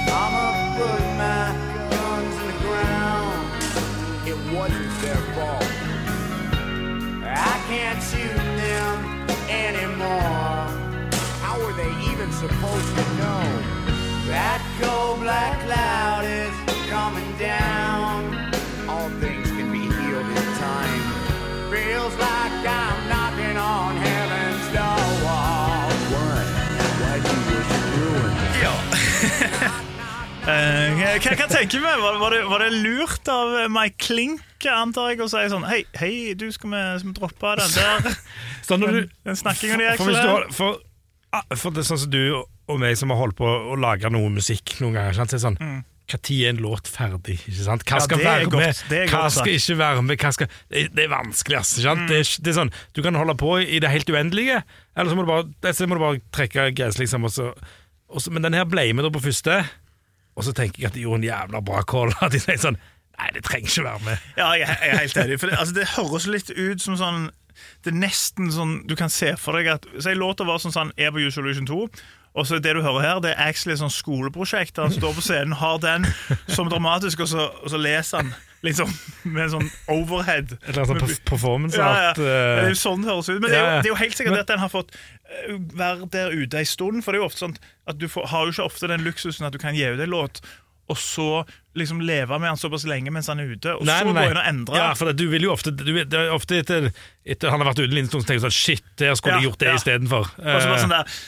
Mama 0.07 0.47
put 0.77 1.03
my 1.21 1.53
guns 1.91 2.35
in 2.41 2.47
the 2.51 2.59
ground. 2.65 3.41
It 4.31 4.39
wasn't 4.55 4.91
their 5.03 5.23
fault. 5.35 5.71
I 7.27 7.55
can't 7.69 8.03
shoot 8.09 8.37
them 8.65 8.97
anymore. 9.49 10.67
How 11.45 11.59
were 11.63 11.75
they 11.83 11.93
even 12.11 12.31
supposed 12.33 12.91
to 12.97 13.05
know? 13.21 13.45
That 14.31 14.61
cold 14.81 15.21
black 15.21 15.55
cloud 15.67 16.25
is 16.25 16.55
coming 16.89 17.31
down. 17.39 17.90
Hva, 30.51 31.35
hva 31.37 31.49
tenker 31.51 31.83
vi? 31.83 31.91
Var, 32.05 32.19
var, 32.21 32.35
det, 32.35 32.41
var 32.51 32.65
det 32.65 32.71
lurt 32.85 33.29
av 33.33 33.55
eh, 33.63 33.69
Mike 33.73 34.01
Klink 34.07 34.67
antar 34.71 35.13
jeg, 35.13 35.21
å 35.25 35.29
si 35.31 35.43
sånn 35.53 35.65
Hei, 35.69 35.83
hei 35.97 36.13
du, 36.37 36.47
skal 36.53 36.73
vi, 36.75 36.81
skal 37.01 37.11
vi 37.11 37.17
droppe 37.17 37.53
den 37.61 37.77
der 37.77 38.17
Så 38.67 38.77
når 38.81 38.97
den, 38.99 39.07
du, 39.09 39.15
den 39.31 39.39
snakkinga 39.41 39.79
di, 39.81 39.87
for, 40.01 40.11
du, 40.13 40.19
har- 40.33 40.49
for, 40.55 40.81
ah, 41.37 41.47
for 41.57 41.75
det 41.75 41.85
er 41.85 41.89
sånn 41.93 42.03
som 42.05 42.13
du 42.13 42.23
og 42.71 42.77
meg 42.79 42.95
som 43.01 43.11
har 43.11 43.19
holdt 43.19 43.35
på 43.41 43.47
å 43.49 43.79
lage 43.81 44.07
noe 44.15 44.29
musikk 44.31 44.77
noen 44.79 44.95
ganger. 44.95 45.17
Sant? 45.17 45.33
Så 45.35 45.41
sånn, 45.43 45.57
Hva 46.11 46.19
tid 46.23 46.45
er 46.45 46.53
en 46.53 46.61
låt 46.63 46.87
ferdig? 46.87 47.41
Ikke 47.49 47.65
sant? 47.67 47.83
Hva 47.89 47.99
skal 48.05 48.21
Ja, 48.23 48.29
være 48.29 48.47
godt- 48.53 48.63
med? 48.63 48.83
det 48.93 49.01
er 49.01 49.11
Hva 49.11 49.25
skal 49.35 49.51
ikke 49.57 49.77
være 49.81 50.05
med? 50.07 50.23
Skal, 50.37 50.51
det, 50.71 50.85
det 50.95 51.05
er 51.09 51.11
vanskelig, 51.11 51.59
ass. 51.59 51.73
Ikke 51.81 51.89
sant? 51.89 52.05
Mm. 52.05 52.13
Det, 52.13 52.21
det 52.47 52.53
er 52.53 52.57
sånn, 52.61 52.71
Du 52.95 53.03
kan 53.03 53.19
holde 53.19 53.35
på 53.41 53.57
i 53.65 53.81
det 53.83 53.91
helt 53.91 54.13
uendelige, 54.15 54.61
eller 54.95 55.11
så 55.11 55.19
må 55.19 55.27
du 55.27 55.33
bare, 55.33 55.75
må 55.91 55.99
du 55.99 56.05
bare 56.05 56.23
trekke 56.39 56.69
gress, 56.79 57.01
liksom. 57.03 57.27
Og 57.27 57.35
så, 57.35 57.51
men 58.31 58.47
den 58.47 58.55
her 58.61 58.71
ble 58.71 58.87
med 58.95 59.09
da 59.09 59.11
på 59.19 59.25
første, 59.27 59.65
og 60.37 60.47
så 60.47 60.55
tenker 60.57 60.83
jeg 60.83 60.91
at 60.91 60.97
de 60.97 61.05
gjorde 61.05 61.21
en 61.23 61.29
jævla 61.29 61.61
bra 61.61 61.83
call. 61.83 62.13
At 62.25 62.33
de 62.33 62.41
sier 62.43 62.61
sånn 62.61 62.79
Nei, 63.21 63.27
det 63.37 63.43
trenger 63.45 63.69
ikke 63.69 63.83
være 63.85 64.01
med. 64.07 64.29
Ja, 64.39 64.47
jeg, 64.57 64.69
jeg 64.81 64.93
er 64.95 65.03
helt 65.03 65.17
enig. 65.21 65.37
For 65.43 65.51
det, 65.51 65.57
altså, 65.61 65.75
det 65.77 65.89
høres 65.93 66.27
litt 66.31 66.53
ut 66.57 66.81
som 66.81 66.95
sånn 66.97 67.27
Det 67.85 67.93
er 67.93 67.99
nesten 68.01 68.49
sånn 68.55 68.79
Du 68.89 68.95
kan 68.97 69.13
se 69.13 69.35
for 69.37 69.59
deg 69.59 69.69
at 69.75 69.85
Si 70.01 70.15
låta 70.17 70.47
var 70.49 70.63
sånn 70.63 70.73
sånn 70.73 70.95
er 70.97 71.13
på 71.13 71.21
Use 71.21 71.37
Solution 71.37 71.69
2. 71.69 71.83
Og 72.41 72.47
så 72.47 72.61
det 72.63 72.73
du 72.79 72.81
hører 72.81 73.03
her, 73.05 73.21
det 73.21 73.35
er 73.35 73.51
actually 73.51 73.75
et 73.75 73.83
sånn 73.83 73.93
skoleprosjekt. 73.93 74.79
Han 74.79 74.95
står 74.95 75.17
på 75.17 75.25
scenen, 75.27 75.57
har 75.59 75.81
den 75.83 76.07
som 76.47 76.71
dramatisk, 76.71 77.25
og 77.27 77.29
så, 77.29 77.49
og 77.59 77.73
så 77.73 77.81
leser 77.81 78.23
han 78.23 78.31
liksom 78.63 78.91
med 79.25 79.43
en 79.47 79.53
sånn 79.55 79.69
overhead. 79.89 80.53
Et 80.61 80.69
eller 80.73 80.83
annet 80.83 80.91
sånn 80.93 81.03
perf- 81.05 81.25
performance 81.31 81.79
Ja, 81.81 81.91
ja. 82.09 82.13
Det 82.19 82.27
er 82.29 82.63
eh, 82.65 82.71
jo 82.75 82.81
sånn 82.83 83.05
det 83.05 83.11
høres 83.13 83.31
ut. 83.33 83.41
Men 83.41 83.51
det 83.51 83.59
er, 83.59 83.65
jo, 83.65 83.77
det 83.83 83.89
er 83.89 83.93
jo 83.95 84.01
helt 84.03 84.17
sikkert 84.19 84.37
Men- 84.37 84.45
at 84.45 84.51
den 84.53 84.59
har 84.65 84.73
fått 84.73 84.91
eh, 84.97 85.55
være 85.81 86.11
der 86.13 86.35
ute 86.37 86.59
en 86.61 86.69
stund. 86.69 87.05
For 87.05 87.13
det 87.13 87.21
er 87.21 87.25
jo 87.25 87.29
ofte 87.31 87.45
sånn 87.47 87.57
at 87.89 87.99
du 87.99 88.09
får, 88.09 88.27
har 88.35 88.45
jo 88.47 88.53
ikke 88.57 88.67
ofte 88.69 88.91
den 88.93 89.07
luksusen 89.07 89.47
at 89.49 89.53
du 89.57 89.59
kan 89.63 89.75
gi 89.75 89.87
ut 89.89 90.01
en 90.05 90.11
låt, 90.13 90.43
og 90.91 90.99
så 90.99 91.29
liksom 91.79 92.01
leve 92.03 92.39
med 92.43 92.51
han 92.51 92.59
såpass 92.59 92.83
lenge 92.89 93.13
mens 93.15 93.29
han 93.31 93.39
er 93.39 93.53
ute, 93.53 93.77
og 93.79 93.87
Nei, 93.87 93.99
så 94.03 94.11
nei, 94.11 94.25
gå 94.27 94.33
inn 94.33 94.41
og 94.41 94.49
endre. 94.51 94.79
Ja, 94.81 94.89
for 94.99 95.15
du 95.15 95.27
vil 95.31 95.47
jo 95.47 95.53
ofte, 95.55 95.71
du, 95.71 95.93
ofte 96.35 96.59
etter, 96.65 96.89
etter 97.23 97.53
han 97.53 97.63
har 97.63 97.71
vært 97.71 97.85
ute 97.85 97.95
en 98.01 98.09
stund, 98.11 98.25
så 98.25 98.33
tenker 98.33 98.43
du 98.43 98.49
sånn 98.49 98.57
Shit, 98.57 98.83
der 98.99 99.15
skulle 99.19 99.39
jeg 99.39 99.47
Ja, 99.47 99.51
gjort 99.51 99.63
det 99.63 99.71
ja. 99.71 99.77
istedenfor. 99.79 100.33
Eh, 100.43 100.67
sånn 100.83 100.97
der 100.97 101.21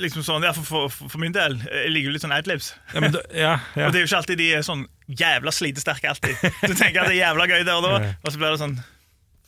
liksom 0.00 0.24
sånn, 0.26 0.44
ja, 0.44 0.52
for, 0.56 0.88
for, 0.92 1.08
for 1.08 1.20
min 1.22 1.32
del 1.32 1.54
Jeg 1.62 1.92
liker 1.92 2.10
jo 2.10 2.14
litt 2.16 2.24
sånn 2.24 2.34
adlibs. 2.36 2.72
ja, 2.92 3.00
men 3.04 3.14
da, 3.14 3.22
ja, 3.32 3.52
ja. 3.78 3.86
Og 3.86 3.94
det 3.94 4.00
er 4.00 4.04
jo 4.04 4.10
ikke 4.10 4.20
alltid 4.22 4.40
de 4.40 4.48
er 4.58 4.66
sånn 4.66 4.86
jævla 5.20 5.52
slitesterke 5.52 6.10
alltid. 6.10 6.36
Du 6.64 6.72
tenker 6.72 7.04
at 7.04 7.10
det 7.10 7.18
er 7.18 7.20
jævla 7.20 7.46
gøy 7.50 7.62
der 7.62 7.78
og 7.78 7.86
da, 7.86 7.94
og 8.24 8.32
så 8.32 8.40
blir 8.40 8.54
det 8.56 8.60
sånn 8.64 8.76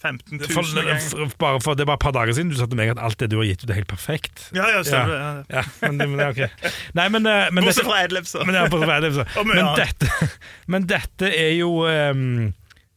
15 0.03 0.38
000 0.38 0.50
For, 0.53 0.62
ganger. 0.75 0.99
for, 1.00 1.31
bare 1.38 1.61
for, 1.65 1.75
det 1.75 1.87
er 1.87 1.88
bare 1.88 2.00
et 2.00 2.05
par 2.05 2.12
dager 2.12 2.37
siden 2.37 2.50
du 2.53 2.59
sa 2.59 2.67
til 2.69 2.76
meg 2.79 2.93
at 2.93 3.00
alt 3.00 3.19
det 3.21 3.31
du 3.33 3.38
har 3.41 3.47
gitt 3.49 3.65
ut, 3.65 3.71
er 3.71 3.79
helt 3.81 3.88
perfekt. 3.88 4.45
Ja, 4.57 4.69
ja, 4.75 4.83
stemmer. 4.85 5.15
Ja. 5.17 5.31
Ja, 5.59 5.62
men, 5.87 5.97
men, 5.97 6.19
det 6.19 6.26
er 6.26 6.35
ok. 6.35 6.69
Nei, 6.99 7.07
men, 7.15 7.29
eh, 7.31 7.49
men 7.57 7.65
Bortsett 7.65 7.88
fra 7.88 8.03
adlibs. 8.05 8.35
Men, 8.45 8.59
ja, 8.59 8.67
er 8.67 9.09
er. 9.09 9.23
Og 9.41 9.49
mye 9.49 9.57
men, 9.57 9.71
dette, 9.81 10.31
men 10.75 10.88
dette 10.91 11.33
er 11.33 11.55
jo 11.57 11.73
um, 11.88 12.53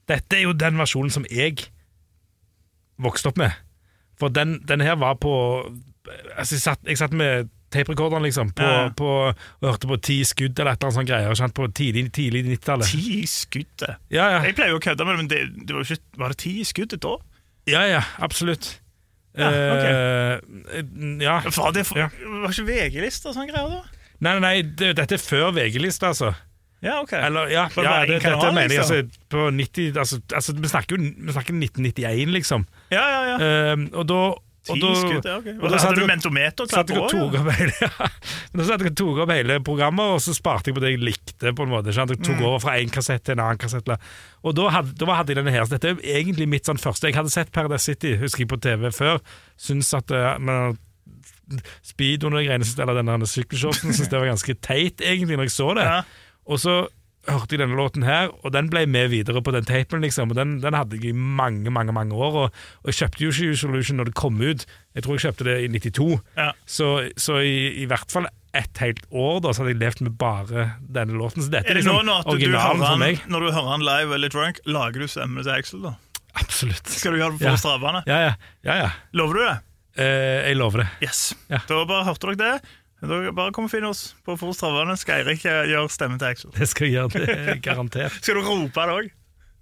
Dette 0.09 0.39
er 0.39 0.47
jo 0.47 0.55
den 0.57 0.79
versjonen 0.79 1.13
som 1.13 1.27
jeg 1.29 1.69
vokste 2.99 3.31
opp 3.31 3.39
med. 3.39 3.55
For 4.19 4.33
den, 4.33 4.57
den 4.67 4.81
her 4.83 4.97
var 4.99 5.15
på 5.21 5.31
altså 6.35 6.55
jeg, 6.57 6.61
satt, 6.61 6.83
jeg 6.87 6.99
satt 6.99 7.13
med 7.15 7.51
taperekorderen 7.73 8.25
liksom 8.25 8.51
på, 8.57 8.65
Ja. 8.65 8.89
på, 8.95 9.09
og 9.29 9.65
hørte 9.65 9.89
på 9.89 9.99
ti 10.01 10.19
skudd 10.27 10.59
eller 10.59 10.73
et 10.73 10.81
eller 10.81 10.89
annet 10.89 10.97
sånt 10.99 11.09
greier. 11.09 11.39
Kjent 11.39 11.55
På 11.57 11.67
tidlig, 11.67 12.11
tidlig 12.15 12.43
90-tallet. 12.47 12.91
Ti 12.91 13.23
skudd? 13.29 13.87
Ja, 14.09 14.29
ja. 14.35 14.43
Jeg 14.47 14.57
pleier 14.57 14.75
jo 14.75 14.81
å 14.81 14.83
kødde 14.83 15.05
med 15.07 15.15
det, 15.15 15.19
men 15.23 15.31
det, 15.31 15.67
det 15.67 15.75
var, 15.77 15.87
ikke, 15.87 16.19
var 16.21 16.35
det 16.35 16.41
ti 16.45 16.53
skudd 16.67 16.97
da? 16.97 17.15
ja, 17.69 17.85
ja, 17.85 18.03
absolutt. 18.17 18.79
Ja, 19.37 19.49
ok. 19.53 19.85
uh, 19.85 21.21
ja. 21.21 21.39
Var 21.45 21.71
det 21.75 21.85
for, 21.85 22.01
var 22.01 22.53
ikke 22.53 22.65
VG-lista 22.67 23.29
og 23.29 23.37
sånne 23.37 23.51
greier 23.51 23.73
da? 23.77 24.05
Nei, 24.19 24.33
nei, 24.35 24.39
nei 24.43 24.53
det, 24.63 24.95
dette 24.99 25.15
er 25.15 25.21
før 25.21 25.53
VG-lista, 25.55 26.11
altså. 26.11 26.33
Ja, 26.81 27.01
ok. 27.03 27.13
Eller, 27.13 27.49
ja, 27.51 27.67
ja 27.75 27.95
det, 28.07 28.21
kanal, 28.23 28.39
dette 28.39 28.51
mener 28.55 28.73
jeg. 28.73 28.79
liksom? 28.79 28.95
Altså, 28.95 29.23
på 29.31 29.45
90, 29.51 29.97
altså, 29.99 30.19
altså, 30.35 30.55
vi, 30.55 30.71
snakker 30.71 30.95
jo, 30.95 31.09
vi 31.27 31.35
snakker 31.35 31.57
1991, 31.59 32.35
liksom. 32.37 32.67
ja, 32.91 33.03
ja, 33.03 33.21
ja. 33.33 33.39
Uh, 33.39 33.87
og 33.93 34.07
da 34.09 34.21
og 34.69 34.79
da, 34.81 34.89
skudd, 34.99 35.25
ja, 35.29 35.35
ok. 35.39 35.47
og 35.59 35.71
da 35.73 35.79
hadde 35.83 35.99
du 35.99 36.07
mentometer 36.09 36.69
klart 36.69 36.89
på? 36.89 37.21
òg? 37.25 37.37
Da 38.55 38.65
satt 38.67 38.83
jeg 38.83 38.91
og 38.91 38.97
tok 38.99 39.21
opp 39.25 39.33
hele 39.33 39.59
programmet, 39.65 40.15
og 40.15 40.21
så 40.23 40.33
sparte 40.37 40.69
jeg 40.71 40.77
på 40.77 40.83
det 40.83 40.91
jeg 40.95 41.01
likte. 41.03 41.53
på 41.55 41.65
en 41.65 41.71
måte 41.73 41.93
sant? 41.95 42.09
Jeg 42.13 42.19
Mm. 42.19 42.27
tok 42.29 42.41
over 42.45 42.59
fra 42.59 42.77
én 42.79 42.89
kassett 42.91 43.23
til 43.23 43.33
en 43.37 43.43
annen 43.45 43.57
kassett. 43.61 43.87
Og 44.43 44.55
da 44.55 44.69
hadde, 44.69 44.93
da 44.99 45.05
hadde 45.15 45.33
jeg 45.33 45.39
denne 45.41 45.51
her. 45.51 45.65
Så 45.65 45.77
dette 45.77 45.93
er 45.95 46.19
egentlig 46.21 46.47
mitt 46.47 46.65
sånn 46.65 46.79
første 46.81 47.07
Jeg 47.09 47.15
hadde 47.15 47.31
sett 47.33 47.51
Paradise 47.51 47.83
City, 47.83 48.15
husker 48.17 48.45
jeg, 48.45 48.49
på 48.51 48.59
TV 48.61 48.91
før. 48.91 49.19
Syns 49.57 49.93
at 49.93 50.11
uh, 50.11 50.37
men, 50.39 50.77
Speedoen 51.81 52.35
og 52.37 52.45
greiene, 52.45 52.65
eller 52.79 52.99
denne 53.01 53.25
sykkelshortsen, 53.25 53.89
syntes 53.93 54.09
det 54.11 54.19
var 54.19 54.29
ganske 54.29 54.53
teit, 54.61 55.01
egentlig, 55.01 55.37
når 55.39 55.47
jeg 55.49 55.55
så 55.55 55.73
det. 55.77 55.85
Ja. 55.87 56.01
Og 56.49 56.59
så 56.61 56.75
hørte 57.31 57.55
jeg 57.55 57.61
denne 57.61 57.77
låten 57.77 58.03
her, 58.07 58.29
og 58.43 58.51
den 58.55 58.69
ble 58.71 58.85
med 58.89 59.09
videre 59.11 59.41
på 59.45 59.51
den 59.55 59.65
tapen, 59.67 60.01
liksom. 60.05 60.31
Og 60.33 60.37
den, 60.39 60.57
den 60.63 60.73
hadde 60.77 60.97
jeg 60.99 61.11
i 61.11 61.13
mange, 61.13 61.69
mange 61.73 61.93
mange 61.95 62.15
år. 62.15 62.37
Og, 62.45 62.57
og 62.83 62.91
jeg 62.91 62.99
kjøpte 63.03 63.23
jo 63.25 63.31
ikke 63.33 63.59
Solution 63.61 63.97
når 64.01 64.09
det 64.11 64.15
kom 64.19 64.41
ut. 64.41 64.65
Jeg 64.95 65.03
tror 65.05 65.17
jeg 65.17 65.25
kjøpte 65.27 65.47
det 65.49 65.55
i 65.65 65.69
92. 65.77 66.09
Ja. 66.37 66.49
Så, 66.65 66.89
så 67.17 67.39
i, 67.45 67.83
i 67.83 67.87
hvert 67.89 68.11
fall 68.11 68.27
et 68.57 68.81
helt 68.81 69.03
år 69.13 69.39
da, 69.45 69.51
så 69.53 69.61
hadde 69.61 69.75
jeg 69.75 69.81
levd 69.83 70.03
med 70.07 70.17
bare 70.17 70.67
denne 70.89 71.13
låten. 71.19 71.43
Så 71.45 71.51
dette 71.53 71.69
Er 71.69 71.77
liksom 71.77 72.01
nå 72.07 72.19
originalen 72.25 72.81
for 72.81 72.97
meg. 73.01 73.21
når 73.29 73.45
du 73.45 73.51
hører 73.53 73.71
han 73.75 73.85
live 73.85 74.15
eller 74.17 74.33
drunk, 74.33 74.59
lager 74.65 75.05
du 75.05 75.07
stemmen 75.11 75.43
til 75.45 75.53
Axel 75.53 75.83
da? 75.85 75.95
Absolutt. 76.39 76.87
Skal 76.89 77.13
du 77.13 77.19
gjøre 77.21 77.35
det 77.35 77.41
for 77.43 77.51
Ja. 77.51 77.57
strabbene? 77.61 78.01
Ja, 78.09 78.19
ja. 78.27 78.33
ja, 78.65 78.75
ja. 78.85 78.89
Lover 79.17 79.37
du 79.37 79.43
det? 79.45 79.57
Eh, 79.99 80.47
jeg 80.49 80.55
lover 80.57 80.83
det. 80.83 80.87
Yes. 81.03 81.21
Ja. 81.49 81.57
Da 81.67 81.79
bare 81.89 82.05
hørte 82.07 82.29
dere 82.31 82.37
det. 82.59 82.73
Da 82.99 83.31
bare 83.31 83.53
kom 83.55 83.69
og 83.69 83.71
finn 83.71 83.87
oss 83.87 84.09
på 84.27 84.35
Forstravane. 84.39 84.97
Skal 84.99 85.21
Eirik 85.21 85.45
eh, 85.47 85.69
gjøre 85.71 85.91
stemmen 85.93 86.19
til 86.19 86.33
Axel? 86.33 86.51
Det 86.55 86.67
skal 86.67 86.89
jeg 86.89 86.97
gjøre, 86.97 87.23
det 87.23 87.37
er 87.37 87.63
garantert. 87.63 88.17
Skal 88.19 88.39
du 88.39 88.43
rope 88.43 88.85
det 88.89 88.97
òg? 88.97 89.09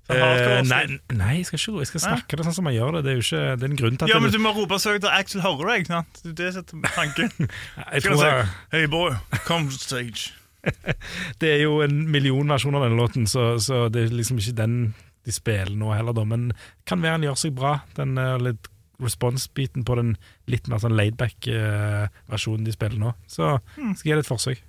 Eh, 0.07 0.61
nei, 0.63 0.83
nei, 1.11 1.33
jeg 1.41 1.49
skal 1.49 1.59
ikke 1.59 1.81
Jeg 1.81 1.87
skal 1.89 2.01
snakke 2.05 2.37
det 2.39 2.45
sånn 2.47 2.55
som 2.55 2.67
man 2.69 2.73
gjør 2.77 2.95
det. 2.95 3.01
Det 3.03 3.11
er 3.11 3.17
jo 3.17 3.23
ikke 3.25 3.41
Det 3.59 3.65
er 3.65 3.71
en 3.73 3.79
grunn 3.81 3.97
til 3.97 4.07
at 4.07 4.13
Ja, 4.13 4.19
men 4.23 4.31
du 4.31 4.39
må 4.39 4.53
rope 4.55 4.79
så 4.79 4.93
høyt 4.95 5.03
at 5.03 5.17
Axel 5.19 5.43
hører 5.43 5.73
deg. 5.73 5.89
sant? 5.91 6.21
Det 6.23 6.47
er 6.47 6.61
tanken. 6.95 7.33
jeg 7.91 8.05
Skal 8.05 8.13
tror 8.13 8.23
jeg, 8.23 8.45
si 8.47 8.77
Hey 8.77 8.87
boy, 8.91 9.17
come 9.43 9.67
to 9.67 9.75
stage. 9.81 10.31
Det 11.41 11.51
er 11.57 11.61
jo 11.65 11.81
en 11.83 12.05
million 12.11 12.47
versjoner 12.49 12.79
av 12.79 12.87
denne 12.87 12.99
låten, 12.99 13.27
så, 13.27 13.53
så 13.63 13.85
det 13.91 14.07
er 14.07 14.15
liksom 14.15 14.39
ikke 14.41 14.55
den 14.57 14.79
de 15.27 15.33
spiller 15.35 15.75
nå 15.75 15.91
heller, 15.91 16.15
da. 16.15 16.23
Men 16.27 16.49
kan 16.87 17.03
være 17.03 17.17
han 17.17 17.27
gjør 17.27 17.39
seg 17.39 17.55
bra. 17.55 17.73
Den 17.99 18.15
er 18.21 18.39
litt 18.39 18.69
response-biten 19.03 19.85
på 19.85 19.97
den 19.99 20.15
litt 20.49 20.67
mer 20.71 20.81
sånn 20.81 20.95
laidback-versjonen 20.97 22.65
de 22.65 22.73
spiller 22.73 23.01
nå. 23.01 23.13
Så 23.29 23.57
skal 23.75 24.07
jeg 24.07 24.11
gi 24.11 24.15
det 24.17 24.25
et 24.25 24.31
forsøk. 24.31 24.63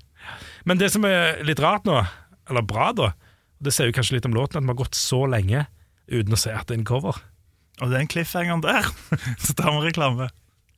Men 0.69 0.81
det 0.81 0.91
som 0.93 1.07
er 1.09 1.41
litt 1.47 1.63
rart 1.63 1.89
nå, 1.89 2.03
eller 2.51 2.67
bra 2.67 2.91
da, 2.97 3.13
det 3.65 3.75
sier 3.75 3.91
jo 3.91 3.97
kanskje 3.97 4.19
litt 4.19 4.29
om 4.29 4.37
låten, 4.37 4.61
at 4.61 4.67
vi 4.67 4.75
har 4.75 4.83
gått 4.83 4.99
så 4.99 5.25
lenge 5.31 5.67
uten 6.09 6.35
å 6.35 6.41
se 6.41 6.53
at 6.55 6.69
det 6.69 6.77
er 6.77 6.83
en 6.83 6.89
cover. 6.89 7.23
Og 7.83 7.95
den 7.95 8.11
cliffhangeren 8.11 8.65
der, 8.65 8.91
så 9.45 9.55
tar 9.55 9.73
vi 9.79 9.89
reklame. 9.89 10.31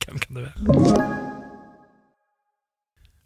Hvem 0.05 0.23
kan 0.23 0.39
det 0.39 0.47
være? 0.49 1.20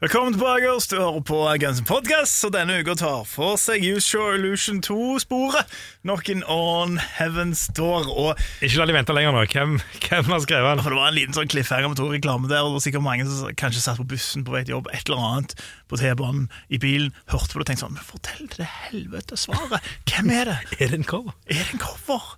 Velkommen 0.06 0.34
tilbake, 0.34 0.68
oss. 0.70 0.86
du 0.88 1.00
hører 1.00 1.24
på 1.26 1.38
Guns 1.58 1.80
N' 1.82 1.86
Podcast, 1.90 2.44
og 2.46 2.52
denne 2.54 2.76
uka 2.78 2.94
tar 2.94 3.24
for 3.26 3.58
seg 3.58 3.82
Shore 4.06 4.36
Illusion 4.38 4.78
2-sporet. 4.86 5.66
Knockin' 6.06 6.44
on 6.46 7.00
Heaven's 7.00 7.64
Door. 7.74 8.12
Og 8.14 8.44
Ikke 8.62 8.78
la 8.78 8.86
de 8.86 8.94
vente 8.94 9.16
lenger 9.18 9.34
nå. 9.34 9.42
Hvem, 9.50 9.80
hvem 10.04 10.30
har 10.30 10.44
skrevet 10.44 10.70
den? 10.76 10.84
for 10.86 10.94
Det 10.94 11.00
var 11.00 11.10
en 11.10 11.18
liten 11.18 11.34
sånn 11.34 11.50
cliffhanger 11.50 11.90
med 11.90 11.98
to 11.98 12.12
reklame 12.12 12.46
der, 12.52 12.62
og 12.62 12.70
det 12.70 12.76
var 12.76 12.84
sikkert 12.86 13.06
mange 13.08 13.26
som 13.26 13.58
kanskje 13.58 13.82
satt 13.82 13.98
på 13.98 14.06
bussen 14.14 14.46
på 14.46 14.54
vei 14.54 14.62
til 14.68 14.76
jobb, 14.76 14.92
et 14.94 15.10
eller 15.10 15.26
annet 15.26 15.58
på 15.90 15.98
T-banen, 16.04 16.46
i 16.70 16.82
bilen, 16.86 17.10
hørte 17.34 17.56
på 17.56 17.64
det 17.64 17.66
og 17.66 17.72
tenkte 17.72 17.88
sånn 17.88 17.98
Men 17.98 18.08
fortell 18.12 18.54
det 18.60 18.70
helvete 18.84 19.42
svaret! 19.42 19.90
Hvem 20.06 20.30
er 20.38 20.52
det? 20.52 20.60
Er 20.86 20.94
det 20.94 21.02
en 21.02 21.10
cover? 21.16 21.34
Er 21.50 21.66
det 21.66 21.80
en 21.80 21.82
cover? 21.82 22.30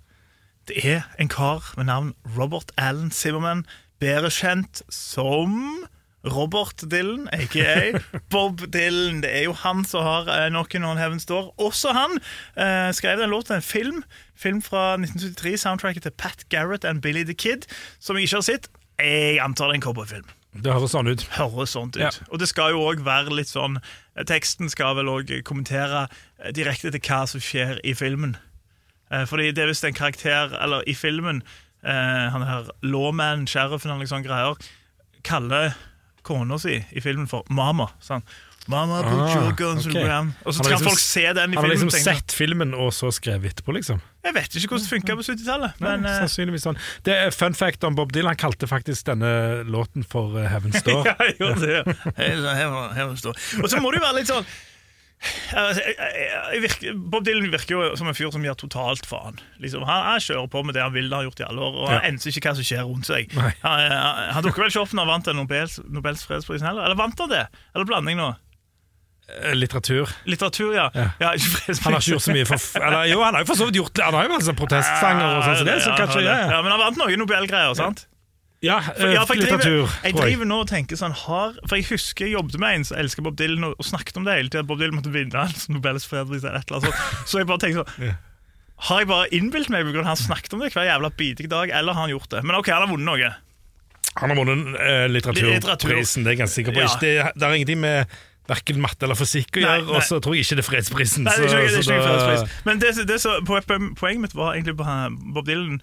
Det 0.72 0.80
er 0.94 1.04
en 1.20 1.28
kar 1.36 1.68
med 1.76 1.92
navn 1.92 2.16
Robert 2.32 2.72
Allen 2.80 3.12
Zimmerman, 3.12 3.66
bedre 4.00 4.32
kjent 4.32 4.80
som 4.88 5.84
Robert 6.26 6.82
Dylan, 6.90 7.28
aka 7.32 7.98
Bob 8.32 8.60
Dylan. 8.72 9.22
Det 9.22 9.30
er 9.30 9.44
jo 9.46 9.52
han 9.52 9.84
som 9.86 10.02
har 10.02 10.26
uh, 10.26 10.46
Knockin' 10.50 10.86
on 10.86 10.98
Heaven's 10.98 11.26
Door. 11.28 11.54
Også 11.62 11.92
han 11.94 12.18
uh, 12.58 12.90
skrev 12.92 13.20
den 13.20 13.30
låten, 13.30 13.56
en 13.56 13.62
film. 13.62 14.02
Film 14.34 14.62
fra 14.62 14.94
1973, 14.94 15.60
soundtracket 15.60 16.02
til 16.02 16.10
Pat 16.18 16.44
Garrett 16.50 16.84
and 16.84 17.02
Billy 17.02 17.24
the 17.24 17.34
Kid, 17.34 17.68
som 18.00 18.16
jeg 18.16 18.28
ikke 18.28 18.36
har 18.36 18.48
sett. 18.50 18.68
Jeg 18.98 19.38
antar 19.40 19.70
det 19.70 19.78
er 19.78 19.80
en 19.80 19.86
cowboyfilm. 19.86 20.28
Det 20.58 20.72
høres 20.72 20.94
sånn 20.94 21.10
ut. 21.10 21.22
Høres 21.36 21.74
sånt 21.76 21.96
ut. 21.98 22.02
Ja. 22.02 22.10
Og 22.32 22.40
det 22.40 22.48
skal 22.50 22.72
jo 22.74 22.82
òg 22.88 23.04
være 23.06 23.34
litt 23.36 23.50
sånn 23.50 23.78
eh, 23.78 24.24
Teksten 24.26 24.70
skal 24.72 24.96
vel 24.98 25.10
òg 25.12 25.30
kommentere 25.46 26.06
eh, 26.08 26.50
direkte 26.56 26.90
til 26.94 27.02
hva 27.04 27.20
som 27.30 27.42
skjer 27.42 27.78
i 27.86 27.94
filmen. 27.98 28.34
Eh, 29.12 29.26
fordi 29.28 29.52
det 29.54 29.64
er 29.64 29.70
visst 29.70 29.86
en 29.86 29.96
karakter 29.96 30.52
Eller 30.58 30.82
i 30.84 30.92
filmen 30.92 31.38
eh, 31.80 32.26
Han 32.34 32.44
her 32.44 32.66
lawman, 32.82 33.46
sheriffen 33.48 33.94
eller 33.94 34.08
sånt 34.10 34.26
greier, 34.26 34.58
kaller 35.24 35.76
kona 36.28 36.60
si 36.62 36.76
i 36.78 37.02
filmen 37.04 37.26
for 37.30 37.48
mama. 37.50 37.88
Sånn. 38.04 38.22
Mama, 38.68 38.98
put 39.00 39.16
Ah, 39.16 39.34
your 39.46 39.52
guns 39.56 39.86
okay. 39.86 40.02
ok. 40.02 40.08
the. 40.10 40.32
Og 40.44 40.52
så 40.52 40.60
kan 40.60 40.66
skal 40.66 40.74
liksom 40.74 40.88
folk 40.90 41.00
se 41.00 41.22
den 41.24 41.30
i 41.32 41.32
filmen. 41.38 41.56
Han 41.56 41.64
har 41.64 41.70
liksom 41.72 41.88
og 41.88 42.02
sett 42.04 42.34
filmen 42.36 42.74
og 42.76 42.90
så 42.92 43.08
skrevet 43.16 43.54
etterpå, 43.54 43.72
liksom. 43.78 44.02
Jeg 44.26 44.34
vet 44.36 44.56
ikke 44.58 44.68
hvordan 44.74 44.84
det 44.84 44.90
funka 44.92 45.14
på 45.16 45.24
70-tallet, 45.24 45.78
men 45.80 46.04
eh, 46.04 46.18
sannsynligvis 46.20 46.66
sånn. 46.68 46.80
Det 47.08 47.14
er 47.16 47.32
Fun 47.32 47.56
fact 47.56 47.86
om 47.88 47.96
Bob 47.96 48.12
Dylan. 48.12 48.34
Han 48.34 48.42
kalte 48.42 48.68
faktisk 48.68 49.08
denne 49.08 49.30
låten 49.64 50.04
for 50.04 50.36
eh, 50.36 50.50
Heaven's 50.52 50.84
Door. 50.88 51.08
Ja, 51.08 51.14
jeg 51.30 51.38
gjorde 51.40 51.64
det. 51.64 51.96
Heaven's 52.18 53.22
stå. 53.24 53.32
Og 53.62 53.70
så 53.72 53.80
må 53.80 53.94
det 53.94 54.02
jo 54.02 54.04
være 54.04 54.18
litt 54.20 54.28
sånn 54.34 54.44
jeg- 55.20 55.96
jeg- 55.98 56.52
jeg 56.52 56.62
virker, 56.62 56.94
Bob 57.10 57.24
Dylan 57.26 57.50
virker 57.50 57.74
jo 57.74 57.96
som 57.96 58.06
en 58.08 58.14
fyr 58.14 58.30
som 58.32 58.42
gir 58.44 58.54
totalt 58.54 59.06
faen. 59.06 59.38
Liksom, 59.60 59.82
han, 59.84 60.04
han 60.12 60.20
kjører 60.20 60.48
på 60.50 60.64
med 60.64 60.74
det 60.74 60.82
han 60.82 60.92
vil, 60.92 61.08
det 61.10 61.16
har 61.16 61.24
gjort 61.26 61.40
i 61.40 61.46
alle 61.48 61.60
år, 61.60 61.74
og 61.82 61.88
han 61.88 62.00
Ja. 62.02 62.08
enser 62.12 62.30
ikke 62.30 62.48
hva 62.50 62.54
som 62.54 62.64
skjer 62.64 62.84
rundt 62.86 63.06
seg. 63.06 63.32
Han, 63.34 63.52
han, 63.62 64.32
han 64.34 64.42
dukker 64.44 64.62
vel 64.62 64.70
ikke 64.70 64.82
opp 64.86 64.92
når 64.94 65.04
han 65.04 65.14
vant 65.22 65.32
Nobels, 65.34 65.80
Nobels 65.88 66.26
fredspris 66.26 66.62
heller? 66.62 66.84
Eller 66.84 66.94
vant 66.96 67.18
han 67.18 67.28
det? 67.32 67.46
Eller 67.74 67.84
blanding 67.84 68.16
nå? 68.20 68.34
Eh, 69.28 69.52
Litteratur. 69.58 70.08
Litteratur, 70.24 70.72
ja. 70.74 70.86
Ja. 70.94 71.10
ja. 71.20 71.32
Han 71.84 71.92
har 71.92 72.00
ikke 72.00 72.14
gjort 72.16 72.24
så 72.24 72.32
mye 72.32 72.46
for 72.48 72.56
Eller 72.80 73.04
jo, 73.10 73.18
han 73.22 73.34
har 73.34 73.42
jo 73.44 73.48
for 73.50 73.58
så 73.60 73.66
vidt 73.68 73.76
gjort 73.76 73.98
Han 74.00 74.14
har 74.16 74.24
jo 74.24 74.30
vært 74.32 74.46
sånn 74.46 74.56
protestsanger 74.56 75.26
og 75.36 75.42
sånn, 75.44 75.56
så 75.60 75.64
det 75.68 75.74
så 75.84 75.92
kanskje 75.98 76.22
ja, 76.24 76.32
ja, 76.32 76.46
ja, 76.54 76.62
Men 76.64 76.72
han 76.72 76.80
vant 76.80 76.96
noen 76.96 77.18
Nobelgreier, 77.20 77.74
sant? 77.76 78.06
ja, 78.08 78.17
For, 78.58 79.06
eh, 79.06 79.12
ja, 79.14 79.22
for 79.22 79.38
jeg, 79.38 79.52
driver, 79.54 79.92
jeg 80.02 80.14
driver 80.16 80.48
nå 80.50 80.56
og 80.64 80.70
tenker 80.70 80.98
sånn 80.98 81.12
har, 81.14 81.52
For 81.68 81.78
jeg 81.78 81.86
husker 81.92 82.26
jeg 82.26 82.34
jobbet 82.34 82.56
med 82.58 82.74
en 82.80 82.86
som 82.88 82.96
elsker 82.98 83.22
Bob 83.22 83.36
Dylan 83.38 83.68
og, 83.68 83.76
og 83.78 83.86
snakket 83.86 84.16
om 84.18 84.24
det 84.26 84.34
hele 84.34 84.50
tiden. 84.50 84.66
Bob 84.66 84.80
Dylan 84.80 84.96
måtte 84.98 85.12
vinne 85.14 85.44
en 85.44 85.54
Nobels 85.76 86.06
fredspris 86.10 86.42
eller 86.42 86.58
et 86.58 86.72
eller 86.72 86.88
annet. 86.88 87.04
Så, 87.22 87.30
så 87.30 87.42
jeg 87.42 87.46
bare 87.50 87.62
tenker 87.62 87.84
sånn 87.84 88.08
Ja. 88.08 88.16
Har 88.88 89.00
jeg 89.02 89.08
bare 89.10 89.26
innbilt 89.34 89.70
meg 89.74 89.86
fordi 89.86 90.04
han 90.06 90.18
snakket 90.18 90.52
om 90.54 90.60
det 90.62 90.68
hver 90.70 90.86
jævla 90.86 91.08
bidige 91.18 91.50
dag, 91.50 91.70
eller 91.74 91.96
har 91.96 92.04
han 92.06 92.12
gjort 92.12 92.28
det? 92.30 92.44
Men 92.46 92.58
OK, 92.60 92.68
han 92.70 92.84
har 92.84 92.90
vunnet 92.92 93.08
noe. 93.10 93.30
Han 94.18 94.30
har 94.32 94.38
vunnet 94.38 94.76
eh, 94.78 95.06
litteraturprisen, 95.10 96.22
det 96.26 96.30
er 96.30 96.36
jeg 96.36 96.40
ganske 96.44 96.58
sikker 96.60 96.76
på. 96.76 96.84
Ja. 96.84 96.92
Det, 97.02 97.14
det 97.34 97.46
er 97.48 97.56
ingenting 97.58 97.80
med 97.82 98.18
verken 98.48 98.78
matte 98.80 99.04
eller 99.04 99.18
fysikk 99.18 99.58
å 99.58 99.64
gjøre, 99.64 99.82
og 99.92 100.04
så 100.06 100.18
tror 100.24 100.34
jeg 100.38 100.46
ikke 100.46 100.58
det 100.60 100.64
er 100.64 100.68
fredsprisen. 100.70 101.26
Nei, 101.26 101.34
det 101.36 101.48
er 101.50 101.58
ikke, 101.58 101.58
det 101.58 101.80
er 101.80 101.82
så- 101.82 101.82
ikke 101.82 101.90
det 101.90 101.98
er 101.98 102.14
ikke 102.14 102.28
fredspris. 102.30 102.64
Men 102.70 102.78
det, 102.84 102.92
det 103.10 103.18
så, 103.20 103.34
poenget 104.00 104.22
mitt 104.24 104.34
var 104.38 104.54
egentlig 104.54 104.76
på 104.78 104.86
Bob 105.34 105.46
Dylan, 105.50 105.80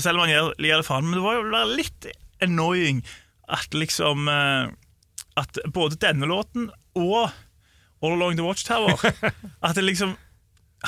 selv 0.00 0.16
om 0.18 0.24
han 0.24 0.30
gir, 0.32 0.52
gir 0.58 0.76
det 0.80 0.86
faen, 0.86 1.04
men 1.08 1.18
det 1.18 1.24
var 1.24 1.34
jo 1.40 1.74
litt 1.76 2.06
annoying 2.42 3.02
at 3.48 3.74
liksom 3.76 4.28
eh, 4.28 4.70
At 5.36 5.58
både 5.74 5.98
denne 6.00 6.24
låten 6.30 6.70
og 6.96 7.30
All 8.04 8.12
Along 8.16 8.36
The 8.38 8.44
Watchtower 8.46 8.96
At 9.66 9.74
det 9.76 9.84
liksom 9.84 10.14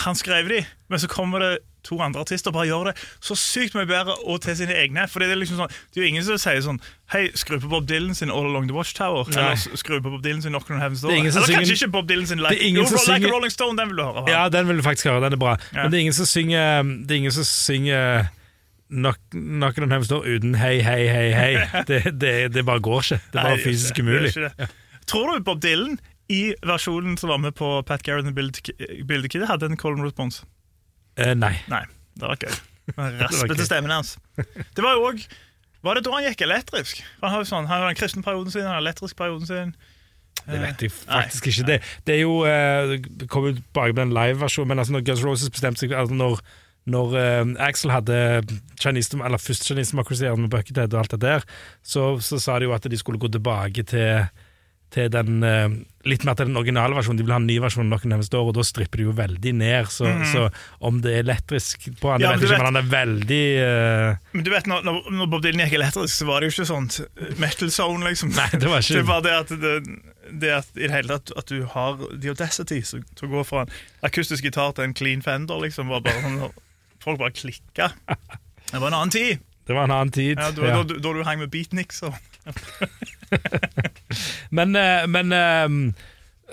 Han 0.06 0.14
skrev 0.16 0.48
de, 0.48 0.62
men 0.88 1.00
så 1.02 1.08
kommer 1.08 1.40
det 1.44 1.58
to 1.86 2.00
andre 2.02 2.20
artister 2.24 2.50
og 2.50 2.56
bare 2.56 2.66
gjør 2.66 2.88
det 2.88 2.92
så 3.22 3.36
sykt 3.38 3.76
mye 3.78 3.86
bedre 3.86 4.16
og 4.26 4.40
til 4.42 4.56
sine 4.58 4.74
egne. 4.74 5.04
For 5.06 5.22
det 5.22 5.28
er 5.30 5.38
liksom 5.38 5.60
sånn 5.60 5.70
Det 5.94 6.00
er 6.00 6.02
jo 6.02 6.08
ingen 6.08 6.24
som 6.26 6.40
sier 6.42 6.58
sånn 6.64 6.80
Hei, 7.12 7.28
skru 7.38 7.60
på 7.62 7.68
Bob 7.70 7.86
Dylan 7.86 8.16
sin 8.18 8.32
All 8.34 8.48
Along 8.48 8.66
The 8.66 8.74
Watchtower. 8.74 9.28
Nei. 9.30 9.44
Eller 9.52 9.78
skru 9.78 10.00
på 10.02 10.10
Bob 10.10 10.24
Dylan 10.24 10.42
sin 10.42 10.50
Knock 10.56 10.66
on 10.74 10.80
Heaven's 10.82 11.04
Door. 11.04 11.12
Er 11.14 11.20
Eller 11.20 11.30
kanskje 11.30 11.52
synger- 11.54 11.76
ikke 11.78 11.90
Bob 11.94 12.08
Dylan 12.10 12.26
sin 12.26 12.42
Like, 12.42 12.58
jo, 12.74 12.82
like 12.82 13.04
synger- 13.04 13.30
Rolling 13.36 13.54
Stone, 13.54 13.78
den 13.78 13.92
vil 13.92 14.00
du 14.00 14.02
høre. 14.02 14.24
hva? 14.26 14.32
Ja, 14.34 14.48
den 14.50 14.66
vil 14.72 14.80
du 14.80 14.82
faktisk 14.88 15.06
høre. 15.12 15.22
Den 15.28 15.36
er 15.38 15.42
bra. 15.44 15.54
Ja. 15.70 15.84
Men 15.84 15.92
det 15.94 16.00
er 16.00 16.04
ingen 16.08 16.18
som 16.18 16.26
synger 16.32 16.82
Det 17.06 17.14
er 17.14 17.20
ingen 17.22 17.36
som 17.38 17.46
synger 17.46 18.26
Knock 18.88 19.78
on 19.82 19.90
Heaven's 19.90 20.10
Door 20.10 20.26
uten 20.26 20.54
hei, 20.54 20.76
hei, 20.84 21.06
hei, 21.10 21.30
hei. 21.34 21.52
Det, 21.88 22.02
det, 22.20 22.34
det 22.54 22.66
bare 22.66 22.82
går 22.84 23.02
ikke. 23.02 23.18
Det 23.32 23.40
er 23.40 23.48
bare 23.50 23.62
fysisk 23.64 23.98
umulig. 23.98 24.32
Tror 25.06 25.32
du 25.32 25.42
Bob 25.46 25.62
Dylan 25.62 25.98
i 26.32 26.54
versjonen 26.66 27.16
som 27.18 27.30
var 27.30 27.38
med 27.42 27.54
på 27.58 27.68
Pat 27.86 28.02
Garrett 28.06 28.26
og 28.26 29.28
Kid, 29.30 29.44
hadde 29.46 29.70
en 29.70 29.78
Colin 29.78 30.04
Response? 30.04 30.46
Eh, 31.16 31.34
nei. 31.38 31.54
Nei, 31.70 31.82
det 32.18 32.30
var 32.30 32.40
gøy. 32.42 32.56
Raspete 33.22 33.66
stemmen 33.66 33.90
hans. 33.90 34.16
Det 34.36 34.82
var 34.84 34.94
jo 34.94 35.08
òg 35.08 35.22
Var 35.82 35.98
det 35.98 36.04
da 36.06 36.12
han 36.14 36.26
gikk 36.28 36.42
elektrisk? 36.46 37.02
Han 37.22 37.32
har 37.32 37.42
jo 37.42 37.48
sånn, 37.48 37.66
han 37.70 37.82
har 37.82 37.90
den 37.90 37.98
kristne 37.98 38.22
perioden 38.26 38.54
sin, 38.54 38.64
han 38.66 38.74
har 38.74 38.80
den 38.80 38.86
elektriske 38.88 39.18
perioden 39.18 39.46
sin. 39.48 39.74
Det 40.46 40.60
vet 40.62 40.82
jeg 40.84 40.92
Nei. 40.92 41.22
faktisk 41.24 41.48
ikke. 41.50 41.66
Det, 41.66 41.76
det 42.06 42.14
er 42.14 42.20
jo 42.20 42.34
eh, 42.46 42.96
Det 43.18 43.26
kommer 43.30 43.50
jo 43.50 43.56
tilbake 43.58 43.96
med 43.96 44.02
en 44.04 44.14
live-versjon, 44.14 44.68
men 44.68 44.78
altså 44.82 44.94
når 44.94 45.06
Guns 45.08 45.24
Roses 45.24 45.50
bestemte 45.50 45.82
seg 45.82 45.94
altså 45.96 46.14
når, 46.14 46.42
når 46.86 47.16
eh, 47.18 47.44
Axel 47.66 47.90
hadde 47.94 48.18
Chinese, 48.78 49.18
eller 49.18 49.42
først 49.42 49.66
Chinese 49.66 49.92
Democracy 49.96 50.28
med 50.38 50.50
Buckethead 50.52 50.94
og 50.94 51.00
alt 51.04 51.16
det 51.16 51.22
der, 51.24 51.46
så, 51.82 52.12
så 52.22 52.38
sa 52.42 52.58
de 52.62 52.68
jo 52.70 52.74
at 52.76 52.86
de 52.90 52.98
skulle 53.00 53.18
gå 53.22 53.30
tilbake 53.34 53.86
til 53.90 54.26
til 54.94 55.08
den, 55.10 55.40
eh, 55.42 55.64
litt 56.06 56.22
mer 56.24 56.36
til 56.38 56.46
den 56.46 56.56
originale 56.56 56.94
versjonen. 56.94 57.18
De 57.18 57.24
vil 57.26 57.32
ha 57.34 57.40
en 57.40 57.46
ny 57.50 57.56
versjon 57.60 57.88
noen 57.90 58.04
nærmeste 58.06 58.38
år, 58.38 58.52
og 58.52 58.54
da 58.54 58.62
stripper 58.64 59.00
de 59.02 59.06
jo 59.08 59.14
veldig 59.18 59.52
ned. 59.58 59.88
Så, 59.90 60.06
så 60.30 60.44
om 60.86 61.00
det 61.02 61.10
er 61.16 61.24
elektrisk 61.24 61.88
på 61.98 62.12
han. 62.12 62.22
Ja, 62.22 62.30
vet 62.36 62.44
ikke, 62.46 62.52
vet- 62.54 62.62
men 62.62 62.68
han 62.70 62.78
er 62.78 62.86
veldig 62.92 63.40
uh... 63.66 64.28
Men 64.32 64.46
du 64.46 64.50
vet, 64.54 64.68
når, 64.70 64.86
når- 64.86 65.30
Bob 65.32 65.42
Dylan 65.44 65.64
gikk 65.66 65.74
elektrisk, 65.80 66.14
så 66.14 66.28
var 66.30 66.38
det 66.40 66.48
jo 66.52 66.54
ikke 66.54 66.68
sånt 66.70 67.00
metal 67.42 67.72
zone, 67.74 68.06
liksom. 68.06 68.30
Nei, 68.38 68.46
det 68.54 68.70
var 68.70 68.86
ikke 68.86 69.00
Det 69.00 69.08
var 69.10 69.26
det 69.26 69.34
at, 69.40 69.50
det, 69.66 69.74
det 70.46 70.52
at 70.60 70.70
i 70.78 70.86
det 70.86 70.92
hele 70.94 71.18
tatt 71.18 71.34
at 71.42 71.50
du 71.50 71.66
har 71.74 71.98
the 72.14 72.30
audacity 72.32 72.78
til 72.86 73.26
å 73.26 73.32
gå 73.34 73.42
fra 73.50 73.66
en 73.66 73.74
akustisk 74.06 74.46
gitar 74.46 74.70
til 74.78 74.86
en 74.86 74.94
clean 74.96 75.26
fender, 75.26 75.58
liksom, 75.66 75.90
var 75.90 76.06
bare 76.06 76.22
sånn 76.22 76.38
Folk 77.06 77.20
bare 77.22 77.34
klikka. 77.36 77.92
Det 78.72 78.80
var 78.82 78.90
en 78.90 78.96
annen 78.98 79.14
tid. 79.14 79.38
Det 79.66 79.74
var 79.74 79.86
en 79.86 79.94
annen 79.94 80.10
tid. 80.14 80.38
Ja, 80.38 80.50
da, 80.54 80.66
ja. 80.66 80.82
da, 80.82 80.96
da 80.98 81.12
du 81.14 81.20
hang 81.26 81.38
med 81.38 81.50
beatniks 81.54 82.02
og 82.06 82.14
Men, 84.50 84.74
eh, 84.78 85.06
men 85.10 85.32
eh, 85.34 85.68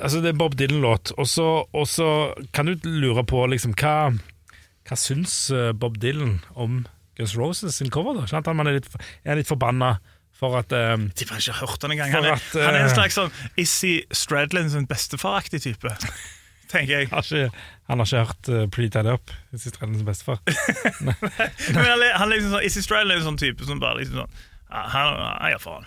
altså 0.02 0.22
det 0.22 0.34
er 0.34 0.38
Bob 0.38 0.56
Dylan-låt, 0.58 1.14
og 1.18 1.28
så, 1.90 2.08
kan 2.54 2.70
du 2.70 2.78
lure 2.90 3.24
på 3.30 3.44
liksom 3.50 3.76
hva, 3.82 4.14
hva 4.90 4.98
syns 4.98 5.36
eh, 5.54 5.72
Bob 5.78 5.98
Dylan 6.02 6.40
om 6.54 6.84
Guns 7.18 7.36
Roses 7.38 7.78
sin 7.78 7.92
cover? 7.94 8.18
da? 8.18 8.26
Skjønner 8.30 8.62
han 8.62 8.72
er 8.72 8.80
litt, 8.80 8.90
er 9.26 9.38
litt 9.42 9.50
forbanna 9.50 9.96
for 10.34 10.58
at 10.60 10.74
um, 10.74 11.08
tipper 11.16 11.38
jeg 11.38 11.46
ikke 11.46 11.58
har 11.60 11.68
hørt 11.70 11.84
den 11.84 11.94
engang. 11.96 12.14
Han, 12.16 12.26
er- 12.28 12.40
at, 12.40 12.48
han 12.58 12.76
er 12.76 12.88
en 12.88 12.92
slags 12.94 13.16
sånn 13.20 13.30
Issy 13.62 13.94
Stradlin 14.12 14.72
sin 14.74 14.88
bestefaraktig 14.90 15.62
type, 15.64 15.94
tenker 16.74 17.00
jeg. 17.04 17.10
har 17.14 17.24
ikke, 17.28 17.66
Han 17.92 18.02
har 18.02 18.10
ikke 18.10 18.24
hørt 18.26 18.50
uh, 18.52 18.64
Pretty 18.74 18.90
Tied 18.96 19.10
Up, 19.14 19.32
sist 19.56 19.78
Reddens 19.82 20.04
bestefar. 20.08 20.42
Men 21.06 21.16
han 21.86 22.02
er, 22.02 22.18
han 22.20 22.34
liksom 22.34 22.58
sånn, 22.58 22.66
Issy 22.68 22.84
Stradlin 22.86 23.16
er 23.16 23.22
en 23.22 23.30
sånn 23.32 23.40
type 23.42 23.68
som 23.70 23.80
bare 23.84 24.02
liksom 24.02 24.24
sånn 24.24 24.42
han, 24.74 25.18
eier 25.46 25.54
gir 25.54 25.62
faen. 25.62 25.84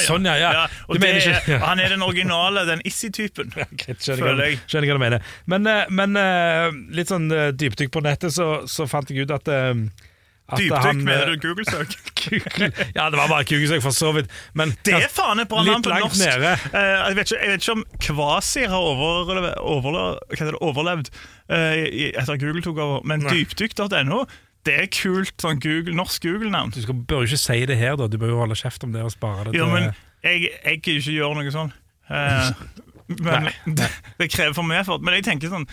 Sånn, 0.00 0.24
ja, 0.24 0.32
ja, 0.40 0.50
ja. 0.56 0.60
Du 0.88 0.94
det 0.96 1.02
mener 1.02 1.18
er, 1.20 1.34
ikke- 1.42 1.52
ja. 1.52 1.58
han 1.60 1.80
er 1.82 1.92
den 1.92 2.02
originale, 2.02 2.62
den 2.64 2.80
Issy-typen. 2.88 3.50
Greit, 3.82 4.00
skjønner, 4.00 4.40
jeg. 4.46 4.60
skjønner 4.64 4.88
hva 4.88 4.96
du 4.96 5.02
mener. 5.02 5.26
Men, 5.50 5.66
eh, 5.68 5.90
men 5.92 6.16
eh, 6.16 6.70
litt 6.96 7.12
sånn 7.12 7.28
eh, 7.36 7.50
dypdykk 7.52 7.92
på 7.92 8.00
nettet, 8.06 8.32
så, 8.32 8.62
så 8.70 8.86
fant 8.88 9.12
jeg 9.12 9.26
ut 9.28 9.34
at, 9.36 9.50
eh, 9.52 9.74
at 9.76 10.09
Dypdykk, 10.58 11.00
mener 11.04 11.26
eh, 11.26 11.32
du 11.34 11.46
Google-søk? 11.46 11.94
Google, 12.20 12.70
ja, 12.96 13.06
det 13.12 13.18
var 13.20 13.30
bare 13.30 13.46
Kugesøk 13.48 13.82
for 13.84 13.96
så 13.96 14.12
vidt. 14.16 14.30
Men 14.54 14.74
Det 14.84 14.94
er 14.98 15.08
faen 15.12 15.40
et 15.40 15.48
bra 15.48 15.62
navn 15.64 15.82
på 15.86 15.94
norsk. 15.94 16.20
nede. 16.20 16.52
Eh, 16.74 16.90
jeg, 16.90 17.16
vet 17.16 17.32
ikke, 17.32 17.40
jeg 17.44 17.54
vet 17.54 17.64
ikke 17.64 17.78
om 17.78 17.84
Kvasir 18.06 18.68
har 18.74 18.90
overlevd, 18.92 19.56
overlevd, 19.58 20.20
det, 20.40 20.54
overlevd 20.60 21.10
eh, 21.48 22.12
etter 22.12 22.40
Google 22.42 22.62
tok 22.66 22.78
over, 22.78 23.02
men 23.04 23.26
dypdykk.no 23.28 24.24
det 24.68 24.74
er 24.76 24.88
kult 24.92 25.40
sånn 25.40 25.60
Google, 25.62 25.94
norsk 25.96 26.24
Google-navn. 26.26 26.74
du 26.74 26.82
skal, 26.84 26.98
bør 27.08 27.22
jo 27.24 27.30
ikke 27.30 27.40
si 27.40 27.62
det 27.68 27.78
her, 27.80 27.96
da. 27.96 28.10
Du 28.12 28.18
bør 28.20 28.34
jo 28.34 28.40
holde 28.42 28.58
kjeft 28.60 28.84
om 28.84 28.92
det 28.92 29.04
og 29.06 29.12
spare 29.14 29.48
det 29.48 29.56
Jo, 29.56 29.70
men 29.72 29.88
jeg, 30.20 30.50
jeg 30.52 30.82
kan 30.84 30.98
ikke 31.00 31.14
gjøre 31.14 31.38
noe 31.38 31.54
sånn. 31.54 31.72
Uh, 32.10 32.50
men 33.24 33.48
Nei. 33.48 33.54
det, 33.78 33.88
det 34.20 34.28
krever 34.32 34.52
for 34.58 34.68
mye 34.68 34.82
effort. 34.82 35.04
Men 35.06 35.16
jeg 35.16 35.26
tenker 35.30 35.52
sånn 35.52 35.66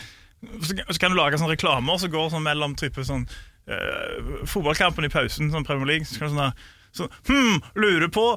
Så 0.64 1.00
kan- 1.02 1.12
du 1.12 1.18
lage 1.18 1.40
sånne 1.42 1.56
reklamer 1.56 2.00
som 2.00 2.14
går 2.14 2.32
sånn 2.32 2.46
mellom 2.46 2.78
type 2.80 3.04
sånn 3.04 3.26
eh, 3.68 4.44
fotballkampen 4.48 5.08
i 5.08 5.14
pausen, 5.14 5.52
sånn 5.54 5.66
Premier 5.68 5.94
League. 5.94 6.08
Så 6.10 6.22
kan 6.22 6.34
sånn, 6.34 6.44
der, 6.46 6.54
så, 6.98 7.10
hm, 7.30 7.60
lurer 7.76 8.12
på 8.14 8.30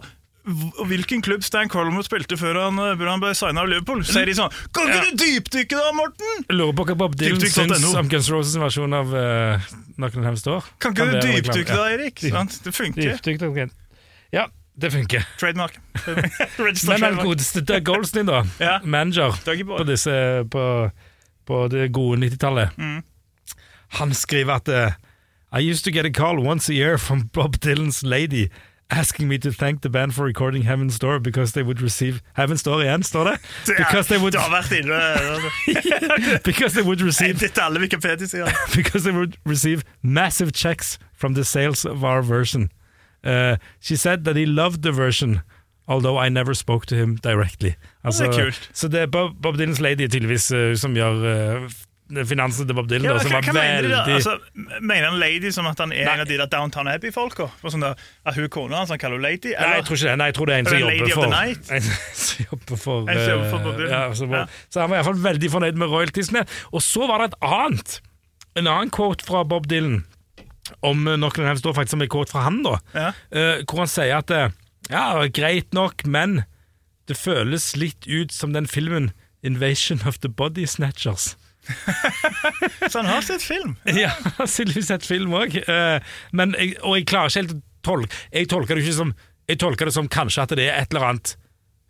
Hvilken 0.89 1.21
klubb 1.23 1.45
Stan 1.45 1.69
Colmore 1.69 2.05
spilte 2.07 2.37
før 2.41 2.57
han, 2.57 2.79
eh, 2.81 3.03
han 3.05 3.21
ble 3.21 3.35
signa 3.37 3.61
av 3.61 3.69
Liverpool? 3.69 4.01
Så 4.05 4.17
sier 4.17 4.31
de 4.31 4.37
sånn 4.39 4.55
Kan 4.73 4.89
ikke 4.89 4.97
Ja. 4.97 5.11
du 5.11 5.17
dypdykke 5.21 5.77
da, 5.77 5.91
Morten? 5.93 6.47
Lurer 6.49 6.73
på 6.79 6.87
hva 6.89 6.97
Bob 6.97 7.17
Dylan 7.21 7.41
syns 7.41 7.85
om 7.95 8.09
Guns 8.09 8.31
Roses 8.33 8.57
versjon 8.57 8.97
av 8.97 9.13
uh, 9.13 9.61
Hems 10.01 10.43
Door. 10.43 10.65
Kan 10.81 10.97
ikke 10.97 11.11
du 11.13 11.21
dypdykke 11.21 11.77
da, 11.77 11.85
Erik? 11.93 12.23
Ja. 12.25 12.47
Det 12.65 12.73
funker. 12.73 13.03
Ja, 13.05 13.49
okay. 13.51 13.69
ja, 14.33 14.47
det 14.81 14.93
funker. 14.93 15.29
Trademark. 15.39 15.77
Register 16.57 16.97
Men 16.97 17.01
den 17.19 17.21
godeste 17.21 17.61
Doug 17.61 17.85
Goldstein, 17.85 18.27
da. 18.27 18.43
Ja. 18.59 18.79
Manager 18.83 19.37
på, 19.45 19.85
disse, 19.85 20.49
på, 20.51 20.65
på 21.47 21.69
det 21.69 21.93
gode 21.93 22.17
90-tallet. 22.25 22.81
Mm. 22.81 23.03
Han 24.01 24.15
skriver 24.15 24.57
at 24.57 24.69
eh, 24.73 24.99
I 25.53 25.59
used 25.71 25.85
to 25.85 25.91
get 25.91 26.05
a 26.07 26.11
call 26.11 26.41
once 26.41 26.69
a 26.69 26.75
year 26.75 26.99
from 26.99 27.29
Bob 27.33 27.57
Dylan's 27.59 28.03
lady 28.03 28.49
asking 28.93 29.29
me 29.29 29.39
to 29.39 29.53
thank 29.53 29.83
the 29.83 29.89
band 29.89 30.15
for 30.15 30.25
recording 30.25 30.63
Heaven's 30.63 30.99
Door 30.99 31.21
because 31.21 31.53
they 31.53 31.63
would 31.63 31.81
receive 31.81 32.23
Heaven's 32.35 32.63
Door 32.63 32.81
igjen, 32.83 33.03
står 33.03 33.25
det? 33.25 33.39
Because 33.79 34.09
they 34.09 34.19
would, 34.19 34.33
Du 34.33 34.39
har 34.39 34.51
vært 34.51 34.73
inne 34.73 34.95
altså. 34.95 36.41
because 36.45 36.75
they 36.75 36.83
would 36.83 37.01
receive 37.01 37.39
Dette 37.39 37.63
alle 37.63 37.79
Wikipedia-sider. 37.81 38.51
because 38.75 39.05
they 39.05 39.13
would 39.13 39.37
receive 39.47 39.83
massive 40.03 40.51
checks 40.53 40.99
from 41.15 41.35
the 41.35 41.45
sales 41.45 41.85
of 41.85 42.03
our 42.05 42.23
version. 42.23 42.69
Uh, 43.25 43.57
she 43.81 43.97
said 43.97 44.25
that 44.25 44.35
he 44.37 44.47
loved 44.47 44.83
the 44.83 44.93
version, 44.93 45.41
although 45.87 46.17
I 46.19 46.29
never 46.29 46.55
spoke 46.55 46.87
to 46.87 46.95
him 46.97 47.17
directly. 47.23 47.75
Altså, 48.05 48.25
det 48.25 48.35
er 48.39 48.43
kult. 48.45 48.71
Så 48.75 48.89
det 48.89 49.01
er 49.01 49.07
Bob, 49.07 49.31
Bob 49.43 49.55
Dylans 49.59 49.81
lady 49.81 50.09
tydeligvis 50.09 50.51
uh, 50.53 50.75
som 50.77 50.95
gjør 50.95 51.15
uh, 51.63 51.71
finansen 52.27 52.67
til 52.69 52.75
Bob 52.75 52.89
Dylan, 52.91 53.05
Ja, 53.07 53.13
da, 53.15 53.19
hva, 53.19 53.23
som 53.23 53.33
hva 53.33 53.41
var 53.41 53.55
mener 53.57 53.87
de 53.87 53.91
da? 53.95 54.01
Altså, 54.17 54.35
mener 54.81 55.07
han 55.11 55.19
lady 55.23 55.51
som 55.55 55.67
at 55.71 55.79
han 55.79 55.93
er 55.95 56.05
Nei. 56.05 56.15
en 56.15 56.23
av 56.25 56.29
de 56.31 56.37
der 56.41 56.51
Downtown 56.51 56.89
Abbey-folka? 56.91 57.47
Sånn 57.63 57.85
at 57.87 58.35
hun 58.37 58.49
kona 58.53 58.81
hans, 58.83 58.91
han 58.91 58.99
kaller 59.03 59.23
lady? 59.23 59.53
Nei, 59.55 59.71
jeg 59.79 59.87
tror 59.89 59.97
ikke 60.01 60.09
det. 60.11 60.17
Nei, 60.21 60.29
jeg 60.31 60.37
tror 60.39 60.51
det 60.51 60.55
er 60.55 60.59
en 60.59 60.71
som 60.71 60.79
jobber 60.81 61.15
for? 61.15 61.35
En 61.79 61.89
som 62.21 62.45
jobber 62.51 62.77
for, 62.85 63.11
En 63.11 63.23
som 63.25 63.45
for 63.51 63.65
Bob 63.67 63.77
Dylan. 63.81 63.91
ja, 63.95 64.03
så, 64.15 64.31
Ja. 64.31 64.45
så 64.71 64.81
han 64.85 64.91
var 64.91 65.01
iallfall 65.01 65.23
veldig 65.25 65.51
fornøyd 65.55 65.81
med 65.81 65.89
royaltiesene. 65.95 66.45
Og 66.73 66.83
så 66.85 67.07
var 67.11 67.19
det 67.25 67.31
et 67.33 67.39
annet 67.47 68.01
En 68.59 68.67
annen 68.67 68.91
quote 68.91 69.23
fra 69.25 69.45
Bob 69.47 69.69
Dylan 69.71 70.03
om 70.87 71.03
nok 71.19 71.35
dem 71.37 71.57
står 71.59 71.75
faktisk 71.75 71.97
som 71.97 72.03
en 72.05 72.09
quote 72.11 72.31
fra 72.31 72.45
han, 72.47 72.61
da. 72.63 72.77
Ja. 72.95 73.09
Eh, 73.35 73.63
hvor 73.67 73.81
han 73.83 73.91
sier 73.91 74.19
at 74.21 74.31
eh, 74.31 74.51
Ja, 74.91 75.27
greit 75.27 75.73
nok, 75.75 76.05
men 76.07 76.45
det 77.11 77.17
føles 77.19 77.73
litt 77.77 78.07
ut 78.07 78.31
som 78.35 78.53
den 78.55 78.67
filmen 78.71 79.11
'Invasion 79.43 80.03
of 80.07 80.19
the 80.21 80.29
Body 80.29 80.67
Snatchers'. 80.69 81.35
Så 82.91 82.99
han 82.99 83.11
har 83.11 83.23
sett 83.27 83.43
film? 83.45 83.77
Ja, 84.03 84.11
han 84.25 84.33
har 84.39 84.83
sett 84.83 85.07
film 85.07 85.35
òg. 85.37 85.59
men 86.33 86.55
jeg, 86.59 86.77
og 86.83 86.99
jeg 86.99 87.09
klarer 87.11 87.31
ikke 87.31 87.43
helt 87.43 87.57
å 87.57 87.63
tolke 87.87 88.23
Jeg 88.33 88.51
tolker 88.53 88.77
det 88.77 88.85
ikke 88.85 88.99
som 88.99 89.15
Jeg 89.51 89.61
tolker 89.63 89.89
det 89.91 89.97
som 89.97 90.09
kanskje 90.11 90.45
at 90.47 90.55
det 90.59 90.69
er 90.69 90.83
et 90.83 90.95
eller 90.95 91.13
annet 91.13 91.35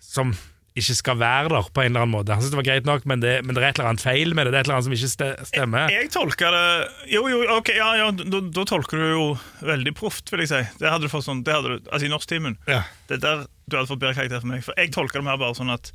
som 0.01 0.33
ikke 0.79 0.95
skal 0.97 1.19
være 1.19 1.51
der, 1.51 1.69
på 1.75 1.83
en 1.83 1.91
eller 1.91 2.05
annen 2.05 2.15
måte. 2.15 2.33
Han 2.33 2.43
syntes 2.43 2.55
det 2.55 2.59
var 2.61 2.67
greit 2.69 2.87
nok, 2.87 3.07
men 3.11 3.23
det, 3.23 3.33
men 3.45 3.57
det 3.57 3.63
er 3.63 3.73
et 3.73 3.79
eller 3.81 3.91
annet 3.91 4.05
feil 4.05 4.35
med 4.39 4.47
det. 4.47 4.53
Det 4.55 4.59
er 4.59 4.63
et 4.63 4.69
eller 4.69 4.77
annet 4.79 4.87
som 4.87 4.95
ikke 4.97 5.47
stemmer. 5.51 5.93
Jeg 5.93 6.11
tolker 6.15 6.55
det 6.55 7.13
Jo, 7.13 7.25
jo, 7.31 7.41
ok, 7.57 7.73
ja, 7.75 7.89
ja 7.99 8.11
da, 8.15 8.41
da 8.55 8.65
tolker 8.71 9.03
du 9.03 9.09
jo 9.11 9.25
veldig 9.67 9.93
proft, 9.99 10.31
vil 10.33 10.45
jeg 10.45 10.53
si. 10.53 10.61
Det 10.81 10.93
hadde 10.93 11.09
du 11.09 11.13
fått 11.13 11.27
sånn, 11.27 11.43
det 11.47 11.57
hadde 11.57 11.75
du, 11.75 11.91
altså 11.91 12.07
I 12.07 12.13
norsktimen. 12.13 12.57
Ja. 12.71 12.85
Det 13.11 13.19
er 13.19 13.25
der 13.25 13.43
du 13.67 13.77
hadde 13.79 13.91
fått 13.91 14.03
bedre 14.03 14.17
karakter 14.19 14.43
for 14.43 14.53
meg. 14.53 14.63
For 14.67 14.79
jeg 14.79 14.95
tolker 14.95 15.21
det 15.21 15.27
mer 15.27 15.41
bare 15.43 15.59
sånn 15.59 15.75
at 15.75 15.91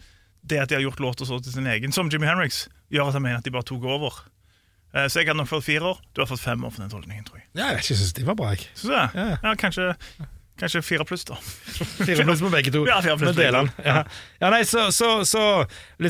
det 0.46 0.60
at 0.62 0.70
de 0.70 0.78
har 0.78 0.84
gjort 0.86 1.00
låter 1.02 1.26
så 1.26 1.40
til 1.42 1.54
sin 1.56 1.68
egen, 1.68 1.92
som 1.96 2.10
Jimmy 2.14 2.28
Henriks, 2.30 2.68
gjør 2.94 3.10
at 3.10 3.18
han 3.18 3.24
mener 3.26 3.42
at 3.42 3.46
de 3.48 3.52
bare 3.56 3.66
tok 3.66 3.84
over. 3.90 4.20
Eh, 4.94 5.08
Så 5.10 5.20
jeg 5.20 5.28
hadde 5.28 5.40
nok 5.42 5.50
fått 5.50 5.66
fire 5.66 5.82
år. 5.94 6.00
Du 6.14 6.22
har 6.22 6.30
fått 6.30 6.40
fem 6.44 6.62
år 6.64 6.72
for 6.72 6.82
den 6.86 6.92
tolkningen, 6.94 7.26
tror 7.28 7.42
jeg. 7.42 7.48
Ja, 7.58 7.72
jeg 7.76 7.84
synes 7.90 8.14
de 8.14 8.26
var 8.28 8.38
bra, 8.40 8.52
jeg. 8.54 8.68
Synes 8.78 8.94
jeg? 8.94 9.10
Ja. 9.18 9.38
Ja, 9.44 9.56
kanskje, 9.60 9.88
kanskje 10.62 10.82
fire 10.86 11.06
pluss, 11.10 11.26
da. 11.28 11.36
Fire 12.06 12.24
pluss 12.28 12.44
på 12.46 12.52
begge 12.54 12.72
to. 12.72 12.86
Ja, 12.88 13.02
fire 13.04 13.18
pluss 13.20 13.34
på 13.36 13.42
begge 13.42 13.66
Ja. 13.84 14.04
ja, 14.40 14.50
nei, 14.54 14.62
så, 14.70 14.86
så, 14.96 15.10
så 15.28 15.42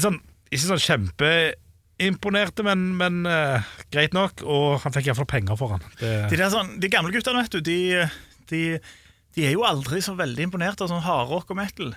sånn 0.03 0.19
Ikke 0.51 0.67
sånn 0.67 0.83
kjempeimponerte, 0.83 2.63
men, 2.67 2.83
men 2.99 3.23
uh, 3.25 3.63
greit 3.95 4.13
nok. 4.13 4.43
Og 4.45 4.77
han 4.83 4.93
fikk 4.93 5.09
iallfall 5.09 5.29
penger 5.31 5.57
for 5.59 5.73
han. 5.77 5.85
Det, 5.99 6.13
De, 6.29 6.37
der 6.43 6.51
sånn, 6.53 6.75
de 6.83 6.91
gamle 6.93 7.15
guttene, 7.15 7.41
vet 7.45 7.55
du, 7.57 7.61
de, 7.65 7.79
de, 8.51 8.61
de 9.35 9.47
er 9.49 9.55
jo 9.55 9.65
aldri 9.67 10.01
så 10.05 10.13
veldig 10.19 10.45
imponert 10.51 10.81
av 10.85 10.91
sånn 10.91 11.03
hardrock 11.05 11.49
og 11.55 11.57
metal. 11.63 11.95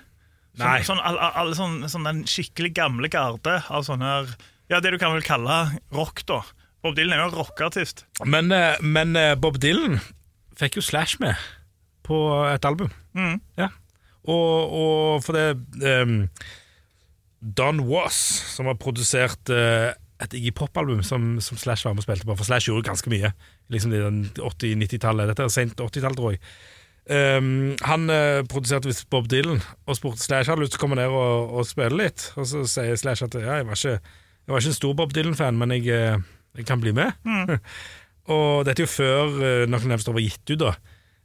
Sånn, 0.59 0.85
sånn, 0.89 1.03
alle, 1.07 1.33
alle 1.39 1.57
sånn, 1.59 1.77
sånn 1.91 2.07
den 2.09 2.23
skikkelig 2.29 2.73
gamle 2.77 3.11
garde 3.13 3.61
av 3.71 3.85
sånne 3.87 4.15
her 4.15 4.33
Ja, 4.69 4.81
det 4.85 4.91
du 4.93 4.99
kan 5.01 5.15
vel 5.15 5.25
kalle 5.25 5.59
rock, 5.95 6.25
da. 6.29 6.43
Bob 6.85 6.97
Dylan 6.99 7.15
er 7.15 7.23
jo 7.23 7.29
en 7.31 7.39
rockeartist. 7.39 8.05
men, 8.25 8.53
eh, 8.53 8.77
men 8.83 9.17
eh, 9.17 9.35
Bob 9.39 9.59
Dylan 9.63 9.99
fikk 10.59 10.79
jo 10.79 10.85
Slash 10.85 11.19
med 11.23 11.39
på 12.05 12.19
et 12.49 12.65
album. 12.65 12.91
Mm. 13.17 13.39
Ja. 13.61 13.69
Og, 14.29 14.75
og 14.77 15.25
for 15.25 15.37
det 15.39 16.03
um, 16.03 16.29
Don 17.41 17.85
Was, 17.89 18.19
som 18.55 18.69
har 18.69 18.79
produsert 18.81 19.53
uh, 19.53 19.95
et 20.19 20.35
Iggy 20.35 20.51
Pop-album 20.57 21.05
som, 21.07 21.37
som 21.45 21.61
Slash 21.61 21.87
var 21.87 21.95
med 21.95 22.03
og 22.03 22.09
spilte 22.09 22.27
på, 22.27 22.37
for 22.37 22.49
Slash 22.49 22.69
gjorde 22.69 22.89
ganske 22.89 23.13
mye. 23.13 23.31
Liksom 23.73 23.95
i 23.95 24.03
den 24.03 24.25
80-90-tallet. 24.35 25.31
Dette 25.31 25.47
er 25.47 25.55
sent 25.55 25.81
80-tall, 25.81 26.19
tror 26.19 26.35
jeg. 26.35 26.43
Ehm, 27.09 27.77
han 27.89 28.11
uh, 28.13 28.43
produserte 28.49 28.91
visst 28.91 29.07
Bob 29.13 29.31
Dylan 29.33 29.63
og 29.89 29.97
spurte 29.97 30.21
Slash 30.21 30.51
hadde 30.51 30.65
lyst 30.65 30.75
til 30.77 30.83
å 30.83 30.85
komme 30.85 30.99
ned 30.99 31.09
og, 31.09 31.55
og 31.57 31.69
spille 31.69 31.97
litt. 31.97 32.27
Og 32.37 32.49
så 32.51 32.65
sier 32.69 32.99
Slash 33.01 33.25
at 33.25 33.39
ja, 33.39 33.61
jeg 33.61 33.69
var 33.69 33.81
ikke, 33.81 33.95
jeg 34.45 34.55
var 34.55 34.63
ikke 34.63 34.75
en 34.75 34.81
stor 34.81 34.99
Bob 34.99 35.15
Dylan-fan, 35.17 35.57
men 35.61 35.73
jeg, 35.79 35.89
eh, 35.95 36.21
jeg 36.61 36.69
kan 36.69 36.83
bli 36.85 36.93
med. 36.97 37.17
og 38.35 38.69
dette 38.69 38.85
er 38.85 38.87
jo 38.87 38.93
før 38.93 39.41
uh, 39.41 39.65
Noen 39.71 39.95
Nevstad 39.95 40.17
var 40.17 40.27
gitt 40.27 40.45
ut, 40.53 40.61
da. 40.67 40.77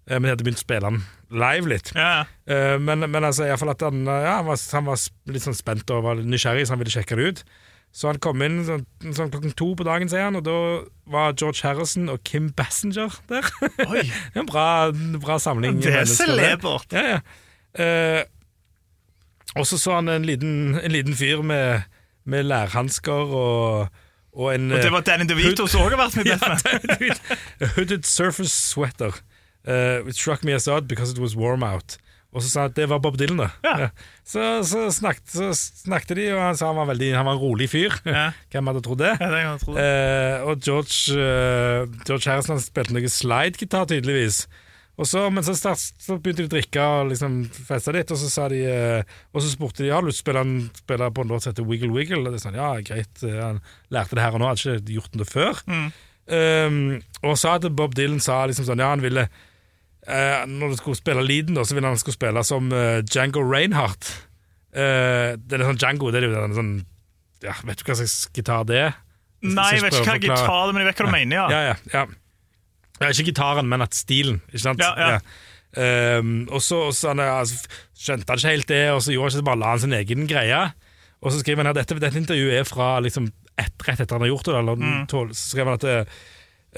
Uh, 0.08 0.16
Men 0.16 0.30
de 0.30 0.34
hadde 0.34 0.48
begynt 0.48 0.64
å 0.64 0.66
spille 0.66 0.90
han 0.92 1.04
live 1.34 1.70
litt. 1.72 1.92
Ja. 1.98 2.24
Eh, 2.46 2.76
men, 2.82 3.06
men 3.10 3.26
altså, 3.26 3.48
iallfall 3.48 3.74
at 3.74 3.84
han, 3.86 4.04
eh, 4.06 4.26
ja, 4.28 4.38
han, 4.40 4.48
var, 4.48 4.62
han 4.76 4.90
var 4.90 5.06
litt 5.34 5.46
sånn 5.46 5.58
spent 5.58 5.94
og 5.94 6.06
var 6.06 6.22
nysgjerrig, 6.22 6.68
så 6.68 6.76
han 6.76 6.84
ville 6.84 6.94
sjekke 6.94 7.18
det 7.20 7.30
ut. 7.30 7.44
Så 7.94 8.10
han 8.10 8.18
kom 8.18 8.42
inn 8.42 8.64
sånn, 8.66 8.88
sånn 9.14 9.30
klokken 9.30 9.52
to 9.54 9.68
på 9.78 9.86
dagen, 9.86 10.10
sier 10.10 10.26
han, 10.26 10.38
og 10.40 10.46
da 10.48 10.58
var 11.14 11.36
George 11.38 11.62
Harrison 11.62 12.10
og 12.10 12.24
Kim 12.26 12.48
Bassinger 12.58 13.14
der. 13.30 13.46
Oi, 13.86 14.02
Det 14.34 14.40
er 14.40 14.42
en 14.42 14.50
bra, 14.50 14.68
bra 15.22 15.38
samling. 15.42 15.78
det 15.84 15.94
er 16.00 16.10
celebert. 16.10 16.96
Ja, 16.96 17.04
ja. 17.12 17.20
Eh, 17.74 18.24
og 19.54 19.68
så 19.70 19.78
så 19.78 20.00
han 20.00 20.10
en 20.10 20.26
liten, 20.26 20.80
en 20.82 20.94
liten 20.94 21.14
fyr 21.14 21.44
med, 21.46 21.86
med 22.26 22.50
lærhansker 22.50 23.36
og, 23.38 24.02
og 24.34 24.50
en 24.56 24.72
Og 24.72 24.80
det 24.80 24.90
eh, 24.90 24.96
var 24.96 25.06
Danny 25.06 25.30
DeVito 25.30 25.68
som 25.70 25.86
også 25.86 25.94
har 25.94 26.02
vært 26.02 26.18
med 26.18 27.06
i. 27.06 27.14
A 27.64 27.70
hooded 27.76 28.10
surface 28.10 28.54
sweater. 28.58 29.22
Uh, 29.68 30.02
it 30.10 30.18
struck 30.18 30.44
me 30.44 30.52
as 30.52 30.68
odd 30.68 30.88
because 30.88 31.14
it 31.14 31.20
was 31.22 31.38
warm 31.38 31.64
out. 31.64 31.98
Og 32.34 32.42
så 32.42 32.50
sa 32.50 32.64
han 32.64 32.74
at 32.74 32.78
det 32.78 32.88
var 32.90 33.02
Bob 33.04 33.18
Dylan, 33.20 33.44
da. 33.44 33.50
Ja. 33.64 33.90
Så, 34.26 34.42
så, 34.66 34.88
snakket, 34.94 35.28
så 35.30 35.52
snakket 35.54 36.18
de, 36.18 36.28
og 36.34 36.42
han 36.42 36.58
sa 36.58 36.72
han 36.72 36.80
var, 36.82 36.90
veldig, 36.90 37.12
han 37.14 37.28
var 37.30 37.38
en 37.38 37.44
rolig 37.44 37.70
fyr. 37.70 37.94
Ja. 38.10 38.32
Hvem 38.54 38.72
hadde 38.72 38.84
trodd 38.86 39.04
det? 39.04 39.14
Ja, 39.22 39.30
det 39.30 39.46
trodd 39.62 39.78
det. 39.78 39.86
Eh, 39.86 40.50
og 40.50 40.66
George, 40.66 41.14
uh, 41.14 42.04
George 42.08 42.26
Harrison 42.32 42.62
spilte 42.64 42.96
noe 42.98 43.12
slidegitar, 43.14 43.86
tydeligvis. 43.92 44.44
Og 44.94 45.08
så, 45.10 45.24
men 45.34 45.42
så, 45.46 45.56
start, 45.58 45.82
så 45.82 46.20
begynte 46.22 46.44
de 46.44 46.50
å 46.52 46.54
drikke 46.54 46.82
og 46.86 47.08
liksom 47.10 47.38
feste 47.50 47.94
litt, 47.96 48.12
og 48.14 48.20
så, 48.22 48.30
sa 48.30 48.46
de, 48.52 48.60
eh, 48.70 49.16
og 49.34 49.42
så 49.42 49.50
spurte 49.50 49.82
de 49.82 49.90
har 49.90 50.06
du 50.06 50.12
lyst 50.12 50.22
til 50.22 50.38
å 50.38 50.44
spille, 50.78 51.08
på 51.10 51.24
en 51.24 51.34
låt 51.34 51.46
som 51.46 51.54
heter 51.54 51.66
Wiggle 51.66 51.90
Wiggle. 51.96 52.22
Og 52.22 52.30
det 52.30 52.38
er 52.38 52.44
sånn, 52.44 52.60
ja, 52.60 52.70
greit, 52.86 53.24
eh, 53.26 53.40
han 53.40 53.62
lærte 53.94 54.20
det 54.20 54.26
her 54.26 54.38
og 54.38 54.44
nå, 54.44 54.52
hadde 54.52 54.78
ikke 54.78 54.98
gjort 55.00 55.18
det 55.18 55.30
før. 55.32 55.64
Mm. 55.66 55.88
Um, 56.24 56.78
og 57.26 57.34
sa 57.42 57.58
at 57.58 57.66
Bob 57.76 57.98
Dylan 57.98 58.22
sa 58.24 58.44
liksom 58.48 58.68
sånn, 58.70 58.80
ja, 58.80 58.94
han 58.94 59.02
ville 59.04 59.26
eh, 60.08 60.44
Når 60.50 60.74
du 60.74 60.78
skulle 60.80 61.00
spille 61.00 61.24
leaden, 61.26 61.60
så 61.66 61.76
ville 61.76 61.90
han 61.90 62.00
skulle 62.02 62.18
spille 62.18 62.44
som 62.48 62.72
eh, 62.74 63.02
Django 63.08 63.44
Reinhardt. 63.44 64.10
Eh, 64.74 65.36
det 65.38 65.60
er 65.60 65.66
sånn 65.68 65.82
Django, 65.82 66.12
det 66.12 66.22
er 66.22 66.28
jo 66.30 66.34
den 66.36 66.58
sånn 66.58 66.74
ja, 67.44 67.54
Vet 67.68 67.82
du 67.82 67.88
hva 67.90 67.98
slags 68.00 68.18
gitar 68.34 68.64
det 68.70 68.78
er? 68.80 69.00
Nei, 69.44 69.74
jeg 69.76 69.84
vet 69.84 69.98
ikke 70.00 70.14
hva 70.14 70.20
gitar 70.24 70.46
det 70.48 70.52
er, 70.52 70.76
men 70.76 70.84
jeg 70.86 70.90
vet 70.92 71.02
hva 71.02 71.08
du 71.10 71.14
mener, 71.14 71.36
ja. 71.36 71.48
Ja, 71.52 71.64
ja, 71.68 71.76
ja. 71.92 72.04
ja 73.04 73.10
ikke 73.12 73.28
gitaren, 73.34 73.68
men 73.68 73.84
at 73.84 73.98
stilen, 73.98 74.40
ikke 74.48 74.64
sant? 74.64 74.80
Ja, 74.80 74.94
ja. 74.96 75.18
Og 76.48 76.62
så, 76.64 76.80
og 76.88 76.94
så 76.96 77.12
han, 77.12 77.20
altså, 77.26 77.68
skjønte 78.00 78.32
han 78.32 78.40
ikke 78.40 78.54
helt 78.54 78.70
det, 78.72 78.84
og 78.94 79.02
så 79.04 79.12
gjorde 79.12 79.28
han 79.28 79.34
ikke 79.34 79.42
det, 79.42 79.50
bare 79.50 79.60
la 79.60 79.74
han 79.74 79.84
sin 79.84 79.98
egen 80.00 80.30
greie. 80.32 80.62
Og 81.20 81.32
så 81.34 81.42
skriver 81.42 81.64
han 81.64 81.72
her, 81.74 81.78
dette, 81.82 82.00
dette 82.00 82.20
intervjuet 82.20 82.62
er 82.62 82.68
fra 82.68 82.94
liksom, 83.04 83.28
et, 83.60 83.76
rett 83.88 84.02
etter 84.04 84.18
han 84.18 84.26
har 84.26 84.32
gjort 84.32 84.48
det, 84.48 84.56
eller, 84.60 84.80
Mm. 84.80 85.04
så 85.12 85.26
skrev 85.52 85.70
han 85.70 85.80
at 85.80 85.86
det, 85.88 85.98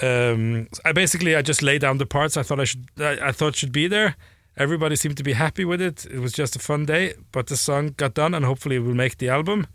um, 0.01 0.67
I 0.84 0.91
basically 0.91 1.36
I 1.36 1.41
just 1.41 1.62
laid 1.62 1.81
down 1.81 1.97
the 1.97 2.05
parts 2.05 2.38
I 2.38 2.43
thought 2.43 2.60
I 2.60 2.65
should 2.65 2.86
I, 2.97 3.29
I 3.29 3.31
thought 3.31 3.55
should 3.55 3.71
be 3.71 3.88
there. 3.88 4.15
Everybody 4.58 4.95
seemed 4.95 5.17
to 5.17 5.23
be 5.23 5.34
happy 5.34 5.65
with 5.65 5.81
it. 5.81 6.05
It 6.05 6.19
was 6.19 6.31
just 6.31 6.55
a 6.55 6.60
fun 6.60 6.86
day, 6.86 7.13
but 7.31 7.47
the 7.47 7.58
song 7.58 7.93
got 7.97 8.13
done, 8.13 8.34
and 8.34 8.45
hopefully 8.45 8.77
it 8.77 8.79
will 8.79 8.95
make 8.95 9.17
the 9.17 9.27
album. 9.27 9.67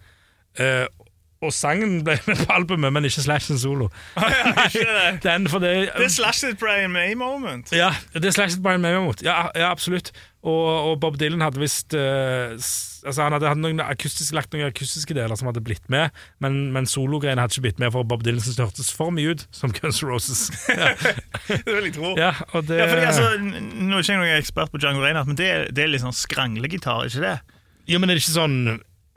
Uh, 0.58 0.86
og 1.40 1.52
sangen 1.56 2.02
ble 2.04 2.18
med 2.26 2.36
på 2.44 2.52
albumet, 2.52 2.92
men 2.92 3.06
ikke 3.08 3.22
Slash 3.24 3.48
sin 3.48 3.58
solo. 3.58 3.86
ikke 4.66 4.82
det. 4.84 5.22
Den, 5.24 5.46
det, 5.48 5.70
Det 5.96 6.04
er 6.04 6.12
Slash 6.12 6.44
it 6.44 6.58
Brian 6.60 6.92
May-moment. 6.92 7.72
ja, 7.72 7.94
det 8.12 8.28
er 8.28 8.34
Slash 8.36 8.60
Brian 8.60 8.82
May-moment. 8.84 9.22
Ja, 9.24 9.46
ja, 9.56 9.70
absolutt. 9.70 10.12
Og, 10.42 10.90
og 10.90 11.00
Bob 11.00 11.18
Dylan 11.20 11.42
hadde 11.44 11.60
visst 11.60 11.92
uh, 11.92 12.56
Altså 13.04 13.26
Han 13.26 13.34
hadde, 13.34 13.48
hadde 13.50 13.60
noen 13.60 13.80
akustiske, 13.84 14.32
lagt 14.32 14.54
noen 14.54 14.70
akustiske 14.70 15.12
deler 15.16 15.36
som 15.36 15.50
hadde 15.50 15.60
blitt 15.64 15.84
med, 15.92 16.16
men, 16.40 16.56
men 16.72 16.88
sologreiene 16.88 17.40
hadde 17.44 17.56
ikke 17.56 17.64
blitt 17.66 17.80
med, 17.82 17.92
for 17.92 18.08
Bob 18.08 18.24
Dylan 18.24 18.40
syntes 18.40 18.56
det 18.56 18.64
hørtes 18.66 18.92
for 18.96 19.12
mye 19.12 19.34
ut 19.36 19.46
som 19.56 19.72
Guns 19.76 20.00
Roses. 20.04 20.46
ja, 20.68 20.92
Det 21.48 21.60
vil 21.68 21.88
jeg 21.90 21.96
tro. 21.96 22.12
ja, 22.20 22.34
og 22.52 22.68
det 22.68 22.80
Ja, 22.80 22.88
fordi 22.88 23.08
altså, 23.08 23.30
Nå 23.40 24.00
er 24.00 24.04
ikke 24.04 24.28
jeg 24.28 24.44
ekspert 24.44 24.72
på 24.72 24.80
Django 24.80 25.04
Reinhardt, 25.04 25.28
men 25.32 25.40
det, 25.40 25.50
det 25.76 25.84
er 25.84 25.92
litt 25.92 26.04
sånn 26.04 26.16
skranglegitar, 26.16 27.08
ikke 27.08 27.24
det? 27.24 27.36
Jo, 27.88 28.00
men 28.00 28.12
er 28.12 28.16
det 28.20 28.24
ikke 28.24 28.36
sånn 28.36 28.58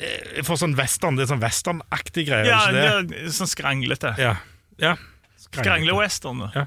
eh, 0.04 0.44
For 0.44 0.60
sånn 0.60 0.76
western, 0.78 1.18
det 1.18 1.26
er 1.26 1.32
sånn 1.34 1.42
westernaktig 1.44 2.28
greier, 2.30 2.50
Ja, 2.52 2.62
det 2.72 2.86
det? 3.12 3.22
er 3.24 3.34
sånn 3.36 3.50
skranglete. 3.52 4.14
Ja. 4.22 4.36
ja. 4.82 4.96
Skrangle-western. 5.44 6.46
Ja. 6.56 6.66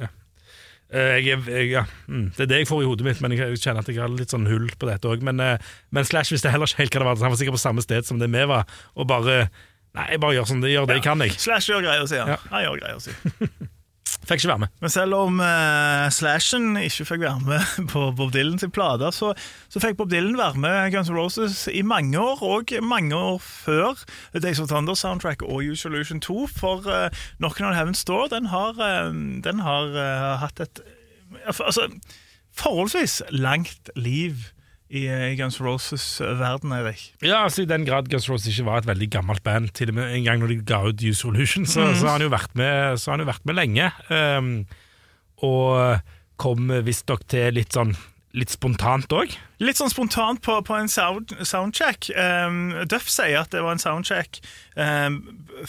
ja. 0.00 0.08
Jeg, 0.94 1.26
er- 1.34 1.50
jeg, 1.50 1.70
ja. 1.72 1.84
mm, 2.06 2.26
Det 2.36 2.44
er 2.46 2.50
det 2.52 2.58
jeg 2.62 2.68
får 2.70 2.82
i 2.84 2.86
hodet 2.86 3.06
mitt, 3.08 3.20
men 3.24 3.32
jeg 3.34 3.58
kjenner 3.58 3.82
at 3.82 3.88
jeg 3.90 3.98
har 3.98 4.12
litt 4.12 4.30
sånn 4.34 4.46
hull 4.50 4.68
på 4.78 4.86
dette 4.90 5.08
òg. 5.10 5.22
Men, 5.26 5.40
eh, 5.42 5.58
men 5.90 6.04
Slash 6.06 6.30
visste 6.34 6.52
heller 6.52 6.70
ikke 6.70 6.84
helt 6.84 6.94
hva 6.94 7.02
det 7.04 7.08
var. 7.10 7.16
så 7.18 7.26
Han 7.28 7.34
var 7.34 7.40
sikkert 7.42 7.58
på 7.58 7.64
samme 7.66 7.82
sted 7.84 8.06
som 8.06 8.18
det 8.22 8.30
vi 8.30 8.44
var, 8.50 8.66
og 8.94 9.08
bare 9.10 9.48
Nei, 9.94 10.08
jeg 10.10 10.18
bare 10.24 10.34
gjør 10.34 10.46
sånn, 10.50 10.62
gjør 10.66 10.86
det 10.90 10.94
jeg 10.98 11.02
kan, 11.06 11.20
jeg. 11.22 11.30
Slash 11.38 11.68
gjør 11.70 11.84
greier, 11.86 12.06
sier 12.10 12.24
han. 12.24 12.32
Ja. 12.34 12.38
Han 12.50 12.64
gjør 12.64 12.80
greier, 12.80 12.98
sier 12.98 13.14
Fikk 14.24 14.40
ikke 14.40 14.48
være 14.48 14.62
med. 14.64 14.72
Men 14.80 14.92
selv 14.92 15.14
om 15.18 15.40
uh, 15.40 16.08
Slashen 16.12 16.78
ikke 16.80 17.04
fikk 17.04 17.24
være 17.24 17.40
med 17.44 17.60
på 17.92 18.06
Bob 18.16 18.32
Dylan 18.32 18.58
sin 18.58 18.72
plate, 18.72 19.10
så, 19.12 19.34
så 19.68 19.82
fikk 19.82 19.98
Bob 19.98 20.10
Dylan 20.12 20.38
være 20.38 20.60
med 20.60 20.92
Guns 20.94 21.10
N' 21.12 21.18
Roses 21.18 21.66
i 21.68 21.82
mange 21.82 22.20
år, 22.20 22.42
og 22.42 22.72
mange 22.82 23.16
år 23.16 23.38
før 23.44 24.04
Days 24.42 24.60
of 24.60 24.68
Thunder 24.72 24.94
Soundtrack 24.94 25.42
og 25.42 25.62
Use 25.64 25.82
Solution 25.82 26.20
2. 26.20 26.46
For 26.56 26.88
uh, 26.88 27.08
Knockin' 27.40 27.68
on 27.68 27.76
Heaven's 27.76 28.04
Door 28.04 28.32
den 28.32 28.46
har, 28.46 28.72
uh, 28.80 29.12
den 29.44 29.60
har 29.60 29.92
uh, 29.92 30.40
hatt 30.40 30.60
et 30.60 30.80
altså, 31.46 31.88
forholdsvis 32.56 33.22
langt 33.30 33.90
liv 33.96 34.34
i, 34.94 35.04
eh, 35.10 35.32
i 35.32 35.36
Guns 35.38 35.58
Roses-verden, 35.62 36.72
Erik. 36.76 37.02
Ja, 37.24 37.42
altså 37.42 37.64
I 37.64 37.68
den 37.70 37.86
grad 37.88 38.08
Guns 38.12 38.28
Roses 38.30 38.52
ikke 38.52 38.68
var 38.68 38.82
et 38.82 38.88
veldig 38.88 39.10
gammelt 39.10 39.44
band, 39.46 39.74
til 39.74 39.90
og 39.90 39.98
med 39.98 40.14
en 40.14 40.26
gang 40.28 40.42
når 40.42 40.54
de 40.54 40.60
ga 40.62 40.84
ut 40.86 41.02
Use 41.02 41.20
Solution, 41.24 41.66
så, 41.66 41.90
så 41.98 42.06
har 42.06 42.18
han 42.18 42.26
jo 42.28 42.32
vært 42.34 42.54
med, 42.58 42.98
så 42.98 43.10
har 43.10 43.18
han 43.18 43.26
jo 43.26 43.32
vært 43.32 43.46
med 43.50 43.58
lenge. 43.58 43.90
Um, 44.08 44.50
og 45.44 46.00
kom 46.40 46.70
visstnok 46.86 47.26
til 47.30 47.58
litt 47.58 47.74
sånn 47.74 47.94
litt 48.34 48.50
spontant 48.50 49.12
òg. 49.14 49.32
Litt 49.62 49.78
sånn 49.78 49.92
spontant 49.92 50.40
på, 50.42 50.56
på 50.66 50.74
en 50.76 50.90
sound, 50.90 51.30
soundcheck. 51.46 52.08
Um, 52.18 52.74
Duff 52.90 53.06
sier 53.12 53.44
at 53.44 53.52
det 53.54 53.62
var 53.62 53.76
en 53.76 53.82
soundcheck 53.82 54.40
um, 54.74 55.20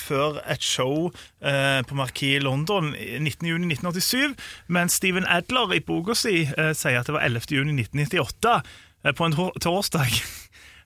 før 0.01 0.39
et 0.49 0.65
show 0.65 1.11
uh, 1.45 1.81
på 1.85 1.97
Marquis 1.97 2.39
i 2.39 2.41
London 2.41 2.93
i 2.97 3.19
19.6.1987, 3.21 4.33
mens 4.73 4.97
Steven 4.97 5.29
Adler 5.29 5.77
i 5.77 5.83
boka 5.85 6.17
si 6.17 6.47
uh, 6.49 6.71
sier 6.73 7.03
at 7.03 7.11
det 7.11 7.15
var 7.15 7.27
11.6.1998, 7.29 8.55
uh, 8.55 8.75
på 9.13 9.25
en 9.27 9.35
torsdag. 9.61 10.09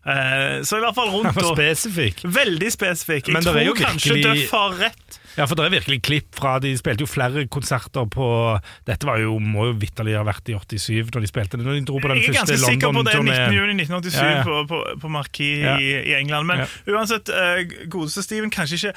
Uh, 0.07 0.59
så 0.67 0.77
i 0.79 0.83
hvert 0.83 0.95
fall 0.95 1.09
rundt 1.13 1.35
da. 1.39 1.47
spesifikk. 1.53 2.21
Veldig 2.23 2.71
spesifikk. 2.71 3.27
Jeg 3.31 3.43
det 3.43 3.53
tror 3.53 3.79
kanskje 3.79 4.13
virkelig- 4.17 4.45
Duff 4.47 4.51
har 4.57 4.77
rett. 4.79 5.19
Ja, 5.37 5.45
for 5.47 5.55
det 5.55 5.65
er 5.69 5.71
virkelig 5.71 6.01
klipp 6.03 6.35
fra 6.35 6.57
De 6.59 6.71
spilte 6.75 7.05
jo 7.05 7.07
flere 7.07 7.45
konserter 7.47 8.07
på 8.11 8.25
Dette 8.89 9.05
var 9.07 9.21
jo, 9.21 9.37
må 9.39 9.69
jo 9.69 9.75
vitterlig 9.79 10.17
ha 10.17 10.23
vært 10.27 10.49
i 10.51 10.55
87 10.57 11.13
når 11.13 11.21
de 11.23 11.29
spilte 11.29 11.55
det. 11.59 11.63
Når 11.67 11.77
de 11.77 11.83
dro 11.87 11.99
på 12.01 12.09
den 12.09 12.17
Jeg 12.19 12.33
er 12.33 12.39
ganske 12.41 12.57
sikker 12.59 12.91
på 12.91 13.03
det 13.07 13.13
London-turneen. 13.15 13.77
19.6.1987 13.77 14.17
Ja, 14.17 14.31
ja. 14.33 14.43
på, 14.43 14.57
på, 14.67 14.81
på 14.99 15.11
Marquis 15.13 15.61
Ja. 15.63 15.77
i, 15.79 15.93
i 16.11 16.15
England. 16.17 16.49
Men 16.49 16.65
uansett, 16.91 17.29
uh, 17.31 17.61
godeste 17.93 18.25
Steven 18.25 18.51
kanskje 18.51 18.81
ikke 18.81 18.93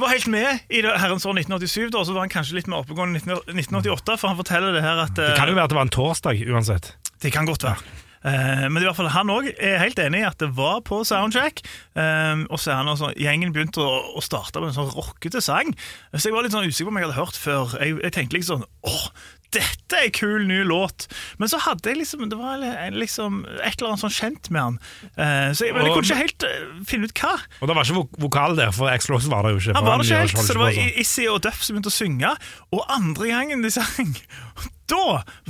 var 0.00 0.10
helt 0.10 0.26
med 0.26 0.64
i 0.74 0.80
det 0.82 0.90
herrens 0.98 1.22
år 1.28 1.36
1987, 1.38 1.92
da, 1.94 2.00
så 2.02 2.16
var 2.16 2.24
han 2.24 2.32
kanskje 2.32 2.56
litt 2.56 2.66
mer 2.66 2.80
oppegående 2.82 3.20
i 3.20 3.22
1988, 3.60 4.16
for 4.18 4.32
han 4.32 4.40
forteller 4.40 4.74
det 4.74 4.82
her 4.82 5.04
at 5.04 5.14
Det 5.14 5.28
eh, 5.28 5.36
kan 5.38 5.46
jo 5.52 5.54
være 5.54 5.68
at 5.68 5.70
det 5.70 5.78
var 5.78 5.86
en 5.86 5.92
torsdag 5.94 6.40
uansett. 6.50 6.88
det 7.22 7.30
kan 7.36 7.46
godt 7.46 7.62
være. 7.62 7.78
Eh, 8.24 8.64
men 8.70 8.80
i 8.80 8.86
hvert 8.86 8.96
fall 8.96 9.10
han 9.12 9.32
òg 9.34 9.50
er 9.54 9.78
helt 9.82 10.00
enig 10.00 10.22
i 10.22 10.28
at 10.28 10.38
det 10.40 10.50
var 10.56 10.80
på 10.86 11.02
soundcheck. 11.04 11.60
eh, 11.94 12.44
og 12.48 12.58
så 12.58 12.72
er 12.72 12.80
han 12.82 12.88
også, 12.94 13.12
Gjengen 13.20 13.52
begynte 13.52 13.84
å, 13.84 14.16
å 14.16 14.24
starte 14.24 14.62
med 14.62 14.72
en 14.72 14.78
sånn 14.80 14.92
rockete 14.96 15.42
sang. 15.44 15.74
Så 16.16 16.28
jeg 16.30 16.36
var 16.36 16.46
litt 16.46 16.56
sånn 16.56 16.66
usikker 16.66 16.88
på 16.88 16.94
om 16.94 17.00
jeg 17.02 17.08
hadde 17.10 17.20
hørt 17.20 17.38
før. 17.40 17.78
Jeg, 17.80 17.98
jeg 18.02 18.16
tenkte 18.16 18.38
liksom 18.38 18.64
åh, 18.88 19.06
dette 19.54 19.98
er 19.98 20.08
en 20.08 20.14
kul 20.14 20.46
ny 20.48 20.62
låt. 20.66 21.06
Men 21.38 21.50
så 21.52 21.60
hadde 21.62 21.92
jeg 21.92 22.00
liksom 22.00 22.24
Det 22.30 22.38
var 22.40 22.62
liksom 22.94 23.44
et 23.62 23.76
eller 23.76 23.92
annet 23.92 24.02
sånn 24.02 24.14
kjent 24.16 24.50
med 24.50 24.62
han. 24.64 24.78
Eh, 25.14 25.52
så 25.54 25.68
jeg, 25.68 25.76
men 25.76 25.86
jeg 25.86 25.94
kunne 25.94 26.08
ikke 26.08 26.22
helt 26.24 26.46
finne 26.90 27.10
ut 27.10 27.22
hva. 27.22 27.34
Og 27.60 27.70
det 27.70 27.76
var 27.78 27.86
ikke 27.86 28.24
vokal 28.24 28.58
der, 28.58 28.74
for 28.74 28.90
X 28.90 29.10
Rose 29.12 29.30
var 29.30 29.46
det 29.46 29.54
jo 29.54 29.62
ikke. 29.62 29.76
Han 29.78 29.86
var 29.86 30.02
det 30.02 30.08
ikke 30.08 30.22
helt, 30.24 30.38
så 30.40 30.56
det 30.56 30.62
var 30.64 30.78
sånn. 30.80 30.92
Issy 31.04 31.28
og 31.30 31.42
Duff 31.46 31.62
som 31.62 31.76
begynte 31.76 31.92
å 31.92 31.98
synge. 32.00 32.34
Og 32.74 32.84
andre 32.96 33.30
gangen 33.30 33.62
de 33.64 33.70
sang, 33.74 34.14
da 34.92 35.04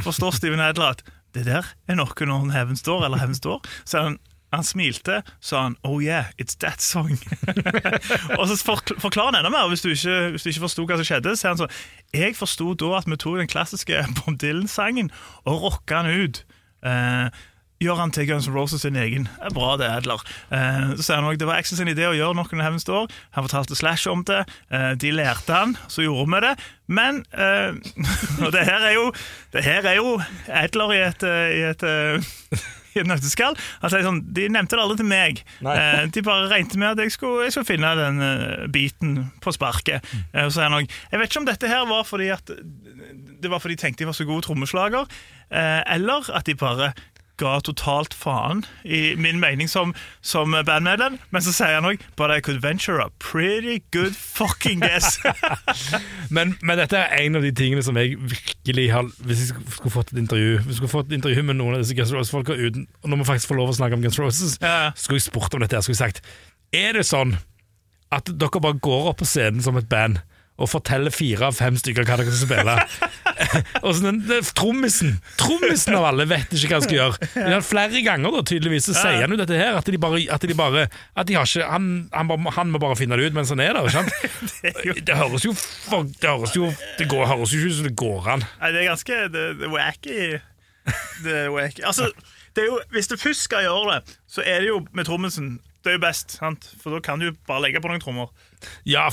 forstår 0.05 0.37
Steven 0.37 0.63
Adler 0.63 0.99
at 0.99 1.07
det 1.35 1.47
der 1.47 1.67
er 1.89 1.99
noe 1.99 2.27
når 2.27 2.53
heaven 2.55 2.77
står', 2.79 3.05
eller 3.05 3.19
'heaven 3.19 3.35
står'. 3.35 3.67
Så 3.85 4.03
han, 4.03 4.19
han 4.53 4.65
smilte, 4.65 5.23
sa 5.41 5.63
han 5.63 5.77
'Oh 5.85 6.03
yeah, 6.03 6.25
it's 6.41 6.57
that 6.61 6.79
song'. 6.83 7.19
og 8.39 8.49
så 8.49 8.55
forkl- 8.63 9.01
forklarer 9.01 9.35
han 9.35 9.41
enda 9.45 9.51
mer, 9.51 9.69
hvis 9.69 9.83
du 9.83 9.89
ikke, 9.91 10.31
hvis 10.31 10.47
ikke 10.47 10.61
forsto 10.61 10.87
hva 10.87 10.97
som 10.97 11.05
skjedde. 11.09 11.37
Så 11.37 11.49
er 11.49 11.55
han 11.55 11.63
sånn 11.65 11.75
Jeg 12.15 12.37
forsto 12.37 12.75
da 12.75 12.97
at 12.99 13.09
vi 13.11 13.17
tok 13.17 13.39
den 13.39 13.51
klassiske 13.51 14.05
Bob 14.21 14.39
Dylan-sangen 14.41 15.11
og 15.45 15.63
rocka 15.63 16.03
den 16.07 16.29
ut. 16.29 16.45
Eh, 16.87 17.29
gjør 17.85 18.01
han 18.01 18.13
til 18.15 18.29
Guns 18.29 18.49
N' 18.49 18.57
Roses 18.57 18.85
sin 18.85 18.97
egen. 19.01 19.27
Det 19.29 19.51
er 19.51 19.57
bra, 19.57 19.75
det, 19.81 19.89
Adler. 19.93 20.23
Eh, 20.51 20.95
så 20.97 21.07
sier 21.07 21.21
han 21.21 21.29
også, 21.29 21.41
Det 21.43 21.49
var 21.51 21.61
Axel 21.61 21.81
sin 21.81 21.91
idé 21.93 22.07
å 22.09 22.15
gjøre 22.17 22.37
noe 22.39 22.49
når 22.51 22.65
Heaven's 22.67 22.89
Door. 22.89 23.11
Han 23.37 23.47
fortalte 23.47 23.79
Slash 23.79 24.09
om 24.11 24.25
det. 24.29 24.45
Eh, 24.71 24.93
de 25.01 25.13
lærte 25.15 25.53
han, 25.55 25.77
så 25.93 26.07
gjorde 26.07 26.31
vi 26.33 26.41
det. 26.47 26.55
Men 26.87 27.25
eh, 27.33 27.77
Og 28.45 28.53
det 28.55 28.65
her 28.69 28.89
er 28.91 28.97
jo 28.99 29.11
Det 29.55 29.63
her 29.65 29.87
er 29.89 29.95
jo 29.97 30.19
Adler 30.53 30.97
i 30.97 31.03
et, 31.07 31.23
eh, 31.29 31.53
i 31.59 31.63
et 31.71 31.85
eh, 31.89 32.33
i 32.95 33.01
et 33.03 33.09
nøtteskall. 33.11 33.57
Altså, 33.83 34.01
sånn, 34.07 34.21
De 34.37 34.45
nevnte 34.53 34.77
det 34.77 34.83
aldri 34.85 35.01
til 35.01 35.09
meg. 35.11 35.41
Eh, 35.67 36.05
de 36.15 36.23
bare 36.23 36.47
regnet 36.53 36.77
med 36.79 36.93
at 36.93 37.03
jeg 37.03 37.15
skulle, 37.17 37.49
jeg 37.49 37.57
skulle 37.57 37.67
finne 37.73 37.91
den 37.99 38.21
biten 38.75 39.17
på 39.43 39.55
sparket. 39.57 40.05
Eh, 40.31 40.47
så 40.47 40.61
sier 40.61 40.69
han 40.69 40.79
også, 40.79 41.01
Jeg 41.11 41.21
vet 41.21 41.33
ikke 41.33 41.43
om 41.43 41.49
dette 41.49 41.73
her 41.73 41.89
var 41.91 42.07
fordi 42.07 42.31
at 42.35 42.55
det 43.45 43.51
var 43.53 43.61
fordi 43.61 43.77
de 43.77 43.83
tenkte 43.83 44.05
de 44.05 44.09
var 44.09 44.17
så 44.17 44.25
gode 44.29 44.47
trommeslager, 44.47 45.11
eh, 45.51 45.83
eller 45.95 46.31
at 46.33 46.47
de 46.47 46.55
bare 46.57 46.93
ga 47.37 47.57
totalt 47.67 48.15
faen 48.15 48.61
i 48.85 49.15
min 49.19 49.41
mening 49.43 49.67
som, 49.71 49.95
som 50.23 50.53
bandmedlem. 50.67 51.17
Men 51.35 51.43
så 51.43 51.53
sier 51.55 51.75
han 51.81 51.89
òg 51.89 52.01
But 52.17 52.31
I 52.31 52.41
could 52.41 52.61
venture 52.63 53.01
a 53.03 53.09
pretty 53.19 53.81
good 53.91 54.15
fucking 54.15 54.81
guess. 54.81 55.19
Men, 56.35 56.55
men 56.63 56.79
dette 56.79 56.97
er 56.99 57.13
en 57.25 57.37
av 57.39 57.43
de 57.45 57.51
tingene 57.55 57.83
som 57.85 57.97
jeg 58.01 58.17
virkelig 58.19 58.87
har 58.93 59.09
Hvis 59.27 59.41
jeg 59.45 59.49
skulle- 59.77 59.93
fått 59.93 60.13
et 60.15 60.19
intervju 60.23 60.59
Hvis 60.63 60.67
jeg 60.73 60.77
skulle 60.81 60.93
fått 60.95 61.11
et 61.13 61.17
intervju 61.19 61.43
med 61.47 61.59
noen 61.59 61.75
av 61.77 61.83
disse 61.83 61.95
Guns 61.99 62.13
Roses-folka 62.15 62.57
når 62.57 63.17
vi 63.21 63.27
faktisk 63.29 63.51
får 63.53 63.59
lov 63.61 63.73
å 63.73 63.77
snakke 63.77 63.99
om 63.99 64.03
Guns 64.03 64.19
Roses, 64.19 64.57
Ja. 64.63 64.93
skulle 64.97 65.19
jeg 65.21 65.27
spurt 65.29 65.55
om 65.55 65.61
dette. 65.61 65.77
her, 65.77 65.83
Skulle 65.83 65.99
jeg 65.99 66.15
sagt 66.15 66.23
Er 66.73 66.93
det 66.97 67.05
sånn 67.07 67.37
at 68.13 68.31
dere 68.39 68.61
bare 68.63 68.79
går 68.79 69.09
opp 69.11 69.19
på 69.23 69.27
scenen 69.29 69.63
som 69.63 69.77
et 69.77 69.89
band 69.89 70.21
og 70.55 70.71
forteller 70.71 71.11
fire 71.11 71.49
av 71.49 71.57
fem 71.59 71.75
stykker 71.79 72.07
hva 72.07 72.19
dere 72.21 72.31
skal 72.31 72.47
spille? 72.47 72.75
og 73.85 73.89
så 73.91 74.05
den, 74.05 74.21
den, 74.29 74.47
Trommisen 74.55 75.17
Trommisen 75.41 75.97
av 75.99 76.07
alle 76.13 76.27
vet 76.31 76.53
ikke 76.55 76.71
hva 76.71 76.79
han 76.79 76.85
skal 76.87 76.99
gjøre. 76.99 77.31
Men 77.35 77.65
flere 77.67 78.03
ganger 78.07 78.37
da, 78.37 78.43
tydeligvis 78.47 78.87
så 78.91 78.95
sier 78.97 79.25
han 79.25 79.35
jo 79.35 79.41
dette 79.41 79.59
her, 79.59 79.75
at 79.81 79.91
de 79.91 80.01
bare, 80.01 80.23
at 80.31 80.47
de 80.47 80.57
bare 80.59 80.87
at 80.87 81.29
de 81.31 81.39
har 81.39 81.49
ikke, 81.49 81.67
han, 81.67 81.91
han, 82.15 82.49
han 82.55 82.71
må 82.71 82.83
bare 82.83 82.99
finne 83.01 83.19
det 83.19 83.31
ut 83.31 83.39
mens 83.39 83.51
han 83.51 83.65
er 83.65 83.75
der. 83.75 83.89
ikke 83.89 83.99
sant? 83.99 84.15
Det 85.09 85.17
høres 85.19 85.45
jo 85.45 85.53
Det 86.21 86.31
høres 86.31 86.55
jo 86.57 86.71
Det 86.99 87.09
går, 87.11 87.27
høres 87.29 87.53
jo 87.53 87.61
ikke 87.61 87.73
ut 87.73 87.79
som 87.81 87.89
det 87.89 87.97
går 87.99 88.31
an. 88.37 88.49
Nei, 88.63 88.73
det 88.75 88.83
er 88.85 88.91
ganske 88.93 89.21
det, 89.35 89.45
det 89.61 89.71
wacky. 89.75 90.19
Det 91.25 91.39
er 91.45 91.53
wacky. 91.53 91.85
Altså, 91.87 92.11
det 92.55 92.63
er 92.63 92.71
jo, 92.71 92.81
hvis 92.95 93.11
du 93.11 93.17
først 93.19 93.49
skal 93.49 93.67
gjøre 93.67 93.97
det, 93.97 94.19
så 94.31 94.45
er 94.47 94.63
det 94.63 94.71
jo 94.71 94.85
med 94.95 95.09
trommisen. 95.09 95.57
Det 95.85 95.93
er 95.93 95.99
jo 95.99 96.05
best, 96.07 96.39
sant? 96.39 96.71
for 96.81 96.95
da 96.95 97.01
kan 97.05 97.21
du 97.21 97.33
bare 97.49 97.67
legge 97.67 97.83
på 97.83 97.91
noen 97.91 98.01
trommer. 98.01 98.31
Ja, 98.89 99.09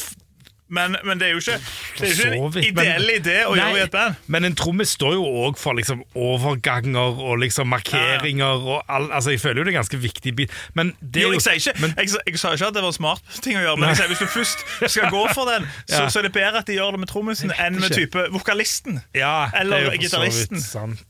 Men, 0.71 0.95
men 1.03 1.19
det 1.19 1.27
er 1.27 1.33
jo 1.35 1.41
ikke, 1.41 1.57
det 1.99 2.07
er 2.07 2.35
jo 2.37 2.47
ikke 2.47 2.61
en 2.61 2.67
ideell 2.71 3.09
idé 3.17 3.37
å 3.43 3.55
Nei, 3.55 3.65
gjøre 3.65 3.79
i 3.81 3.83
et 3.83 3.91
band. 3.95 4.19
Men 4.31 4.47
en 4.47 4.55
trommis 4.55 4.93
står 4.95 5.17
jo 5.17 5.25
òg 5.45 5.59
for 5.59 5.75
liksom 5.77 6.03
overganger 6.15 7.19
og 7.21 7.41
liksom 7.43 7.67
markeringer 7.71 8.63
og 8.71 8.85
all, 8.87 9.09
Altså, 9.11 9.33
jeg 9.35 9.41
føler 9.43 9.61
jo 9.61 9.65
det 9.67 9.73
er 9.73 9.75
en 9.75 9.81
ganske 9.81 9.99
viktig 10.01 10.33
bit. 10.37 10.53
Men 10.77 10.93
det 11.01 11.25
Jo, 11.25 11.33
jeg 11.35 11.43
sier 11.43 11.59
ikke, 11.59 11.81
men, 11.83 11.95
jeg, 11.99 12.13
jeg 12.27 12.39
sa 12.39 12.53
ikke 12.55 12.69
at 12.71 12.77
det 12.77 12.85
var 12.85 12.95
smart 12.95 13.35
ting 13.43 13.59
å 13.59 13.63
gjøre, 13.65 13.79
men 13.81 13.91
jeg 13.91 13.99
sier, 14.01 14.11
hvis 14.13 14.23
du 14.23 14.29
først 14.31 14.63
skal 14.95 15.11
gå 15.11 15.23
for 15.35 15.51
den, 15.51 15.67
så, 15.85 16.03
Ja. 16.05 16.07
så 16.09 16.21
er 16.21 16.29
det 16.29 16.33
bedre 16.37 16.63
at 16.63 16.69
de 16.71 16.77
gjør 16.79 16.95
det 16.95 17.03
med 17.03 17.11
trommisen 17.11 17.51
enn 17.59 17.79
med 17.81 17.91
type 17.95 18.27
vokalisten. 18.31 19.01
Ja, 19.17 19.49
Eller 19.59 19.91
er 19.91 19.99
gitaristen. 19.99 20.61
Sant. 20.63 21.03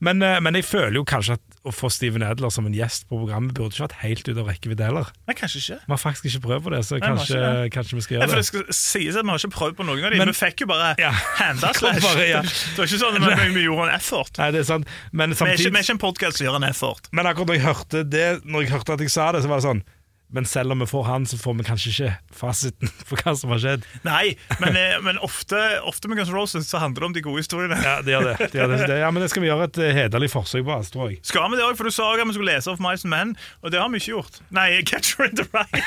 Men, 0.00 0.22
eh, 0.22 0.38
men 0.42 0.54
jeg 0.58 0.64
føler 0.68 1.00
jo 1.00 1.04
kanskje 1.08 1.38
at 1.40 1.51
å 1.62 1.70
få 1.70 1.86
Steven 1.94 2.24
Adler 2.26 2.50
som 2.50 2.66
en 2.66 2.74
gjest 2.74 3.04
på 3.06 3.14
programmet 3.20 3.52
burde 3.54 3.70
ikke 3.70 3.84
vært 3.84 3.92
helt 4.02 4.26
ute 4.26 4.40
av 4.42 4.48
rekkevidde 4.50 4.82
heller. 4.88 5.10
Nei, 5.28 5.34
kanskje 5.38 5.60
ikke. 5.62 5.76
Vi 5.86 5.92
har 5.94 6.00
faktisk 6.02 6.26
ikke 6.26 6.40
prøvd 6.48 6.64
på 6.66 6.72
det, 6.74 6.80
så 6.88 6.98
Nei, 6.98 7.02
kanskje, 7.06 7.38
det. 7.38 7.68
kanskje 7.76 7.98
vi 7.98 8.02
skal 8.06 8.16
gjøre 8.16 8.28
for 8.32 8.40
det 8.40 8.46
skal 8.48 8.64
sies 8.74 9.18
at 9.20 9.22
Vi 9.28 9.30
har 9.30 9.38
ikke 9.44 9.52
prøvd 9.54 9.76
på 9.78 9.86
noen 9.86 10.02
av 10.04 10.10
dem. 10.10 10.18
Men- 10.18 10.32
vi 10.32 10.38
fikk 10.40 10.64
jo 10.64 10.66
bare 10.72 10.94
Ja. 10.98 11.12
handa 11.38 11.72
slash. 11.78 12.02
bare, 12.08 12.26
ja. 12.28 12.42
Det 12.42 12.78
var 12.82 12.90
ikke 12.90 13.02
sånn 13.04 13.20
at 13.22 13.38
vi, 13.44 13.48
vi 13.54 13.64
gjorde 13.68 13.88
en 13.88 13.94
effort. 13.94 14.38
Nei, 14.42 14.50
det 14.50 14.60
er 14.64 14.68
sant. 14.72 14.86
Men 15.12 15.30
Vi 15.30 15.38
er 15.46 15.54
ikke, 15.54 15.70
vi 15.70 15.78
er 15.78 15.86
ikke 15.86 15.96
en 15.98 16.04
podkast 16.08 16.38
som 16.42 16.46
gjør 16.48 16.56
en 16.58 16.68
effort. 16.72 17.06
Men 17.12 17.26
akkurat 17.30 17.46
når 17.52 17.60
jeg 17.60 17.66
hørte 17.70 18.04
det 18.10 18.26
Når 18.44 18.62
jeg 18.66 18.70
hørte 18.74 18.92
at 18.98 19.00
jeg 19.06 19.10
sa 19.14 19.30
det, 19.32 19.42
så 19.46 19.48
var 19.52 19.62
det 19.62 19.68
sånn 19.70 19.82
Men 20.32 20.46
selv 20.48 20.72
om 20.72 20.80
vi 20.80 20.86
får 20.88 21.02
han, 21.04 21.26
så 21.28 21.36
får 21.36 21.54
vi 21.58 21.64
kanskje 21.66 21.90
ikke 21.92 22.12
fasiten 22.36 22.88
på 23.08 23.18
hva 23.20 23.34
som 23.36 23.52
har 23.52 23.60
skjedd. 23.60 23.82
Nei, 24.06 24.34
men, 24.62 24.78
eh, 24.80 24.94
men 25.04 25.20
ofte, 25.20 25.60
ofte 25.88 26.08
med 26.08 26.20
Guns 26.20 26.32
N' 26.32 26.36
Roses 26.38 26.70
så 26.72 26.80
handler 26.80 27.04
det 27.04 27.08
om 27.10 27.16
de 27.18 27.24
gode 27.26 27.44
historiene. 27.44 27.76
Ja, 27.84 27.98
det 28.04 28.14
gjør 28.14 28.30
det. 28.30 28.48
det, 28.54 28.68
det. 28.88 28.98
Ja, 29.02 29.10
men 29.12 29.24
det 29.24 29.28
skal 29.32 29.44
vi 29.44 29.50
gjøre 29.50 29.68
et 29.68 29.80
eh, 29.84 29.92
hederlig 29.98 30.30
forsøk 30.32 30.64
på, 30.64 30.72
altså, 30.78 30.96
tror 30.96 31.12
jeg. 31.12 31.20
Skal 31.28 31.52
vi 31.52 31.60
det 31.60 31.66
òg? 31.68 31.76
For 31.76 31.88
du 31.88 31.94
sa 31.94 32.08
at 32.14 32.24
vi 32.24 32.36
skulle 32.38 32.54
lese 32.56 32.72
opp 32.72 32.80
Mice 32.82 33.04
and 33.04 33.12
Men, 33.12 33.34
og 33.60 33.74
det 33.74 33.82
har 33.82 33.92
vi 33.92 34.00
ikke 34.00 34.14
gjort. 34.14 34.40
Nei, 34.56 34.68
Catcher 34.88 35.28
in 35.28 35.36
the 35.42 35.48
Rye. 35.52 35.84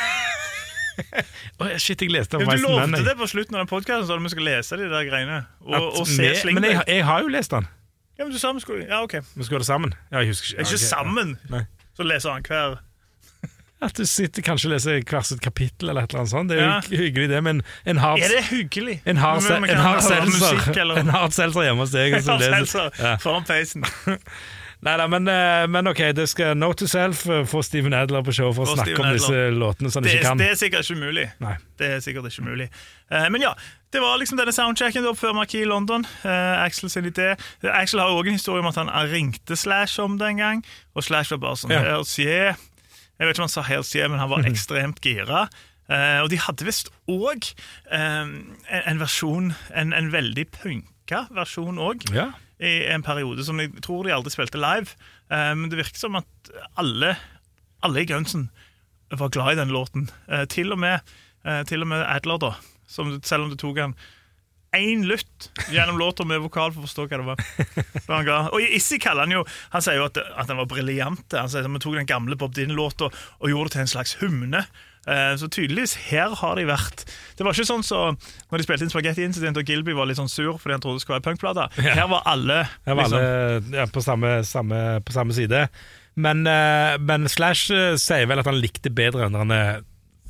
oh, 1.60 1.73
shit, 1.81 2.01
jeg 2.01 2.13
leste 2.13 2.38
om 2.38 2.45
Ja, 2.45 2.55
du 2.55 2.63
lovte 2.69 3.01
det 3.03 3.15
på 3.19 3.27
slutten 3.27 3.58
av 3.58 3.65
den 3.65 3.71
podkasten, 3.71 4.13
at 4.13 4.23
vi 4.23 4.31
skulle 4.31 4.53
lese 4.53 4.77
de 4.79 4.88
der 4.91 5.10
greiene. 5.10 5.41
Og, 5.65 5.89
og 6.01 6.08
se 6.08 6.29
vi- 6.45 6.53
Men 6.55 6.69
jeg, 6.69 6.84
jeg 6.88 7.05
har 7.10 7.25
jo 7.25 7.34
lest 7.34 7.51
den. 7.51 7.67
Ja, 8.15 8.23
men 8.23 8.31
du 8.31 8.39
sa 8.39 8.53
vi 8.55 8.62
skulle 8.63 8.86
Ja, 8.88 9.01
OK. 9.03 9.17
Vi 9.19 9.43
skulle 9.43 9.58
gjøre 9.58 9.65
det 9.65 9.71
sammen. 9.73 9.95
Ja, 10.12 10.21
jeg 10.23 10.31
husker 10.31 10.45
ikke. 10.53 10.62
Ikke 10.62 10.67
okay. 10.69 10.77
Ikke 10.77 10.86
sammen. 10.88 11.34
Nei. 11.51 11.65
Så 11.97 12.03
leser 12.08 12.31
han 12.31 12.45
hver 12.47 12.62
ja. 12.63 12.75
At 13.82 13.94
du 14.00 14.06
sitter 14.08 14.42
kanskje 14.42 14.70
og 14.70 14.72
leser 14.72 15.02
hvert 15.04 15.26
sitt 15.28 15.42
kapittel, 15.44 15.90
eller 15.92 16.04
et 16.08 16.14
eller 16.14 16.22
annet 16.24 16.32
sånt. 16.32 16.50
Det 16.50 16.58
er 16.58 16.62
jo 16.64 16.70
Ja. 16.70 16.80
hy- 16.82 16.98
hyggelig, 16.98 17.30
det, 17.30 17.42
men 17.44 17.62
en 17.86 17.98
hard 17.98 18.20
Er 18.24 18.30
det 18.30 18.44
hyggelig? 18.50 19.02
en 19.06 19.18
hard, 19.18 19.42
Men 19.42 19.42
se- 19.42 19.54
vi 19.54 19.56
en 19.70 19.76
kan 19.76 19.78
hard 19.78 20.02
høre 20.02 20.26
musikk, 20.26 20.60
seltzer 20.64 20.82
eller- 20.82 20.98
En 21.04 21.10
hard 21.10 21.32
seltzer 21.34 21.62
hjemme 21.68 21.80
hos 21.84 21.92
deg. 21.92 22.14
og 22.14 22.22
så 22.22 22.32
Hard 22.32 22.42
leser- 22.42 22.66
seltzer 22.66 23.04
Ja. 23.04 23.16
foran 23.18 23.44
peisen. 23.44 23.84
Nei 24.86 24.98
da, 24.98 25.08
men, 25.08 25.28
eh, 25.28 25.66
men 25.68 25.88
ok, 25.88 25.98
det 26.14 26.28
skal 26.30 26.54
Note 26.56 26.84
to 26.84 26.88
Self 26.88 27.24
eh, 27.32 27.44
få 27.48 27.64
Steven 27.64 27.94
Adler 27.94 28.22
på 28.22 28.32
show 28.36 28.52
for 28.54 28.66
å 28.66 28.68
Få 28.70 28.76
snakke 28.76 28.94
Steven 28.94 29.06
om 29.06 29.14
disse 29.16 29.40
låtene 29.56 29.92
som 29.92 30.04
han 30.04 30.10
Det, 30.12 30.20
ikke 30.20 30.28
kan. 30.28 30.38
det 30.38 30.50
er 30.52 30.56
sikkert 30.60 30.86
ikke 30.86 31.00
mulig. 31.00 31.32
Nei. 31.42 31.56
Det 31.80 31.88
er 31.96 32.00
sikkert 32.06 32.28
ikke 32.30 32.44
mulig. 32.46 32.68
Eh, 33.12 33.30
men 33.30 33.42
ja, 33.42 33.54
det 33.92 34.02
var 34.04 34.20
liksom 34.20 34.38
denne 34.38 34.54
soundchecken 34.54 35.04
da, 35.04 35.14
før 35.18 35.34
Marquis 35.34 35.64
i 35.64 35.66
London. 35.66 36.06
Uh, 36.24 36.64
Axel 36.66 36.90
sin 36.90 37.06
idé. 37.10 37.32
Axel 37.64 38.00
har 38.00 38.10
jo 38.10 38.20
også 38.20 38.28
en 38.28 38.38
historie 38.40 38.60
om 38.62 38.68
at 38.68 38.76
han 38.76 38.90
ringte 39.12 39.56
Slash 39.58 40.00
om 40.04 40.18
det 40.20 40.28
en 40.28 40.38
gang, 40.38 40.64
og 40.96 41.04
Slash 41.04 41.32
var 41.32 41.38
bare 41.38 41.56
sånn 41.56 41.72
Ja. 41.72 41.80
Hells 41.82 42.20
yeah. 42.20 42.56
Jeg 43.19 43.28
vet 43.28 43.36
ikke 43.36 43.43
om 43.43 43.47
han 43.49 43.54
sa 43.54 43.63
hells 43.67 43.93
yeah, 43.95 44.10
men 44.12 44.19
han 44.19 44.30
var 44.32 44.43
ekstremt 44.49 44.99
gira. 45.06 45.45
Eh, 45.88 46.19
og 46.23 46.30
de 46.34 46.39
hadde 46.41 46.65
visst 46.65 46.89
òg 47.12 47.45
en, 47.93 48.32
en 48.82 48.99
versjon, 48.99 49.51
en, 49.78 49.93
en 49.93 50.10
veldig 50.12 50.47
punka 50.58 51.28
versjon 51.38 51.78
òg 51.80 52.08
Ja. 52.15 52.32
i 52.60 52.73
en 52.89 53.04
periode 53.06 53.45
som 53.45 53.60
jeg 53.62 53.71
tror 53.86 54.04
de 54.08 54.13
aldri 54.15 54.34
spilte 54.34 54.60
live. 54.60 54.95
Eh, 55.30 55.54
men 55.56 55.69
det 55.71 55.78
virker 55.84 56.01
som 56.08 56.17
at 56.19 56.51
alle, 56.82 57.13
alle 57.86 58.01
i 58.01 58.10
Gunsen 58.10 58.49
var 59.13 59.30
glad 59.30 59.54
i 59.54 59.60
den 59.62 59.71
låten. 59.75 60.10
Eh, 60.28 60.45
til, 60.49 60.73
og 60.73 60.80
med, 60.82 60.99
eh, 61.45 61.62
til 61.69 61.86
og 61.86 61.91
med 61.93 62.04
Adler, 62.10 62.41
da. 62.41 62.54
Som, 62.89 63.15
selv 63.23 63.45
om 63.45 63.54
det 63.54 63.60
tok 63.62 63.78
han 63.82 63.93
én 64.80 65.06
lytt 65.10 65.50
gjennom 65.72 65.98
låta 66.00 66.26
med 66.28 66.42
vokal 66.44 66.74
for 66.74 66.84
å 66.84 66.88
forstå 66.88 67.06
hva 67.08 67.20
det 67.22 67.28
var. 67.28 67.46
Han. 68.10 68.50
Og 68.54 68.62
Issi 68.76 69.00
kaller 69.02 69.26
han 69.26 69.34
jo 69.34 69.44
Han 69.74 69.82
sier 69.84 69.98
jo 70.00 70.06
at, 70.08 70.18
at 70.18 70.50
den 70.50 70.60
var 70.60 70.68
briljant. 70.70 71.26
Han 71.34 71.50
sier 71.52 71.66
at 71.66 71.72
vi 71.72 71.82
tok 71.84 71.96
den 71.98 72.10
gamle 72.10 72.38
Bob 72.40 72.54
Dylan-låta 72.56 73.10
og 73.12 73.50
gjorde 73.50 73.72
det 73.72 73.76
til 73.78 73.84
en 73.86 73.92
slags 73.96 74.16
hymne. 74.22 74.62
Eh, 75.08 75.34
Så 75.38 75.50
tydeligvis, 75.54 75.96
her 76.10 76.34
har 76.40 76.56
de 76.58 76.64
vært 76.66 77.04
Det 77.38 77.46
var 77.46 77.54
ikke 77.54 77.68
sånn 77.70 77.84
så 77.86 78.00
når 78.16 78.58
de 78.58 78.66
spilte 78.66 78.88
inn 78.88 78.90
Spaghetti 78.94 79.26
Incident 79.26 79.60
og 79.62 79.68
Gilby 79.70 79.94
var 79.94 80.10
litt 80.10 80.18
sånn 80.18 80.32
sur 80.32 80.56
fordi 80.58 80.74
han 80.78 80.82
trodde 80.82 80.98
det 80.98 81.06
skulle 81.06 81.20
være 81.20 81.28
punkplate. 81.28 81.68
Her 81.86 82.08
var 82.10 82.26
alle 82.32 82.64
Her 82.88 82.98
var 82.98 83.04
liksom, 83.04 83.22
alle 83.22 83.78
ja, 83.84 83.86
på, 83.94 84.02
samme, 84.02 84.32
samme, 84.48 84.80
på 85.06 85.14
samme 85.14 85.36
side. 85.38 85.68
Men, 86.16 86.42
eh, 86.50 86.96
men 87.04 87.30
Slash 87.30 87.70
eh, 87.76 87.94
sier 88.02 88.26
vel 88.32 88.42
at 88.42 88.50
han 88.50 88.58
likte 88.62 88.90
bedre 88.94 89.28
enn 89.28 89.38
den 89.38 89.54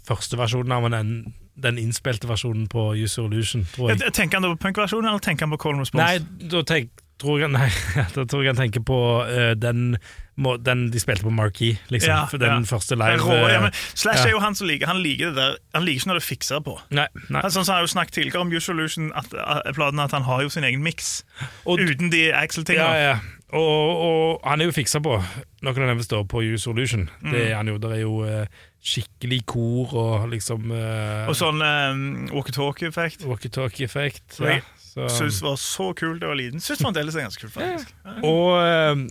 første 0.06 0.38
versjonen 0.38 0.74
av 0.76 0.90
den, 0.92 1.14
den 1.63 1.78
innspilte 1.80 2.28
versjonen 2.28 2.68
på 2.72 2.89
Use 2.96 3.22
Illusion, 3.22 3.65
tror 3.76 3.94
jeg. 3.94 4.13
Tenker 4.13 4.39
han 4.39 4.48
da 4.48 4.52
på 4.56 4.62
punkversjonen, 4.68 5.08
eller 5.10 5.24
tenker 5.24 5.48
han 5.48 5.56
på 5.56 5.62
Call 5.63 5.78
and 5.78 5.86
Response? 5.86 6.06
Nei, 6.06 6.50
da 6.52 6.63
tenk, 6.68 6.91
tror 7.22 7.39
jeg, 7.39 7.52
nei, 7.60 7.70
da 8.15 8.26
tror 8.26 8.44
jeg 8.44 8.54
han 8.54 8.60
tenker 8.60 8.84
på 8.86 9.00
uh, 9.24 9.54
den, 9.60 9.96
må, 10.36 10.58
den 10.60 10.89
de 10.91 11.00
spilte 11.00 11.24
på 11.24 11.32
Marquee, 11.32 11.78
liksom. 11.93 12.12
Ja, 12.12 12.26
den 12.32 12.65
ja. 12.65 12.69
første 12.69 12.98
live. 13.00 13.21
rå, 13.24 13.38
ja, 13.39 13.54
eh, 13.56 13.62
men 13.63 13.71
Slash 13.93 14.19
ja. 14.19 14.26
er 14.28 14.36
jo 14.36 14.41
han 14.43 14.56
som 14.58 14.67
liker 14.67 14.89
Han 14.91 15.00
liker 15.00 15.32
det 15.32 15.38
der 15.39 15.56
Han 15.78 15.86
liker 15.88 16.02
ikke 16.02 16.12
når 16.12 16.19
det 16.19 16.26
fikser 16.28 16.60
på. 16.65 16.76
Nei, 16.91 17.08
nei. 17.30 17.41
Han, 17.45 17.54
sånn 17.54 17.63
som 17.63 17.71
han 17.74 17.80
har 17.80 17.88
jo 17.88 17.93
snakket 17.93 18.19
tidligere 18.19 18.43
om 18.43 18.52
Use 18.52 18.71
Illusion, 18.74 19.12
at, 19.15 19.32
at, 19.32 19.71
platen, 19.78 20.02
at 20.04 20.12
han 20.15 20.28
har 20.28 20.43
jo 20.43 20.52
sin 20.52 20.67
egen 20.67 20.84
miks. 20.84 21.24
Uten 21.63 22.12
de 22.12 22.26
Ja, 22.28 22.43
Axel-tingene. 22.43 23.00
ja. 23.00 23.15
Og, 23.56 23.62
og 23.62 24.39
han 24.43 24.60
er 24.60 24.67
jo 24.67 24.74
fiksa 24.76 25.00
på 25.06 25.15
noen 25.63 25.84
av 25.86 25.91
dem 25.93 26.02
står 26.04 26.26
på 26.28 26.41
Use 26.43 26.69
Illusion. 26.71 27.08
Mm. 27.21 27.32
Det 27.32 27.43
er 27.45 27.56
han 27.56 27.69
jo. 27.71 27.78
Der 27.80 27.93
er 27.95 28.02
jo 28.02 28.15
eh, 28.28 28.63
skikkelig 28.86 29.41
kor 29.50 29.93
og 30.02 30.30
liksom 30.34 30.71
eh, 30.76 31.30
Og 31.30 31.38
sånn 31.39 31.62
um, 31.63 32.02
walkietalkie-effekt. 32.34 33.24
walkietalkie-effekt. 33.30 34.39
Ja, 34.43 34.60
så- 34.84 35.10
Syns 35.12 35.41
var 35.43 35.56
så 35.62 35.93
kult 35.98 36.19
da 36.21 36.28
jeg 36.28 36.34
var 36.34 36.41
liten. 36.41 36.63
Syns 36.63 36.82
fremdeles 36.84 37.15
er 37.15 37.26
ganske 37.28 37.45
kult, 37.45 37.56
faktisk. 37.56 37.95
Og 38.24 38.52
eh, 38.65 39.06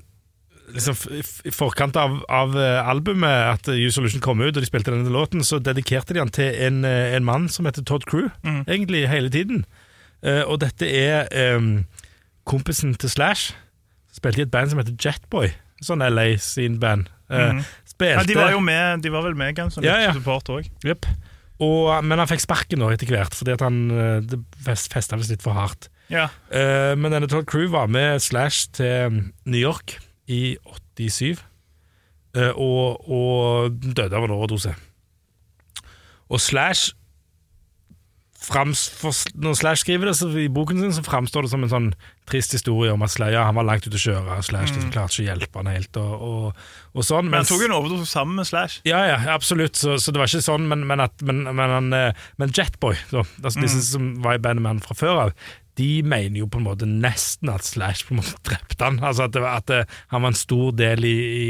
liksom 0.74 0.96
i 1.46 1.52
forkant 1.54 1.96
av, 1.96 2.18
av 2.28 2.56
eh, 2.58 2.88
albumet, 2.90 3.30
at 3.54 3.68
U 3.72 3.88
Solution 3.94 4.20
kom 4.24 4.42
ut, 4.42 4.52
og 4.56 4.60
de 4.62 4.66
spilte 4.68 4.90
denne 4.92 5.12
låten, 5.14 5.44
så 5.46 5.60
dedikerte 5.62 6.12
de 6.16 6.20
den 6.20 6.32
til 6.34 6.50
en, 6.66 6.82
eh, 6.84 7.14
en 7.16 7.24
mann 7.26 7.48
som 7.48 7.66
heter 7.68 7.84
Todd 7.86 8.04
Crew, 8.10 8.28
Mm. 8.44 8.64
egentlig 8.66 9.04
hele 9.08 9.30
tiden. 9.30 9.64
Uh, 10.24 10.40
og 10.48 10.60
dette 10.62 10.86
er 10.88 11.26
um, 11.56 11.84
kompisen 12.48 12.94
til 12.96 13.10
Slash. 13.12 13.52
Spilte 14.16 14.40
i 14.40 14.44
et 14.46 14.50
band 14.50 14.70
som 14.72 14.78
heter 14.80 14.94
Jetboy. 14.96 15.50
Sånn 15.84 16.00
LA 16.00 16.38
sin 16.40 16.78
band. 16.80 17.10
Uh, 17.28 17.58
mm. 17.58 17.64
Spilte 17.90 18.14
Ja, 18.22 18.22
de 18.30 18.36
var 18.38 18.54
jo 18.54 18.60
med, 18.64 19.02
de 19.04 19.12
var 19.12 19.22
vel 19.26 19.34
med 19.36 19.52
Guns 19.58 19.74
som 19.76 19.84
Ja, 19.84 19.98
ja. 20.00 20.14
support 20.16 20.48
òg. 20.48 20.70
Yep. 20.84 21.06
Og, 21.60 21.90
men 22.08 22.18
han 22.18 22.26
fikk 22.30 22.40
sparken 22.40 22.80
nå 22.80 22.88
etter 22.94 23.06
hvert, 23.12 23.36
fordi 23.36 23.52
at 23.54 23.60
han 23.62 23.76
det 24.26 24.40
fest- 24.64 24.92
festa 24.96 25.16
visst 25.20 25.30
litt 25.36 25.44
for 25.44 25.52
hardt. 25.54 25.90
Ja. 26.12 26.30
Uh, 26.48 26.96
men 26.96 27.12
denne 27.12 27.28
Todd 27.28 27.44
Crew 27.46 27.68
var 27.76 27.86
med 27.92 28.20
Slash 28.24 28.70
til 28.80 29.06
um, 29.12 29.20
New 29.44 29.60
York 29.60 29.98
i 30.30 30.56
87, 30.96 31.44
eh, 32.36 32.52
og, 32.54 33.08
og 33.10 33.78
døde 33.84 34.16
av 34.16 34.26
en 34.26 34.36
overdose. 34.36 34.74
Og 36.32 36.40
Slash 36.40 36.94
for, 38.44 39.12
Når 39.40 39.54
Slash 39.56 39.80
skriver 39.80 40.10
det 40.10 40.16
så 40.18 40.28
i 40.36 40.48
boken 40.52 40.80
sin, 40.80 40.92
så 40.92 41.04
framstår 41.04 41.46
det 41.46 41.50
som 41.52 41.62
en 41.64 41.70
sånn 41.72 41.86
trist 42.28 42.52
historie 42.56 42.92
om 42.92 43.02
at 43.04 43.12
Slash, 43.14 43.32
ja, 43.32 43.46
han 43.48 43.56
var 43.56 43.66
langt 43.68 43.86
ute 43.86 43.96
å 43.96 44.02
kjøre, 44.02 44.38
og 44.38 44.44
Slash 44.44 44.72
liksom, 44.72 44.90
klarte 44.92 45.16
ikke 45.16 45.24
å 45.24 45.28
hjelpe 45.30 45.60
han 45.60 45.70
helt, 45.72 46.00
og, 46.00 46.26
og, 46.28 46.62
og 46.92 47.06
sånn. 47.06 47.30
Men 47.30 47.42
han 47.42 47.48
tok 47.48 47.64
en 47.66 47.76
overdose 47.76 48.08
sammen 48.10 48.40
med 48.40 48.48
Slash. 48.48 48.82
ja, 48.88 49.00
ja, 49.08 49.18
absolutt. 49.34 49.80
Så, 49.80 49.96
så 50.02 50.12
det 50.12 50.20
var 50.20 50.30
ikke 50.30 50.44
sånn, 50.44 50.68
men, 50.70 50.84
men, 50.88 51.04
at, 51.04 51.24
men, 51.24 51.44
men, 51.56 51.90
eh, 51.96 52.48
Jetboy, 52.50 52.98
da, 53.12 53.24
altså 53.42 53.64
disse 53.64 53.84
som 53.88 54.14
var 54.24 54.38
i 54.38 54.44
bandet 54.44 54.64
med 54.64 54.76
han 54.76 54.84
fra 54.84 54.98
før 54.98 55.22
av, 55.26 55.36
de 55.78 55.88
mener 56.06 56.38
jo 56.38 56.48
på 56.50 56.60
en 56.60 56.68
måte 56.68 56.86
nesten 56.86 57.50
at 57.50 57.66
Slash 57.66 58.06
på 58.06 58.14
en 58.14 58.20
måte 58.20 58.38
drepte 58.46 58.84
han. 58.84 59.00
Altså 59.02 59.26
at, 59.26 59.38
var, 59.40 59.58
at 59.58 59.70
det, 59.70 59.80
han 60.12 60.22
var 60.22 60.34
en 60.34 60.38
stor 60.38 60.74
del 60.78 61.06
i, 61.08 61.16
i, 61.24 61.48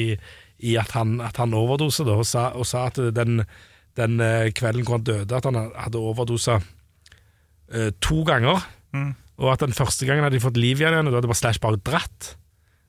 i 0.70 0.76
at 0.80 0.94
han, 0.96 1.18
at 1.24 1.40
han 1.40 1.56
overdosa, 1.56 2.06
og 2.08 2.24
sa, 2.28 2.48
og 2.56 2.68
sa 2.68 2.86
at 2.88 3.00
den, 3.16 3.42
den 3.98 4.22
eh, 4.24 4.52
kvelden 4.56 4.86
hvor 4.86 4.98
han 4.98 5.08
døde, 5.08 5.36
at 5.36 5.48
han 5.48 5.60
hadde 5.74 6.00
overdosa 6.00 6.60
uh, 6.60 7.90
to 8.00 8.22
ganger. 8.28 8.64
Mm. 8.96 9.12
Og 9.42 9.50
at 9.52 9.66
den 9.66 9.76
første 9.76 10.06
gangen 10.06 10.24
hadde 10.24 10.38
de 10.38 10.44
fått 10.44 10.60
liv 10.60 10.80
igjen, 10.80 11.04
og 11.04 11.12
da 11.12 11.18
hadde 11.18 11.30
bare 11.30 11.42
Slash 11.42 11.60
bare 11.62 11.82
dratt. 11.82 12.34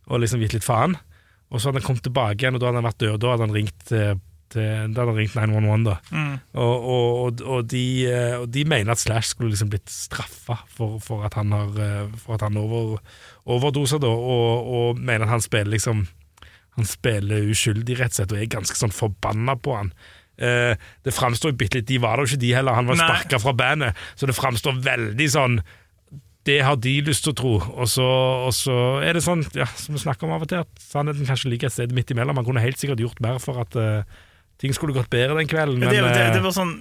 Og 0.06 0.21
liksom 0.21 0.43
gitt 0.43 0.56
litt 0.56 0.67
faen. 0.67 0.95
Og 1.50 1.60
så 1.60 1.69
hadde 1.69 1.82
han 1.82 1.88
kommet 1.88 2.06
tilbake 2.06 2.43
igjen, 2.43 2.58
og 2.58 2.62
da 2.62 2.69
hadde 2.69 2.82
han 2.82 2.88
vært 2.88 3.02
død. 3.02 3.13
Og 3.15 3.21
da 3.24 3.34
hadde 3.34 3.48
han 3.48 3.56
ringt, 3.56 3.95
til, 4.52 4.66
til, 4.66 4.96
da 4.96 5.06
hadde 5.06 5.16
ringt 5.18 5.36
911. 5.36 5.86
da 5.86 5.96
Mm. 6.12 6.34
og, 6.54 6.90
og, 6.96 7.42
og, 7.42 7.70
de, 7.72 7.86
eh, 8.08 8.36
og 8.40 8.50
de 8.54 8.66
mener 8.66 8.92
at 8.92 9.02
Slash 9.02 9.34
skulle 9.34 9.52
liksom 9.54 9.70
blitt 9.74 9.90
straffa 9.90 10.60
for, 10.68 11.00
for 11.04 11.26
at 11.26 11.34
han 11.40 11.52
har 11.52 11.80
eh, 11.82 12.12
For 12.22 12.36
at 12.38 12.46
han 12.46 12.58
over, 12.58 13.00
overdoser, 13.46 14.00
da, 14.00 14.08
og, 14.08 15.00
mener 15.00 15.26
at 15.26 15.36
han 15.36 15.42
spiller 15.42 15.72
liksom 15.72 16.06
Han 16.78 16.86
spiller 16.86 17.50
uskyldig, 17.52 18.00
rett 18.00 18.12
og 18.14 18.20
slett, 18.20 18.36
og 18.36 18.42
er 18.42 18.52
ganske 18.52 18.76
sånn 18.76 18.92
forbanna 18.92 19.56
på 19.56 19.78
han. 19.78 19.94
Eh, 20.38 20.76
det 21.08 21.14
framstår 21.16 21.56
bitte 21.56 21.80
litt 21.80 21.88
De 21.88 22.02
var 22.04 22.20
da 22.20 22.26
jo 22.26 22.34
ikke, 22.34 22.42
de 22.44 22.54
heller. 22.58 22.76
Han 22.76 22.90
var 22.90 23.00
sparka 23.00 23.40
fra 23.40 23.54
bandet, 23.56 24.06
så 24.20 24.28
det 24.28 24.36
framstår 24.36 24.82
veldig 24.84 25.30
sånn 25.32 25.60
det 26.46 26.60
har 26.62 26.78
de 26.78 26.94
lyst 27.02 27.26
til 27.26 27.34
å 27.34 27.38
tro, 27.40 27.54
og 27.58 27.88
så, 27.90 28.06
og 28.46 28.52
så 28.54 28.76
er 29.02 29.18
det 29.18 29.24
sånn, 29.26 29.42
ja, 29.58 29.66
som 29.80 29.96
vi 29.96 30.02
snakker 30.04 30.28
om 30.28 30.36
av 30.36 30.44
og 30.46 30.52
til, 30.52 30.62
at 30.62 30.84
sannheten 30.84 31.26
kanskje 31.26 31.50
ligger 31.50 31.72
et 31.72 31.74
sted 31.74 31.96
midt 31.96 32.14
imellom. 32.14 32.38
Man 32.38 32.46
kunne 32.46 32.62
helt 32.62 32.78
sikkert 32.78 33.02
gjort 33.02 33.22
mer 33.26 33.40
for 33.42 33.64
at 33.64 33.78
eh, 33.82 34.20
ting 34.62 34.74
skulle 34.76 34.96
gått 34.96 35.12
bedre 35.12 35.36
den 35.38 35.50
kvelden. 35.52 35.82
men 35.82 35.91
det, 35.91 36.02
det, 36.02 36.22
eh, 36.30 36.34
det 36.38 36.44
var 36.46 36.54
sånn 36.56 36.72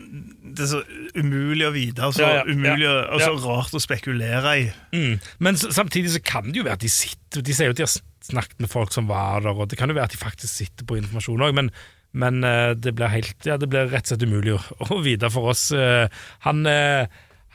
Det 0.54 0.62
er 0.62 0.70
så 0.70 0.82
umulig 1.18 1.66
å 1.66 1.72
vite, 1.74 2.06
og 2.06 2.14
så 2.14 2.22
Ja, 2.22 2.32
ja, 2.38 2.44
umulig 2.46 2.86
ja, 2.86 2.94
og 3.10 3.22
så 3.24 3.32
rart 3.42 3.74
å 3.74 3.82
spekulere 3.82 4.52
i. 4.60 4.68
Mm. 4.94 5.16
Men 5.42 5.58
samtidig 5.58 6.14
så 6.14 6.22
kan 6.22 6.50
det 6.50 6.60
jo 6.60 6.68
være 6.68 6.78
at 6.78 6.86
de 6.86 6.92
sitter 6.92 7.42
De 7.42 7.56
sier 7.56 7.70
jo 7.70 7.74
at 7.74 7.80
de 7.82 7.86
har 7.86 7.96
snakket 8.24 8.62
med 8.62 8.70
folk 8.72 8.94
som 8.94 9.10
var 9.10 9.42
der, 9.44 9.52
og 9.52 9.68
det 9.68 9.76
kan 9.80 9.90
jo 9.90 9.98
være 9.98 10.08
at 10.12 10.14
de 10.14 10.22
faktisk 10.22 10.54
sitter 10.62 10.86
på 10.88 10.96
informasjon 11.00 11.42
òg, 11.44 11.58
men, 11.58 11.68
men 12.16 12.46
eh, 12.46 12.70
det 12.78 12.94
blir 12.96 13.10
helt 13.12 13.48
Ja, 13.50 13.58
det 13.60 13.68
blir 13.68 13.90
rett 13.90 14.06
og 14.06 14.14
slett 14.14 14.24
umulig 14.24 14.54
å, 14.54 14.62
å 14.94 15.02
vite 15.04 15.28
for 15.34 15.50
oss. 15.52 15.66
Eh, 15.74 16.06
Han, 16.46 16.62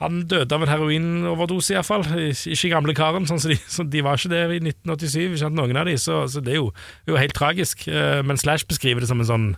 Han 0.04 0.20
døde 0.32 0.56
av 0.56 0.62
en 0.64 0.72
heroinoverdose, 0.72 1.74
iallfall. 1.74 2.06
Ikke 2.28 2.70
gamle 2.76 2.94
karen, 2.96 3.26
sånn 3.28 3.40
som 3.40 3.52
de, 3.52 3.58
så 3.76 3.88
de 3.88 4.04
var 4.04 4.20
ikke 4.20 4.36
det 4.36 4.44
i 4.60 4.62
1987, 4.68 5.40
ikke 5.40 5.50
noen 5.56 5.80
av 5.80 5.88
de, 5.90 5.96
så, 6.00 6.22
så 6.28 6.44
det 6.44 6.54
er 6.54 6.62
jo, 6.62 6.70
jo 7.08 7.18
helt 7.20 7.36
tragisk. 7.36 7.88
Men 8.28 8.40
Slash 8.40 8.68
beskriver 8.70 9.04
det 9.04 9.10
som 9.12 9.24
en 9.24 9.32
sånn 9.32 9.50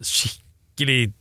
skikkelig 0.00 1.12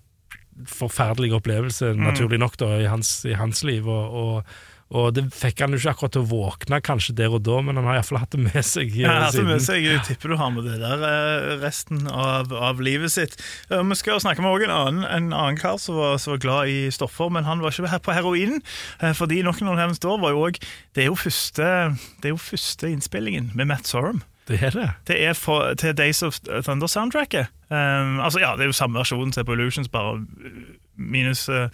forferdelig 0.67 1.31
opplevelse, 1.37 1.93
naturlig 1.95 2.39
nok, 2.41 2.57
da, 2.59 2.73
i 2.83 2.89
hans, 2.91 3.21
i 3.29 3.35
hans 3.39 3.61
liv. 3.63 3.85
Og, 3.87 4.15
og, 4.19 4.49
og 4.89 5.13
det 5.15 5.21
fikk 5.31 5.61
han 5.63 5.71
jo 5.71 5.77
ikke 5.79 5.91
akkurat 5.93 6.13
til 6.15 6.23
å 6.25 6.27
våkne 6.31 6.79
kanskje 6.83 7.13
der 7.15 7.31
og 7.37 7.43
da, 7.45 7.59
men 7.63 7.77
han 7.79 7.85
har 7.87 7.99
iallfall 7.99 8.19
hatt 8.23 8.33
det 8.33 8.41
med 8.41 8.65
seg 8.65 8.89
eh, 8.91 9.03
Ja, 9.05 9.13
altså, 9.27 9.43
det 9.45 9.51
med 9.53 9.61
seg, 9.63 9.85
jeg 9.85 10.01
tipper 10.07 10.33
du 10.33 10.35
har 10.41 10.49
med 10.51 10.65
det 10.67 10.79
der 10.81 11.05
eh, 11.07 11.53
resten 11.61 12.01
av, 12.11 12.51
av 12.51 12.81
livet 12.83 13.13
sitt. 13.13 13.37
Eh, 13.69 13.83
Vi 13.87 13.99
skal 14.01 14.19
snakke 14.23 14.43
med 14.43 14.65
en 14.67 14.73
annen, 14.75 15.05
en 15.07 15.29
annen 15.31 15.59
kar 15.61 15.77
som 15.79 15.95
var, 16.01 16.17
som 16.19 16.33
var 16.35 16.41
glad 16.43 16.73
i 16.73 16.79
stoffer, 16.91 17.29
men 17.31 17.47
han 17.47 17.61
var 17.63 17.71
ikke 17.71 18.01
på 18.09 18.17
heroin. 18.17 18.59
eh, 18.99 19.13
Fordi 19.15 19.39
Noen 19.45 19.69
of 19.71 19.79
Heaven's 19.79 20.01
Door 20.03 20.19
var 20.25 20.35
jo 20.35 20.43
også, 20.49 20.59
det 21.55 21.71
det 22.19 22.31
er 22.31 22.35
jo 22.35 22.41
første 22.49 22.89
innspillingen 22.91 23.51
med 23.55 23.69
Matt 23.71 23.87
Sorum. 23.87 24.23
Det 24.49 24.59
er 24.65 24.73
det. 24.73 24.89
Det 25.07 25.15
er 25.23 25.33
for, 25.37 25.73
til 25.77 25.97
Days 25.97 26.23
of 26.25 26.39
Thunder-soundtracket. 26.41 27.47
Um, 27.69 28.19
altså, 28.19 28.39
ja, 28.41 28.55
det 28.57 28.65
er 28.65 28.71
jo 28.73 28.75
samme 28.75 28.97
versjon 28.97 29.31
til 29.31 29.45
Pollutions, 29.45 29.89
bare 29.89 30.25
minus 30.97 31.49
uh, 31.49 31.69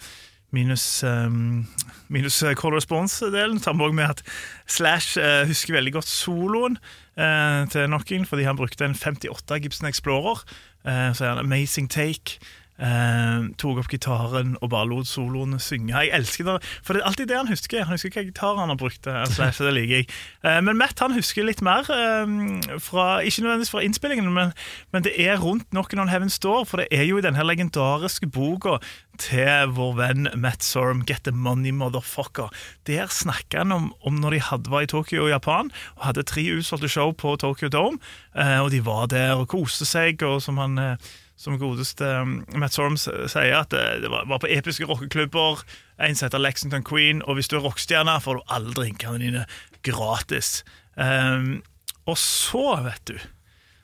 Minus, 0.54 1.04
um, 1.04 1.66
minus 2.08 2.42
uh, 2.42 2.54
call 2.54 2.74
response-delen. 2.74 3.58
Sammen 3.58 3.94
med 3.94 4.04
at 4.04 4.22
Slash 4.66 5.18
uh, 5.18 5.46
husker 5.46 5.74
veldig 5.74 5.92
godt 5.92 6.06
soloen 6.06 6.78
uh, 7.18 7.66
til 7.68 7.86
Knocking, 7.86 8.28
fordi 8.28 8.42
han 8.42 8.56
brukte 8.56 8.84
en 8.84 8.94
58 8.94 9.60
Gibson 9.62 9.88
Explorer. 9.88 10.44
Uh, 10.86 11.12
så 11.14 11.24
er 11.24 11.28
han 11.28 11.38
amazing 11.38 11.90
take. 11.90 12.38
Uh, 12.76 13.48
tok 13.56 13.78
opp 13.80 13.88
gitaren 13.88 14.52
og 14.60 14.68
bare 14.72 14.88
lot 14.90 15.08
soloene 15.08 15.56
synge. 15.62 15.94
Jeg 15.96 16.12
elsker 16.12 16.44
det, 16.44 16.56
for 16.84 16.92
det 16.92 17.00
er 17.00 17.08
alltid 17.08 17.30
det 17.30 17.38
han 17.38 17.48
husker. 17.48 17.86
Han 17.88 17.96
husker 17.96 18.12
hva 18.12 18.26
gitar 18.26 18.60
han 18.60 18.72
har 18.72 18.80
brukt. 18.80 19.08
Altså, 19.08 19.48
det 19.66 19.72
liker 19.78 20.02
jeg. 20.02 20.08
Uh, 20.44 20.60
men 20.66 20.76
Matt 20.76 21.00
han 21.00 21.16
husker 21.16 21.46
litt 21.48 21.64
mer, 21.64 21.88
um, 21.88 22.60
fra, 22.82 23.22
ikke 23.24 23.46
nødvendigvis 23.46 23.72
fra 23.72 23.84
innspillingen, 23.86 24.28
men, 24.34 24.52
men 24.92 25.06
det 25.06 25.14
er 25.16 25.40
rundt 25.40 25.70
Knockin' 25.72 26.02
on 26.02 26.12
Heaven 26.12 26.32
Store, 26.32 26.66
for 26.68 26.82
det 26.82 26.88
er 26.92 27.08
jo 27.08 27.16
i 27.16 27.24
denne 27.24 27.44
legendariske 27.46 28.28
boka 28.28 28.76
til 29.20 29.72
vår 29.76 29.94
venn 29.96 30.28
Matt 30.36 30.64
Sorum, 30.64 31.02
Get 31.08 31.24
the 31.24 31.32
Money 31.32 31.72
Motherfucker. 31.72 32.52
Der 32.86 33.08
snakker 33.08 33.64
han 33.64 33.72
om, 33.72 33.94
om 34.04 34.20
når 34.20 34.36
de 34.36 34.40
hadde, 34.50 34.70
var 34.70 34.84
i 34.84 34.90
Tokyo 34.90 35.24
og 35.24 35.32
Japan 35.32 35.70
og 35.96 36.08
hadde 36.10 36.26
tre 36.28 36.44
utsolgte 36.52 36.90
show 36.92 37.12
på 37.16 37.36
Tokyo 37.40 37.72
Dome, 37.72 37.98
eh, 38.36 38.58
og 38.60 38.70
de 38.70 38.84
var 38.84 39.08
der 39.12 39.36
og 39.40 39.48
koste 39.48 39.88
seg, 39.88 40.22
og 40.26 40.42
som 40.44 40.60
han 40.60 40.78
eh, 40.78 41.14
som 41.36 41.58
godeste 41.60 42.06
um, 42.22 42.38
Matt 42.56 42.76
Sorms 42.76 43.04
sier, 43.04 43.58
at 43.58 43.70
det, 43.74 43.84
det 44.04 44.10
var, 44.12 44.24
på 44.40 44.48
episke 44.50 44.88
rockeklubber. 44.88 45.62
En 46.00 46.16
som 46.16 46.26
heter 46.26 46.40
Lexington 46.42 46.84
Queen, 46.86 47.20
og 47.24 47.36
hvis 47.36 47.50
du 47.52 47.58
er 47.58 47.66
rockestjerne, 47.66 48.16
får 48.24 48.38
du 48.38 48.54
alle 48.56 48.72
drinkene 48.76 49.20
dine 49.20 49.44
gratis. 49.86 50.62
Um, 50.96 51.60
og 52.08 52.16
så, 52.20 52.80
vet 52.86 53.04
du, 53.10 53.18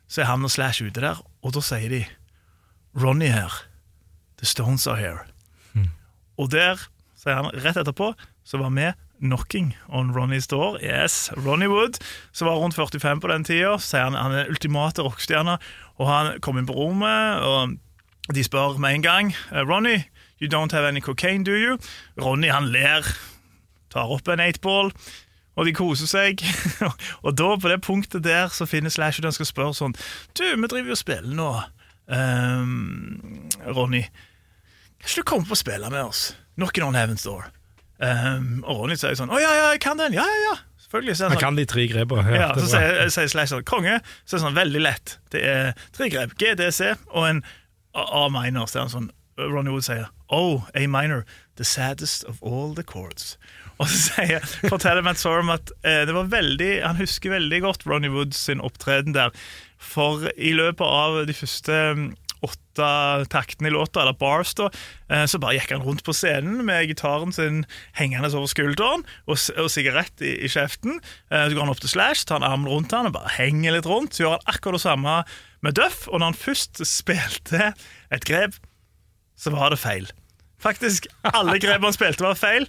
så 0.08 0.24
er 0.24 0.30
han 0.32 0.44
og 0.48 0.52
Slash 0.52 0.84
ute 0.84 1.04
der, 1.04 1.20
og 1.42 1.54
da 1.56 1.62
sier 1.64 1.92
de 1.92 2.02
Ronny 2.96 3.28
her. 3.32 3.52
The 4.40 4.48
Stones 4.48 4.88
are 4.88 5.00
here. 5.00 5.28
Og 6.40 6.50
der, 6.52 6.80
sier 7.18 7.38
han 7.38 7.52
rett 7.62 7.78
etterpå, 7.78 8.12
så 8.44 8.60
var 8.60 8.72
vi 8.74 8.88
knocking 9.22 9.76
on 9.88 10.12
Ronny's 10.12 10.46
door. 10.46 10.78
Yes, 10.82 11.30
Ronny 11.36 11.66
Wood, 11.66 11.98
som 12.32 12.48
var 12.48 12.58
rundt 12.58 12.74
45 12.74 13.20
på 13.20 13.30
den 13.30 13.44
tida, 13.44 13.76
sier 13.78 14.08
han 14.08 14.18
han 14.18 14.34
er 14.34 14.44
den 14.44 14.54
ultimate 14.54 15.02
rockestjerne. 15.02 15.58
Og 16.02 16.08
han 16.08 16.40
kom 16.42 16.58
inn 16.58 16.66
på 16.66 16.76
rommet, 16.76 17.42
og 17.46 18.34
de 18.34 18.44
spør 18.44 18.78
med 18.82 18.98
en 18.98 19.04
gang 19.06 19.34
«Eh, 19.52 19.62
Ronny, 19.62 20.02
you 20.40 20.48
don't 20.50 20.72
have 20.72 20.88
any 20.88 21.00
cocaine, 21.00 21.44
do 21.44 21.52
you? 21.52 21.78
Ronny 22.18 22.50
han 22.50 22.72
ler, 22.74 23.06
tar 23.90 24.10
opp 24.10 24.28
en 24.28 24.40
eightball, 24.40 24.92
og 25.56 25.66
de 25.66 25.74
koser 25.76 26.10
seg. 26.10 26.42
og 27.24 27.36
da, 27.38 27.54
på 27.56 27.70
det 27.70 27.80
punktet 27.84 28.24
der, 28.24 28.48
så 28.48 28.66
finner 28.66 28.90
Slash 28.90 29.20
ut 29.20 29.28
han 29.28 29.36
skal 29.36 29.48
spørre 29.48 29.76
sånn 29.76 29.96
Du, 30.34 30.44
vi 30.44 30.68
driver 30.68 30.94
jo 30.94 30.98
og 30.98 31.02
spiller 31.02 31.34
nå, 31.36 31.50
um, 32.10 33.48
Ronny. 33.68 34.06
Kan 35.02 35.10
ikke 35.10 35.22
du 35.22 35.28
komme 35.28 35.50
på 35.50 35.58
å 35.58 35.62
spille 35.62 35.90
med 35.92 36.02
oss? 36.04 36.32
Knocking 36.56 36.86
on 36.86 36.96
Heaven's 36.96 37.26
Door. 37.26 37.50
Ehm, 38.02 38.60
og 38.66 38.82
Ronny 38.82 38.96
sier 38.98 39.14
sånn 39.18 39.30
Å 39.30 39.38
ja, 39.38 39.52
ja, 39.54 39.66
jeg 39.74 39.82
kan 39.84 40.00
den. 40.00 40.16
Ja, 40.16 40.24
ja, 40.26 40.42
ja. 40.50 40.54
Selvfølgelig. 40.82 41.16
Så 41.16 41.28
sånn, 41.30 41.40
kan 41.40 41.58
de 41.58 41.66
tre 41.70 41.86
grepene. 41.88 42.36
ja, 42.36 42.50
så 42.58 42.66
er 42.66 42.72
sier, 42.74 43.10
sier 43.14 43.32
Slash 43.32 43.54
sånn 43.54 43.66
Konge. 43.68 44.00
Så 44.24 44.36
er 44.36 44.40
det 44.40 44.44
sånn 44.48 44.58
veldig 44.58 44.82
lett. 44.82 45.16
Det 45.32 45.42
er 45.48 45.72
tre 45.94 46.10
grep. 46.12 46.34
G, 46.40 46.52
D, 46.58 46.68
C 46.74 46.92
og 47.12 47.28
en 47.28 47.42
A 47.94 48.26
minor. 48.32 48.66
Så 48.68 48.80
er 48.80 48.86
han 48.86 48.92
sånn 48.92 49.10
Ronny 49.40 49.72
Wood 49.72 49.86
sier 49.86 50.10
Oh, 50.32 50.66
A 50.74 50.86
minor. 50.88 51.26
The 51.60 51.64
saddest 51.68 52.24
of 52.24 52.40
all 52.42 52.72
the 52.74 52.84
chords. 52.84 53.36
Og 53.80 53.88
så 53.90 53.98
sier, 54.16 54.44
forteller 54.70 55.04
Matt 55.04 55.20
Sorum 55.20 55.50
at 55.52 55.72
eh, 55.84 56.02
det 56.08 56.14
var 56.16 56.30
veldig, 56.32 56.70
han 56.84 57.00
husker 57.00 57.34
veldig 57.34 57.60
godt 57.64 57.86
Ronny 57.88 58.10
Wood 58.12 58.36
sin 58.36 58.62
opptreden 58.64 59.16
der. 59.16 59.32
For 59.82 60.28
i 60.36 60.52
løpet 60.54 60.86
av 60.86 61.22
de 61.28 61.34
første 61.36 61.78
åtte 62.42 62.86
taktene 63.32 63.68
i 63.70 63.72
låta, 63.74 64.02
eller 64.02 64.16
bars, 64.18 64.54
da, 64.58 64.66
eh, 65.08 65.24
så 65.30 65.38
bare 65.42 65.54
gikk 65.58 65.70
han 65.76 65.84
rundt 65.86 66.02
på 66.06 66.14
scenen 66.16 66.64
med 66.66 66.88
gitaren 66.90 67.32
sin 67.32 67.62
hengende 67.98 68.30
over 68.34 68.50
skulderen 68.50 69.04
og, 69.26 69.36
og 69.58 69.68
sigarett 69.70 70.24
i, 70.24 70.32
i 70.46 70.50
kjeften. 70.52 70.98
Eh, 71.30 71.46
Så 71.48 71.54
går 71.54 71.62
han 71.66 71.72
opp 71.74 71.80
til 71.84 71.92
Slash, 71.94 72.26
tar 72.26 72.40
en 72.42 72.48
arm 72.48 72.66
rundt 72.68 72.92
han 72.96 73.06
og 73.10 73.14
bare 73.18 73.30
henger 73.38 73.76
litt 73.78 73.86
rundt. 73.90 74.14
Så 74.18 74.24
gjør 74.26 74.36
han 74.38 74.50
akkurat 74.54 74.78
det 74.80 74.84
samme 74.86 75.14
med 75.62 75.78
Duff, 75.78 76.08
og 76.08 76.18
når 76.18 76.32
han 76.32 76.40
først 76.42 76.82
spilte 76.88 77.72
et 78.12 78.24
grep, 78.26 78.58
så 79.38 79.50
var 79.54 79.70
det 79.74 79.78
feil. 79.82 80.10
Faktisk, 80.62 81.06
alle 81.34 81.56
grepene 81.62 81.88
han 81.90 81.96
spilte, 81.96 82.22
var 82.26 82.34
feil. 82.38 82.68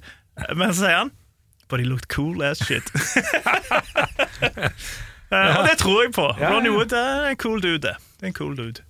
Men 0.57 0.71
så 0.73 0.85
sier 0.87 0.97
han 1.03 1.11
But 1.69 1.79
he 1.79 1.85
looked 1.87 2.09
cool 2.13 2.41
as 2.45 2.59
shit. 2.61 2.85
ja. 5.31 5.43
og 5.57 5.63
det 5.67 5.77
tror 5.81 6.03
jeg 6.03 6.11
på. 6.13 6.25
Ronny 6.37 6.69
Wood 6.73 6.91
er 6.97 7.29
en 7.31 7.37
cool 7.41 7.61
dude. 7.63 7.93
Det 7.93 8.23
er 8.27 8.27
en 8.29 8.35
cool 8.37 8.55
dude. 8.57 8.83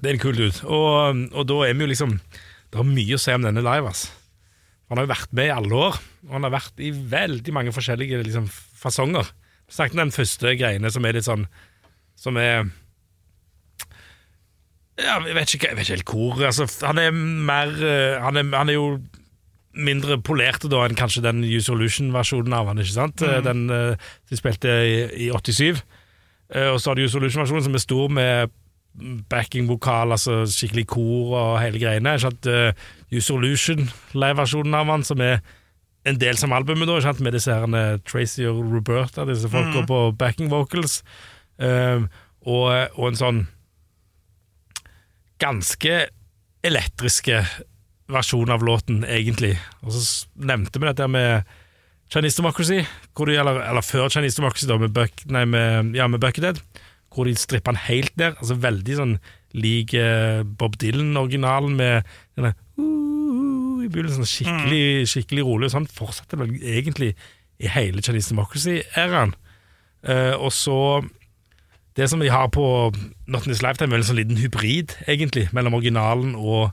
Det 0.00 0.10
er 0.10 0.16
en 0.16 0.22
kul 0.22 0.36
dude. 0.36 0.66
Og, 0.66 1.24
og 1.32 1.46
da 1.48 1.60
er 1.68 1.76
vi 1.76 1.86
jo 1.86 1.90
liksom 1.92 2.18
Det 2.18 2.80
har 2.80 2.88
mye 2.88 3.16
å 3.16 3.20
si 3.22 3.34
om 3.34 3.44
denne 3.46 3.62
live, 3.62 3.90
ass. 3.90 4.08
Han 4.90 4.98
har 4.98 5.06
jo 5.06 5.14
vært 5.14 5.34
med 5.36 5.48
i 5.48 5.54
alle 5.54 5.80
år, 5.88 5.98
og 6.26 6.32
han 6.36 6.44
har 6.46 6.52
vært 6.54 6.80
i 6.82 6.90
veldig 6.92 7.54
mange 7.56 7.72
forskjellige 7.74 8.20
liksom, 8.26 8.48
fasonger. 8.50 9.30
Snakket 9.70 9.96
om 9.96 10.02
den 10.04 10.14
første 10.14 10.56
greiene 10.58 10.90
som 10.92 11.06
er 11.06 11.16
litt 11.16 11.26
sånn 11.26 11.46
Som 12.20 12.36
er 12.36 12.66
ja, 15.00 15.16
jeg 15.24 15.34
vet 15.34 15.54
ikke, 15.56 15.70
jeg 15.70 15.78
vet 15.78 15.88
ikke 15.88 15.96
helt 15.96 16.12
hvor 16.12 16.42
altså, 16.46 16.66
Han 16.86 17.00
er 17.02 17.14
mer 17.14 17.72
eh, 17.82 18.18
han 18.22 18.38
er, 18.38 18.50
han 18.54 18.70
er 18.70 18.76
jo 18.76 18.88
mindre 19.74 20.20
polert 20.22 20.62
da 20.70 20.84
enn 20.86 20.94
kanskje 20.94 21.24
den 21.24 21.40
Use 21.42 21.66
Solution-versjonen 21.66 22.54
av 22.54 22.68
han, 22.70 22.78
ikke 22.78 22.94
sant? 22.94 23.24
Mm. 23.24 23.40
Den 23.42 23.64
eh, 23.74 24.12
de 24.30 24.38
spilte 24.38 24.70
i, 24.86 25.00
i 25.26 25.30
87. 25.34 25.80
Eh, 26.54 26.68
Og 26.70 26.78
så 26.78 26.92
har 26.92 27.00
du 27.00 27.02
Use 27.02 27.16
Solution-versjonen 27.16 27.66
som 27.66 27.74
er 27.74 27.82
stor 27.82 28.12
med 28.20 28.54
backing-vokal, 29.30 30.14
altså 30.14 30.44
skikkelig 30.50 30.86
kor 30.92 31.34
og 31.38 31.60
hele 31.62 31.80
greiene. 31.82 32.14
Ikke 32.14 32.28
sant? 32.28 32.48
Use 33.10 33.26
Solution, 33.26 33.88
live-versjonen 34.14 34.76
av 34.78 34.92
han, 34.92 35.06
som 35.06 35.22
er 35.24 35.40
en 36.04 36.20
del 36.20 36.36
som 36.38 36.52
albumet, 36.52 36.86
da, 36.88 36.98
ikke 36.98 37.08
sant? 37.08 37.22
med 37.24 37.34
disse 37.36 37.52
herrene 37.52 37.98
Tracy 38.04 38.44
og 38.48 38.60
Roberta, 38.68 39.24
disse 39.28 39.48
folka 39.50 39.84
på 39.88 40.00
backing 40.20 40.50
vocals. 40.52 41.00
Eh, 41.58 42.04
og, 42.44 42.64
og 42.98 43.06
en 43.08 43.18
sånn 43.18 43.44
ganske 45.40 45.94
elektriske 46.64 47.40
versjon 48.12 48.52
av 48.52 48.64
låten, 48.64 49.04
egentlig. 49.08 49.54
Og 49.84 49.94
så 49.96 50.28
nevnte 50.36 50.80
vi 50.80 50.90
dette 50.90 51.08
med 51.08 51.54
Chinese 52.12 52.42
Democracy, 52.42 52.82
de, 52.84 53.36
eller, 53.40 53.62
eller 53.64 53.84
før 53.84 54.10
Chinese 54.12 54.40
Democracy, 54.40 54.68
da, 54.68 54.76
med, 54.80 54.92
Buck, 54.96 55.24
nei, 55.32 55.46
med, 55.48 55.94
ja, 55.96 56.08
med 56.10 56.20
Buckethead, 56.20 56.60
hvor 57.14 57.28
de 57.28 57.34
strippa 57.38 57.72
den 57.72 57.82
helt 57.86 58.14
ned. 58.20 58.36
Altså 58.40 58.58
Veldig 58.60 58.98
sånn 58.98 59.16
lik 59.54 59.94
eh, 59.94 60.42
Bob 60.42 60.76
Dylan-originalen 60.82 61.76
med 61.78 62.08
denne 62.34 62.54
uh, 62.78 63.82
i 63.84 63.90
begynnelsen. 63.90 64.26
Skikkelig, 64.26 65.08
skikkelig 65.10 65.46
rolig. 65.46 65.70
Sånn 65.74 65.90
fortsatte 65.90 66.38
vel 66.40 66.56
egentlig 66.58 67.12
i 67.62 67.70
hele 67.70 68.02
Chinese 68.02 68.34
Democracy-æraen. 68.34 69.36
Uh, 70.04 70.34
og 70.36 70.50
så 70.52 70.78
det 71.96 72.08
som 72.10 72.20
de 72.20 72.30
har 72.30 72.48
på 72.50 72.92
Not 73.26 73.46
In 73.46 73.52
This 73.52 73.62
Lifetime, 73.62 73.94
er 73.94 74.02
en 74.02 74.08
sånn 74.08 74.18
liten 74.18 74.40
hybrid, 74.40 74.96
egentlig, 75.06 75.46
mellom 75.54 75.76
originalen 75.78 76.34
og, 76.34 76.72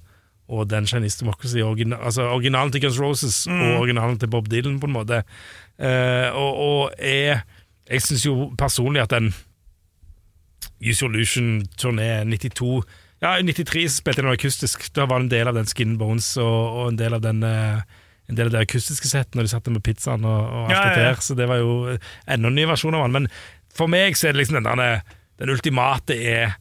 og 0.49 0.65
den 0.71 0.87
Chinese 0.89 1.21
Democracy. 1.21 1.61
Origina, 1.61 1.99
altså 2.01 2.25
originalen 2.33 2.73
til 2.73 2.81
Guns 2.81 2.97
Roses 2.99 3.43
og 3.45 3.83
originalen 3.83 4.17
til 4.19 4.31
Bob 4.33 4.49
Dylan, 4.49 4.79
på 4.81 4.89
en 4.89 4.95
måte. 4.95 5.21
Eh, 5.77 6.33
og, 6.33 6.57
og 6.65 6.97
jeg, 6.97 7.37
jeg 7.85 8.01
syns 8.07 8.25
jo 8.25 8.49
personlig 8.57 9.03
at 9.05 9.13
den 9.13 9.29
Use 10.81 11.05
Illusion-turné 11.05 12.23
92 12.25 12.81
Ja, 13.21 13.35
i 13.37 13.45
93 13.45 13.85
spilte 13.99 14.23
jeg 14.23 14.25
noe 14.25 14.37
akustisk. 14.37 14.87
Da 14.95 15.05
var 15.05 15.21
det 15.21 15.27
en 15.27 15.33
del 15.35 15.49
av 15.51 15.57
den 15.59 15.69
Skin 15.69 15.97
Bones 15.99 16.33
og, 16.41 16.61
og 16.81 16.87
en 16.89 16.97
del 16.97 17.13
av 17.13 17.21
den 17.21 17.43
uh, 17.45 17.83
en 18.31 18.37
del 18.37 18.49
av 18.49 18.55
det 18.55 18.63
akustiske 18.65 19.09
settet 19.11 19.35
når 19.35 19.45
de 19.45 19.51
satt 19.51 19.69
med 19.69 19.83
pizzaen 19.85 20.25
og, 20.25 20.41
og 20.41 20.69
alt 20.69 20.73
Ja, 20.73 20.81
ja, 20.81 20.89
ja, 20.89 20.95
det 20.95 21.07
der. 21.09 21.23
Så 21.25 21.37
det 21.37 21.47
var 21.51 21.61
jo 21.61 21.73
enda 21.91 22.49
en 22.49 22.57
ny 22.57 22.65
versjon 22.69 22.97
av 22.97 23.05
den. 23.05 23.17
Men 23.19 23.29
for 23.75 23.91
meg 23.91 24.17
så 24.17 24.29
er 24.29 24.35
det 24.35 24.43
liksom 24.43 24.61
den, 24.61 24.69
der, 24.71 25.01
den 25.41 25.53
ultimate 25.53 26.17
er 26.17 26.55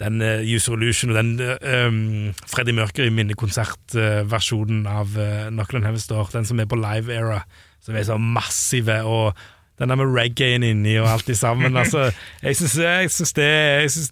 den 0.00 0.20
uh, 0.20 0.44
Use 0.44 0.72
Illusion 0.72 1.12
og 1.12 1.18
den 1.18 1.34
uh, 1.40 1.88
um, 1.88 2.34
Freddie 2.48 2.76
Mercury 2.76 3.10
minnekonsertversjonen 3.16 4.84
av 4.90 5.16
uh, 5.16 5.48
Knuckle 5.50 5.80
and 5.80 5.88
Heaven 5.88 6.02
Store, 6.02 6.28
den 6.34 6.48
som 6.48 6.60
er 6.60 6.68
på 6.68 6.78
Live 6.78 7.12
Era, 7.12 7.42
som 7.84 7.96
er 7.96 8.04
så 8.08 8.18
massive, 8.20 9.00
og 9.08 9.38
den 9.78 9.92
der 9.92 9.98
med 10.00 10.14
reggaen 10.16 10.64
inni 10.64 10.96
og 11.00 11.10
alt 11.10 11.28
det 11.28 11.36
sammen. 11.38 11.76
altså, 11.82 12.10
jeg 12.42 12.56
syns 12.56 13.36
det, 13.36 13.52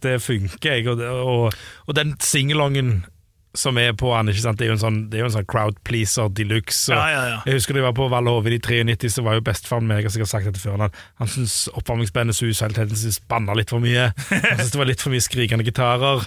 det 0.05 0.21
funker, 0.23 0.79
jeg. 0.79 0.89
Og, 0.89 1.01
og, 1.01 1.59
og 1.87 1.97
den 1.97 2.15
singalongen 2.21 3.05
som 3.55 3.79
er 3.79 3.93
på 3.95 4.11
han? 4.15 4.27
Det 4.27 4.67
er 4.67 4.73
jo 4.73 4.77
en 4.77 4.83
sånn, 4.83 5.01
det 5.11 5.19
er 5.19 5.25
jo 5.25 5.29
en 5.31 5.37
sånn 5.37 5.51
crowd 5.51 5.77
pleaser 5.87 6.31
de 6.35 6.47
luxe. 6.49 6.93
Ja, 6.93 7.05
ja, 7.12 7.23
ja. 7.31 7.37
Jeg 7.47 7.61
husker 7.61 7.77
da 7.77 7.83
jeg 7.83 7.89
var 7.89 7.97
på 7.97 8.09
Valle 8.12 8.35
Hove 8.35 8.51
i 8.51 8.59
93, 8.59 9.12
så 9.17 9.25
var 9.27 9.39
jo 9.39 9.45
bestefaren 9.47 9.87
min 9.87 10.01
Jeg 10.01 10.09
har 10.09 10.17
sikkert 10.17 10.33
sagt 10.33 10.51
dette 10.51 10.62
før. 10.62 10.81
Han, 10.83 10.97
han 11.23 11.31
syntes 11.31 11.69
oppvarmingsbandet 11.73 12.37
Suicide 12.39 12.75
Tendencies 12.77 13.21
banna 13.31 13.57
litt 13.57 13.73
for 13.73 13.85
mye. 13.85 14.11
Han 14.31 14.59
syntes 14.59 14.75
det 14.75 14.83
var 14.83 14.91
litt 14.91 15.05
for 15.05 15.15
mye 15.15 15.25
skrikende 15.25 15.67
gitarer. 15.67 16.27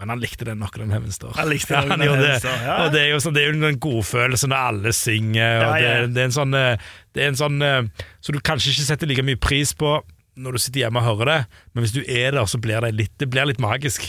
Men 0.00 0.14
han 0.14 0.22
likte 0.22 0.46
den 0.48 0.62
nok, 0.62 0.78
den 0.80 0.92
Heaven 0.94 1.12
Star. 1.12 1.34
Han 1.36 1.50
likte 1.52 1.74
ja, 1.76 1.82
Knuckle 1.84 1.98
han 1.98 2.06
gjorde 2.08 2.28
det. 2.30 2.54
Ja. 2.64 2.76
Og 2.86 2.94
det 2.94 3.02
er 3.02 3.10
jo 3.12 3.18
sånn, 3.20 3.36
det 3.36 3.42
er 3.44 3.50
jo 3.52 3.68
en 3.68 3.80
godfølelse 3.84 4.48
når 4.48 4.70
alle 4.70 4.94
synger. 4.96 5.44
Ja, 5.44 5.74
ja. 5.76 5.90
Det, 6.00 6.14
det 6.16 6.22
er 6.24 6.30
en 6.30 6.36
sånn, 6.38 6.56
eh, 6.56 6.88
det 7.12 7.24
er 7.26 7.30
en 7.34 7.38
sånn 7.40 7.60
eh, 7.66 8.06
Så 8.24 8.32
du 8.32 8.40
kanskje 8.40 8.72
ikke 8.72 8.86
setter 8.88 9.10
like 9.10 9.24
mye 9.28 9.40
pris 9.40 9.74
på 9.76 9.98
når 10.40 10.56
du 10.56 10.62
sitter 10.62 10.86
hjemme 10.86 11.02
og 11.02 11.08
hører 11.10 11.28
det, 11.28 11.38
men 11.74 11.84
hvis 11.84 11.92
du 11.92 12.00
er 12.06 12.32
der, 12.32 12.46
så 12.48 12.56
blir 12.62 12.80
det 12.80 12.94
litt, 12.96 13.12
det 13.20 13.26
blir 13.28 13.44
litt 13.50 13.60
magisk. 13.60 14.06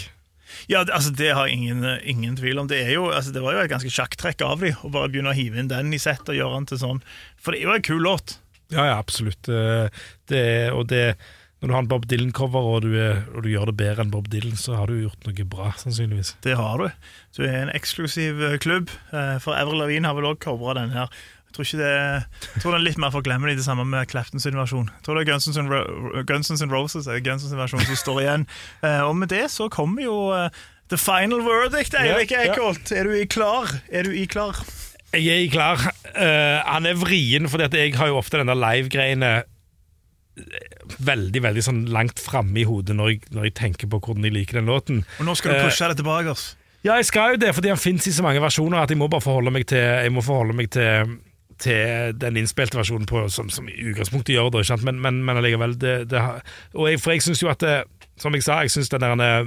Ja, 0.69 0.83
det, 0.85 0.93
altså, 0.95 1.11
det 1.17 1.31
har 1.35 1.49
jeg 1.49 1.57
ingen, 1.57 1.83
ingen 2.07 2.37
tvil 2.39 2.61
om. 2.61 2.69
Det, 2.71 2.77
er 2.85 2.93
jo, 2.93 3.09
altså, 3.11 3.33
det 3.35 3.41
var 3.43 3.57
jo 3.57 3.63
et 3.65 3.71
ganske 3.71 3.91
sjakktrekk 3.91 4.43
av 4.47 4.61
dem 4.63 4.77
å 4.85 4.91
bare 4.93 5.09
begynne 5.11 5.33
å 5.33 5.35
hive 5.35 5.59
inn 5.59 5.71
den 5.71 5.91
i 5.91 5.99
sett 5.99 6.29
og 6.31 6.37
gjøre 6.37 6.61
den 6.61 6.69
til 6.71 6.79
sånn. 6.85 7.01
For 7.41 7.51
det 7.51 7.63
er 7.63 7.67
jo 7.67 7.75
en 7.75 7.85
kul 7.89 7.99
låt. 8.05 8.37
Ja, 8.71 8.85
ja, 8.93 8.95
absolutt. 9.01 9.49
Eh, 9.51 9.89
Det, 10.31 10.45
og 10.71 10.85
det, 10.87 11.17
når 11.61 11.67
du 11.69 11.73
har 11.75 11.83
en 11.83 11.89
Bob 11.91 12.05
Dylan-cover, 12.09 12.67
og, 12.73 12.81
du 12.81 12.95
og 13.37 13.43
du 13.45 13.49
gjør 13.51 13.69
det 13.69 13.77
bedre 13.77 14.01
enn 14.05 14.11
Bob 14.13 14.29
Dylan, 14.33 14.57
så 14.57 14.79
har 14.79 14.89
du 14.89 14.95
gjort 15.03 15.27
noe 15.27 15.45
bra, 15.45 15.67
sannsynligvis. 15.77 16.33
Det 16.41 16.55
har 16.57 16.81
du. 16.81 16.87
Du 17.37 17.43
er 17.45 17.59
en 17.67 17.73
eksklusiv 17.77 18.41
eh, 18.47 18.57
klubb. 18.63 18.89
Eh, 19.13 19.35
For 19.43 19.53
Evre 19.53 19.77
Lavin 19.77 20.07
har 20.09 20.17
vel 20.17 20.25
òg 20.31 20.39
covra 20.41 20.73
den 20.79 20.95
her. 20.95 21.11
Jeg 21.51 21.57
tror 21.57 21.67
ikke 21.67 21.81
det 21.83 21.91
Jeg 21.91 22.61
tror 22.63 22.71
det, 22.71 22.77
er 22.79 22.85
litt 22.87 22.99
mer 23.03 23.11
forglemmelig, 23.11 23.57
det 23.59 23.65
samme 23.67 23.83
med 23.85 24.07
Clapton 24.09 24.39
sin 24.39 24.55
versjon. 24.57 24.87
Jeg 24.87 25.03
tror 25.05 25.17
det 25.19 25.25
er 25.27 25.31
Guns 25.33 25.49
N' 25.51 25.67
Ro- 25.69 26.23
Guns 26.29 26.51
Roses 26.71 27.07
er 27.11 27.19
Guns 27.25 27.43
N' 27.51 27.59
versjon 27.59 27.83
som 27.85 27.99
står 27.99 28.21
igjen. 28.23 28.45
Eh, 28.87 29.01
Og 29.05 29.13
med 29.19 29.29
det 29.29 29.45
så 29.51 29.67
kommer 29.69 30.01
jo 30.05 30.15
eh, 30.33 30.47
the 30.89 30.97
final 30.97 31.43
verdict, 31.45 31.93
Eirik. 31.93 32.31
Eikholt. 32.31 32.91
Er 32.95 33.03
du 33.05 33.13
i 33.19 33.25
klar? 33.29 33.69
Er 33.91 34.07
du 34.07 34.15
i 34.15 34.25
klar? 34.25 34.57
Jeg 35.13 35.45
er 35.45 35.51
klar. 35.51 35.83
Uh, 36.15 36.63
han 36.67 36.85
er 36.87 36.95
vrien, 36.99 37.47
for 37.51 37.59
jeg 37.63 37.95
har 37.99 38.07
jo 38.07 38.17
ofte 38.19 38.39
denne 38.39 38.55
live-greiene 38.55 39.31
eh, 39.43 40.80
veldig 41.05 41.41
veldig 41.43 41.63
sånn 41.65 41.81
langt 41.93 42.19
framme 42.21 42.59
i 42.61 42.63
hodet 42.67 42.95
når 42.95 43.09
jeg, 43.13 43.21
når 43.35 43.47
jeg 43.49 43.53
tenker 43.59 43.89
på 43.91 43.99
hvordan 43.99 44.23
jeg 44.27 44.33
liker 44.35 44.59
den 44.59 44.69
låten. 44.71 45.03
Og 45.19 45.25
nå 45.27 45.35
skal 45.39 45.53
du 45.53 45.57
Eh, 45.59 45.65
pushe 45.69 45.87
det 45.91 45.97
tilbake. 46.01 46.31
ass. 46.35 46.55
Ja, 46.83 46.95
jeg 46.97 47.05
skal 47.05 47.35
jo 47.35 47.41
det, 47.43 47.51
fordi 47.55 47.69
han 47.69 47.77
fins 47.77 48.07
i 48.07 48.11
så 48.15 48.23
mange 48.25 48.41
versjoner 48.41 48.81
at 48.81 48.89
jeg 48.89 48.97
må 48.97 49.07
bare 49.07 49.21
forholde 49.21 49.51
meg 49.53 49.67
til, 49.69 49.77
jeg 49.77 50.11
må 50.11 50.21
forholde 50.25 50.55
meg 50.57 50.69
til, 50.73 51.17
til 51.61 52.15
den 52.17 52.37
innspilte 52.41 52.77
versjonen 52.79 53.05
på, 53.05 53.27
som, 53.29 53.49
som 53.53 53.67
i 53.69 53.75
utgangspunktet 53.91 54.33
gjør 54.33 54.49
det? 54.55 54.63
Men, 54.83 54.97
men, 55.01 55.19
men 55.25 55.37
allikevel 55.37 55.75
det, 55.77 56.09
det, 56.09 56.19
har- 56.21 56.41
og 56.73 56.89
jeg, 56.89 56.99
For 57.03 57.11
jeg 57.13 57.21
syns 57.21 57.43
jo 57.43 57.49
at 57.53 57.59
det, 57.61 57.83
Som 58.17 58.33
jeg 58.33 58.43
sa, 58.43 58.61
jeg 58.65 58.71
syns 58.73 58.89
den 58.89 59.01
der 59.21 59.45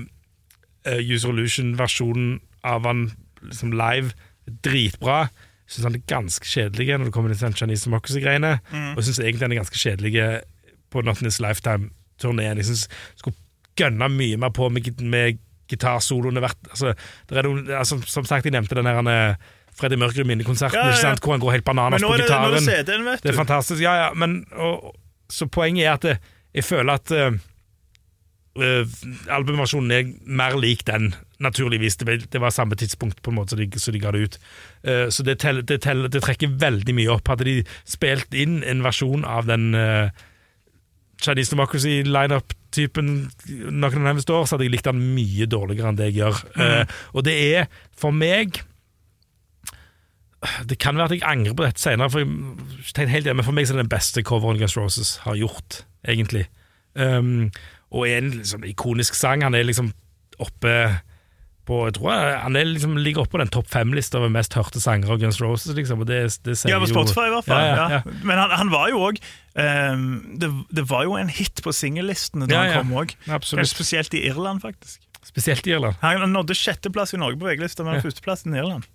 uh, 0.87 1.01
User 1.03 1.31
Illusion-versjonen 1.35 2.39
av 2.65 2.87
han 2.87 3.11
liksom 3.43 3.73
live 3.73 4.13
dritbra. 4.63 5.29
Jeg 5.65 5.75
syns 5.75 5.85
han 5.89 5.95
er 5.99 6.03
ganske 6.11 6.47
kjedelig 6.49 6.87
når 6.99 7.09
det 7.09 7.13
kommer 7.15 7.35
til 7.35 7.55
Chinese 7.57 7.89
Democracy-greiene. 7.89 8.55
Og 8.93 9.01
jeg 9.01 9.07
syns 9.09 9.21
egentlig 9.25 9.47
han 9.49 9.55
er 9.57 9.61
ganske 9.63 9.81
kjedelig 9.81 10.15
på 10.95 11.03
Not 11.05 11.21
In 11.23 11.29
This 11.29 11.41
Lifetime-turneen. 11.43 12.61
Jeg 12.63 12.71
syns 12.71 12.87
skulle 13.19 13.37
gønna 13.79 14.07
mye 14.13 14.39
mer 14.39 14.55
på 14.55 14.69
med, 14.71 14.89
med 15.03 15.39
gitarsoloene. 15.71 16.43
Altså, 16.71 16.95
altså, 17.75 17.99
som 18.07 18.25
sagt, 18.29 18.47
jeg 18.47 18.55
nevnte 18.55 18.79
den 18.79 18.87
her 18.87 19.37
Freddy 19.75 19.97
Mørkrum 19.99 20.29
minnekonserten, 20.31 20.79
Ja, 20.79 20.93
ja, 20.93 21.09
ja. 21.11 21.17
hvor 21.19 21.35
han 21.35 21.41
går 21.43 21.51
helt 21.57 21.65
bananas 21.67 22.03
på 22.05 22.13
gitaren. 22.15 22.53
det, 22.55 22.77
gitaren. 22.85 23.09
det 23.25 23.31
er 23.33 23.35
fantastisk. 23.41 23.81
Ja, 23.83 23.95
ja, 24.05 24.13
men 24.15 24.45
og, 24.55 24.93
Så 25.33 25.49
poenget 25.51 25.87
er 25.89 25.97
at 25.97 26.03
det, 26.07 26.13
jeg 26.55 26.65
føler 26.69 26.93
at 26.95 27.11
uh, 27.11 27.35
albumversjonen 29.35 29.91
er 29.97 30.11
mer 30.31 30.55
lik 30.61 30.85
den, 30.87 31.09
naturligvis. 31.43 31.97
Det, 31.99 32.07
var- 32.07 32.27
det 32.33 32.41
var 32.45 32.51
samme 32.55 32.77
tidspunkt 32.79 33.23
på 33.23 33.33
en 33.33 33.39
måte 33.41 33.57
som 33.57 33.59
de, 33.65 33.67
så 33.83 33.91
de 33.93 33.99
ga 34.05 34.13
det 34.15 34.21
ut. 34.29 34.39
Uh, 34.87 35.09
så 35.11 35.27
det, 35.27 35.39
tell, 35.43 35.63
det, 35.67 35.81
tell, 35.83 36.07
det 36.13 36.23
trekker 36.23 36.55
veldig 36.61 36.95
mye 36.95 37.11
opp. 37.17 37.27
Hadde 37.33 37.49
de 37.49 37.57
spilt 37.89 38.35
inn 38.35 38.61
en 38.63 38.85
versjon 38.87 39.25
av 39.27 39.49
den 39.51 39.73
eh, 39.75 40.11
Chinese 41.25 41.55
Democracy 41.55 42.03
lineup-typen 42.07 43.11
noen 43.73 44.11
av 44.11 44.21
år, 44.21 44.45
så 44.45 44.55
hadde 44.55 44.67
jeg 44.67 44.75
likt 44.75 44.91
han 44.91 45.01
mye 45.17 45.49
dårligere 45.51 45.91
enn 45.91 45.99
det 45.99 46.11
jeg 46.11 46.21
gjør. 46.21 46.45
Eh, 46.61 46.95
og 47.17 47.27
det 47.27 47.35
er, 47.57 47.69
for 47.99 48.15
meg 48.15 48.63
Det 50.69 50.77
kan 50.77 50.99
være 50.99 51.09
at 51.09 51.13
jeg 51.17 51.25
angrer 51.25 51.55
på 51.57 51.65
dette 51.65 51.81
senere, 51.81 52.11
for, 52.13 52.21
jeg, 52.21 53.09
helt 53.09 53.25
igjen, 53.25 53.39
men 53.39 53.47
for 53.47 53.57
meg 53.57 53.65
så 53.65 53.73
er 53.73 53.79
det 53.79 53.87
den 53.87 53.95
beste 53.95 54.21
coveren 54.29 54.59
Guns 54.61 54.77
Roses 54.77 55.15
har 55.25 55.39
gjort, 55.41 55.79
egentlig. 56.05 56.45
Um, 56.93 57.49
og 57.89 58.05
en 58.11 58.29
liksom, 58.35 58.67
ikonisk 58.69 59.17
sang. 59.17 59.41
Han 59.47 59.57
er 59.57 59.65
liksom 59.65 59.89
oppe 60.45 60.75
på 61.69 61.81
jeg 61.89 61.97
tror 61.99 62.19
Han 62.45 62.59
er 62.59 62.69
liksom, 62.69 62.97
ligger 63.01 63.25
oppe 63.25 63.37
på 63.37 63.43
den 63.43 63.53
topp 63.55 63.71
fem-lista 63.73 64.21
over 64.21 64.33
mest 64.33 64.57
hørte 64.57 64.83
sanger 64.83 65.15
av 65.15 65.23
Guns 65.23 65.41
Roses. 65.43 65.75
Liksom, 65.77 66.05
og 66.05 66.11
det, 66.11 66.21
det 66.45 66.59
Ja, 66.71 66.81
på 66.83 66.91
Spotify 66.91 67.29
i 67.31 67.35
hvert 67.35 67.49
fall. 67.49 67.65
Ja, 67.65 67.73
Ja, 67.75 67.89
ja, 67.89 68.03
ja. 68.03 68.21
Men 68.23 68.43
han, 68.43 68.55
han 68.63 68.75
var 68.75 68.93
jo 68.93 69.03
òg 69.09 69.23
det, 69.55 70.49
det 70.75 70.83
var 70.91 71.05
jo 71.07 71.15
en 71.15 71.29
hit 71.31 71.63
på 71.63 71.71
singellistene 71.71 72.49
da 72.51 72.57
Ja, 72.57 72.63
han 72.75 72.89
kom 72.89 72.97
òg. 73.05 73.15
Spesielt 73.71 74.15
i 74.19 74.25
Irland, 74.27 74.65
faktisk. 74.65 75.01
Spesielt 75.25 75.67
i 75.67 75.75
Irland. 75.77 75.95
Han 76.03 76.33
nådde 76.33 76.57
sjetteplass 76.59 77.15
i 77.15 77.21
Norge 77.23 77.39
på 77.41 77.49
VG-lista, 77.49 77.87
men 77.87 78.03
førsteplassen 78.05 78.57
i 78.57 78.61
Irland. 78.61 78.89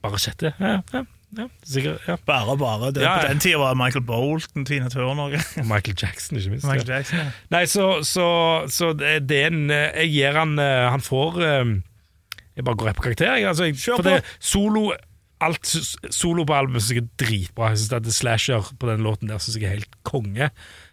Bare 0.00 0.20
sjette. 0.20 0.54
Ja, 0.56 0.78
ja, 0.94 1.02
ja, 1.36 1.46
sikkert. 1.62 2.00
Ja. 2.08 2.16
Bare, 2.26 2.56
bare. 2.58 2.90
Det, 2.90 3.02
Ja, 3.02 3.16
ja. 3.16 3.20
På 3.20 3.28
den 3.28 3.38
tida 3.38 3.58
var 3.58 3.74
Michael 3.74 4.04
Bolton, 4.04 4.64
Tina 4.64 4.88
Turner 4.88 5.22
Og 5.22 5.66
Michael 5.66 5.96
Jackson, 6.02 6.38
ikke 6.38 6.50
minst. 6.50 6.66
Michael 6.66 6.88
ja. 6.88 6.94
Jackson. 6.94 7.18
Ja. 7.18 7.24
Nei, 7.50 7.64
så, 7.66 8.02
så, 8.02 8.26
så 8.68 8.92
det 8.96 9.30
er 9.30 9.46
en 9.52 9.70
eh, 9.70 9.92
Jeg 10.02 10.10
gir 10.14 10.38
han 10.40 10.58
eh, 10.58 10.88
Han 10.90 11.04
får 11.04 11.42
eh, 11.44 11.64
Jeg 12.60 12.66
bare 12.68 12.76
går 12.80 12.90
rett 12.90 12.98
på 12.98 13.06
karakter. 13.08 13.30
Jeg, 13.32 13.48
altså, 13.48 13.68
jeg, 13.70 13.78
Kjør 13.80 14.02
for 14.02 14.08
på. 14.08 14.10
det, 14.10 14.34
solo 14.52 14.90
Alt 15.40 15.70
solo 16.12 16.44
på 16.44 16.52
albumet 16.52 16.84
syns 16.84 16.98
jeg 16.98 17.00
er 17.00 17.12
dritbra. 17.22 17.70
Jeg 17.72 17.78
synes 17.80 17.94
at 17.96 18.04
det 18.04 18.12
Slasher 18.12 18.66
på 18.76 18.90
den 18.90 19.06
låten 19.06 19.30
der 19.30 19.40
synes 19.40 19.56
jeg 19.56 19.64
er 19.64 19.78
helt 19.78 19.94
konge. 20.04 20.50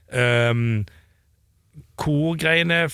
Um, 0.07 0.85
Korgreiene, 1.99 2.85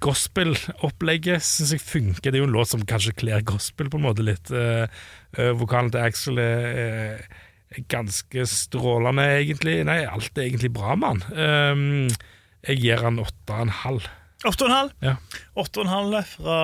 gospel-opplegget 0.00 1.44
syns 1.44 1.74
jeg 1.74 1.82
funker. 1.84 2.30
Det 2.30 2.38
er 2.38 2.44
jo 2.46 2.48
en 2.48 2.56
låt 2.56 2.72
som 2.72 2.86
kanskje 2.88 3.12
kler 3.20 3.44
gospel 3.44 3.92
på 3.92 4.00
en 4.00 4.06
måte 4.06 4.24
litt. 4.24 4.48
Uh, 4.48 4.88
uh, 5.36 5.52
vokalen 5.60 5.92
til 5.92 6.06
Axel 6.06 6.40
er, 6.40 6.66
er, 6.72 7.44
er 7.76 7.86
ganske 7.92 8.48
strålende, 8.48 9.28
egentlig. 9.42 9.82
Nei, 9.84 10.00
alt 10.08 10.40
er 10.40 10.48
egentlig 10.48 10.72
bra 10.72 10.96
med 10.96 11.26
han. 11.28 11.76
Um, 11.76 12.08
jeg 12.64 12.80
gir 12.80 13.04
han 13.04 13.20
åtte 13.20 13.58
og 13.58 13.66
en 13.66 13.76
halv. 13.84 14.08
8,5 14.44 14.90
Ja. 15.02 15.16
8,5 15.56 16.24
fra, 16.36 16.58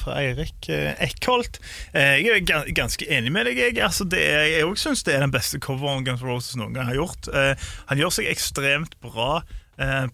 fra 0.00 0.16
Eirik 0.22 0.68
eh, 0.70 0.94
Eckholt. 1.02 1.58
Eh, 1.92 2.20
Jeg 2.22 2.28
er 2.36 2.44
ga- 2.46 2.72
ganske 2.76 3.06
enig 3.10 3.32
med 3.34 3.46
deg. 3.46 3.58
Jeg, 3.58 3.78
altså, 3.82 4.04
det 4.08 4.20
jeg 4.22 4.64
også 4.64 4.90
syns 4.90 5.02
det 5.04 5.14
er 5.16 5.24
den 5.24 5.34
beste 5.34 5.58
coveren 5.58 6.04
Guns 6.06 6.22
N' 6.22 6.28
Roses 6.30 6.56
noen 6.56 6.74
gang 6.76 6.86
har 6.90 6.98
gjort. 7.00 7.28
Eh, 7.34 7.54
Han 7.90 7.98
gjør 7.98 8.14
seg 8.18 8.30
ekstremt 8.30 8.94
bra 9.02 9.42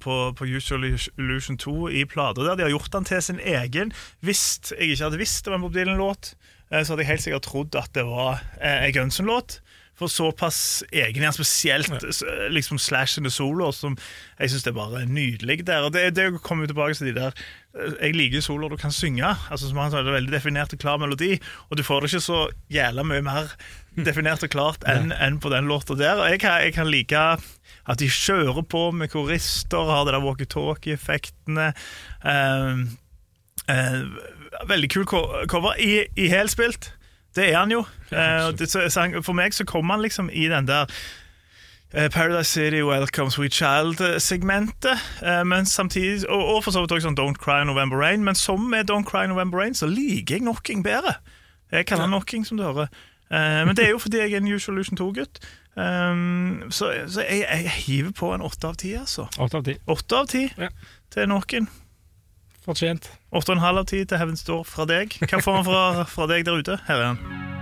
på, 0.03 0.15
på 0.35 0.47
Usual 0.57 0.83
Illusion 0.91 1.55
2 1.57 1.89
i 1.95 2.01
plater 2.11 2.43
der. 2.49 2.57
De 2.59 2.65
har 2.67 2.73
gjort 2.73 2.91
den 2.97 3.05
til 3.07 3.21
sin 3.23 3.39
egen. 3.39 3.93
Hvis 4.27 4.73
jeg 4.73 4.97
ikke 4.97 5.05
hadde 5.05 5.21
visst 5.21 5.45
det 5.45 5.53
var 5.53 5.61
en 5.61 5.63
Bob 5.69 5.77
Dylan-låt, 5.77 6.33
så 6.73 6.89
hadde 6.97 7.05
jeg 7.05 7.11
helt 7.13 7.23
sikkert 7.23 7.45
trodd 7.47 7.77
at 7.79 7.93
det 7.95 8.03
var 8.09 8.41
en 8.59 8.91
Guns 8.97 9.21
N'-låt. 9.23 9.61
For 10.03 10.11
såpass 10.11 10.61
egen 10.91 11.23
igjen, 11.23 11.35
spesielt 11.37 11.93
ja. 11.93 12.13
liksom 12.51 12.81
slashende 12.83 13.31
soloer 13.31 13.75
som 13.77 13.95
jeg 14.41 14.51
syns 14.51 14.67
er 14.67 14.75
bare 14.77 15.05
nydelig 15.07 15.61
der. 15.69 15.87
Og 15.87 15.93
det, 15.95 16.09
det 16.17 16.29
kommer 16.43 16.67
jo 16.67 16.73
tilbake 16.73 16.99
til 16.99 17.13
de 17.13 17.15
der 17.21 17.31
eh, 17.31 17.95
Jeg 18.01 18.17
liker 18.19 18.43
soloer 18.43 18.75
du 18.75 18.81
kan 18.81 18.95
synge. 18.95 19.31
Altså 19.51 19.71
som 19.71 19.79
han 19.79 19.93
sa, 19.93 20.03
det 20.03 20.11
er 20.11 20.19
veldig 20.19 20.35
definert 20.35 20.75
og 20.75 20.83
klar 20.83 20.99
melodi, 20.99 21.37
og 21.71 21.79
du 21.79 21.85
får 21.87 22.03
det 22.03 22.13
ikke 22.13 22.27
så 22.27 22.41
jævla 22.73 23.07
mye 23.07 23.25
mer 23.27 23.55
definert 24.09 24.43
og 24.43 24.53
klart 24.53 24.87
enn 24.89 25.13
enn 25.13 25.39
på 25.43 25.53
den 25.53 25.69
låta 25.71 25.95
der. 25.99 26.19
Og 26.19 26.33
jeg 26.33 26.43
jeg 26.43 26.75
kan 26.75 26.91
like 26.91 27.23
at 27.23 27.99
de 27.99 28.09
kjører 28.09 28.63
på 28.63 28.91
med 28.95 29.11
korister, 29.13 29.91
har 29.91 30.07
det 30.07 30.15
der 30.15 30.25
walkietalkie-effektene. 30.25 31.73
Um, 32.23 32.85
uh, 33.71 34.67
veldig 34.69 34.91
kul 34.91 35.07
cover. 35.07 35.75
I, 35.79 36.07
i 36.17 36.29
helspilt. 36.31 36.93
Det 37.37 37.49
er 37.53 37.59
han 37.59 37.73
jo. 37.73 37.85
Eh, 38.13 39.23
for 39.25 39.33
meg 39.33 39.55
så 39.57 39.65
kommer 39.65 39.95
han 39.95 40.03
liksom 40.03 40.31
i 40.33 40.49
den 40.53 40.67
der 40.69 40.91
eh, 41.95 42.11
Paradise 42.11 42.51
City, 42.51 42.83
Welcome 42.85 43.31
Sweet 43.31 43.55
Child-segmentet. 43.55 44.99
Eh, 45.23 45.45
men 45.45 45.67
samtidig, 45.67 46.29
og, 46.29 46.65
for 46.65 46.71
så 46.75 46.85
vidt 46.85 46.93
også 46.93 47.09
sånn 47.09 47.17
Don't 47.19 47.41
Cry 47.41 47.65
November 47.65 47.97
Rain. 47.97 48.25
Men 48.25 48.35
som 48.35 48.69
med 48.71 48.91
Don't 48.91 49.09
Cry 49.09 49.27
November 49.27 49.63
Rain 49.63 49.75
så 49.75 49.89
liker 49.89 50.35
jeg 50.37 50.45
Knocking 50.45 50.85
bedre. 50.85 51.17
Jeg 51.73 51.87
kaller 51.89 52.05
han 52.05 52.13
Knocking, 52.13 52.45
som 52.47 52.61
du 52.61 52.67
hører. 52.69 52.93
Men 53.33 53.73
det 53.77 53.87
er 53.87 53.95
jo 53.95 53.99
fordi 54.03 54.19
jeg 54.21 54.35
er 54.35 54.43
en 54.43 54.49
Usual 54.53 54.77
Illusion 54.77 54.99
2-gutt. 55.01 55.39
Um, 55.73 56.67
så 56.69 56.91
så 57.09 57.23
jeg, 57.25 57.47
jeg 57.49 57.71
hiver 57.87 58.11
på 58.13 58.35
en 58.35 58.43
åtte 58.45 58.69
av 58.69 58.75
ti, 58.77 58.91
altså. 58.93 59.25
Åtte 59.41 59.57
av 59.57 59.65
ti. 59.65 59.77
Åtte 59.89 60.19
av 60.19 60.27
ti 60.29 60.43
Ja. 60.61 60.69
til 61.15 61.31
noen. 61.33 61.69
Fortjent. 62.63 63.09
Åtte 63.35 63.51
og 63.51 63.57
en 63.59 63.65
halv 63.65 63.83
av 63.83 63.89
ti 63.91 64.05
til 64.07 64.21
Heaven 64.21 64.39
Store 64.39 64.63
fra 64.69 64.87
deg. 64.87 65.17
Hva 65.25 65.41
får 65.43 65.59
han 65.59 65.67
fra, 65.67 65.83
fra 66.07 66.29
deg 66.31 66.47
der 66.47 66.63
ute? 66.63 66.79
Her 66.87 67.01
er 67.01 67.09
han. 67.13 67.62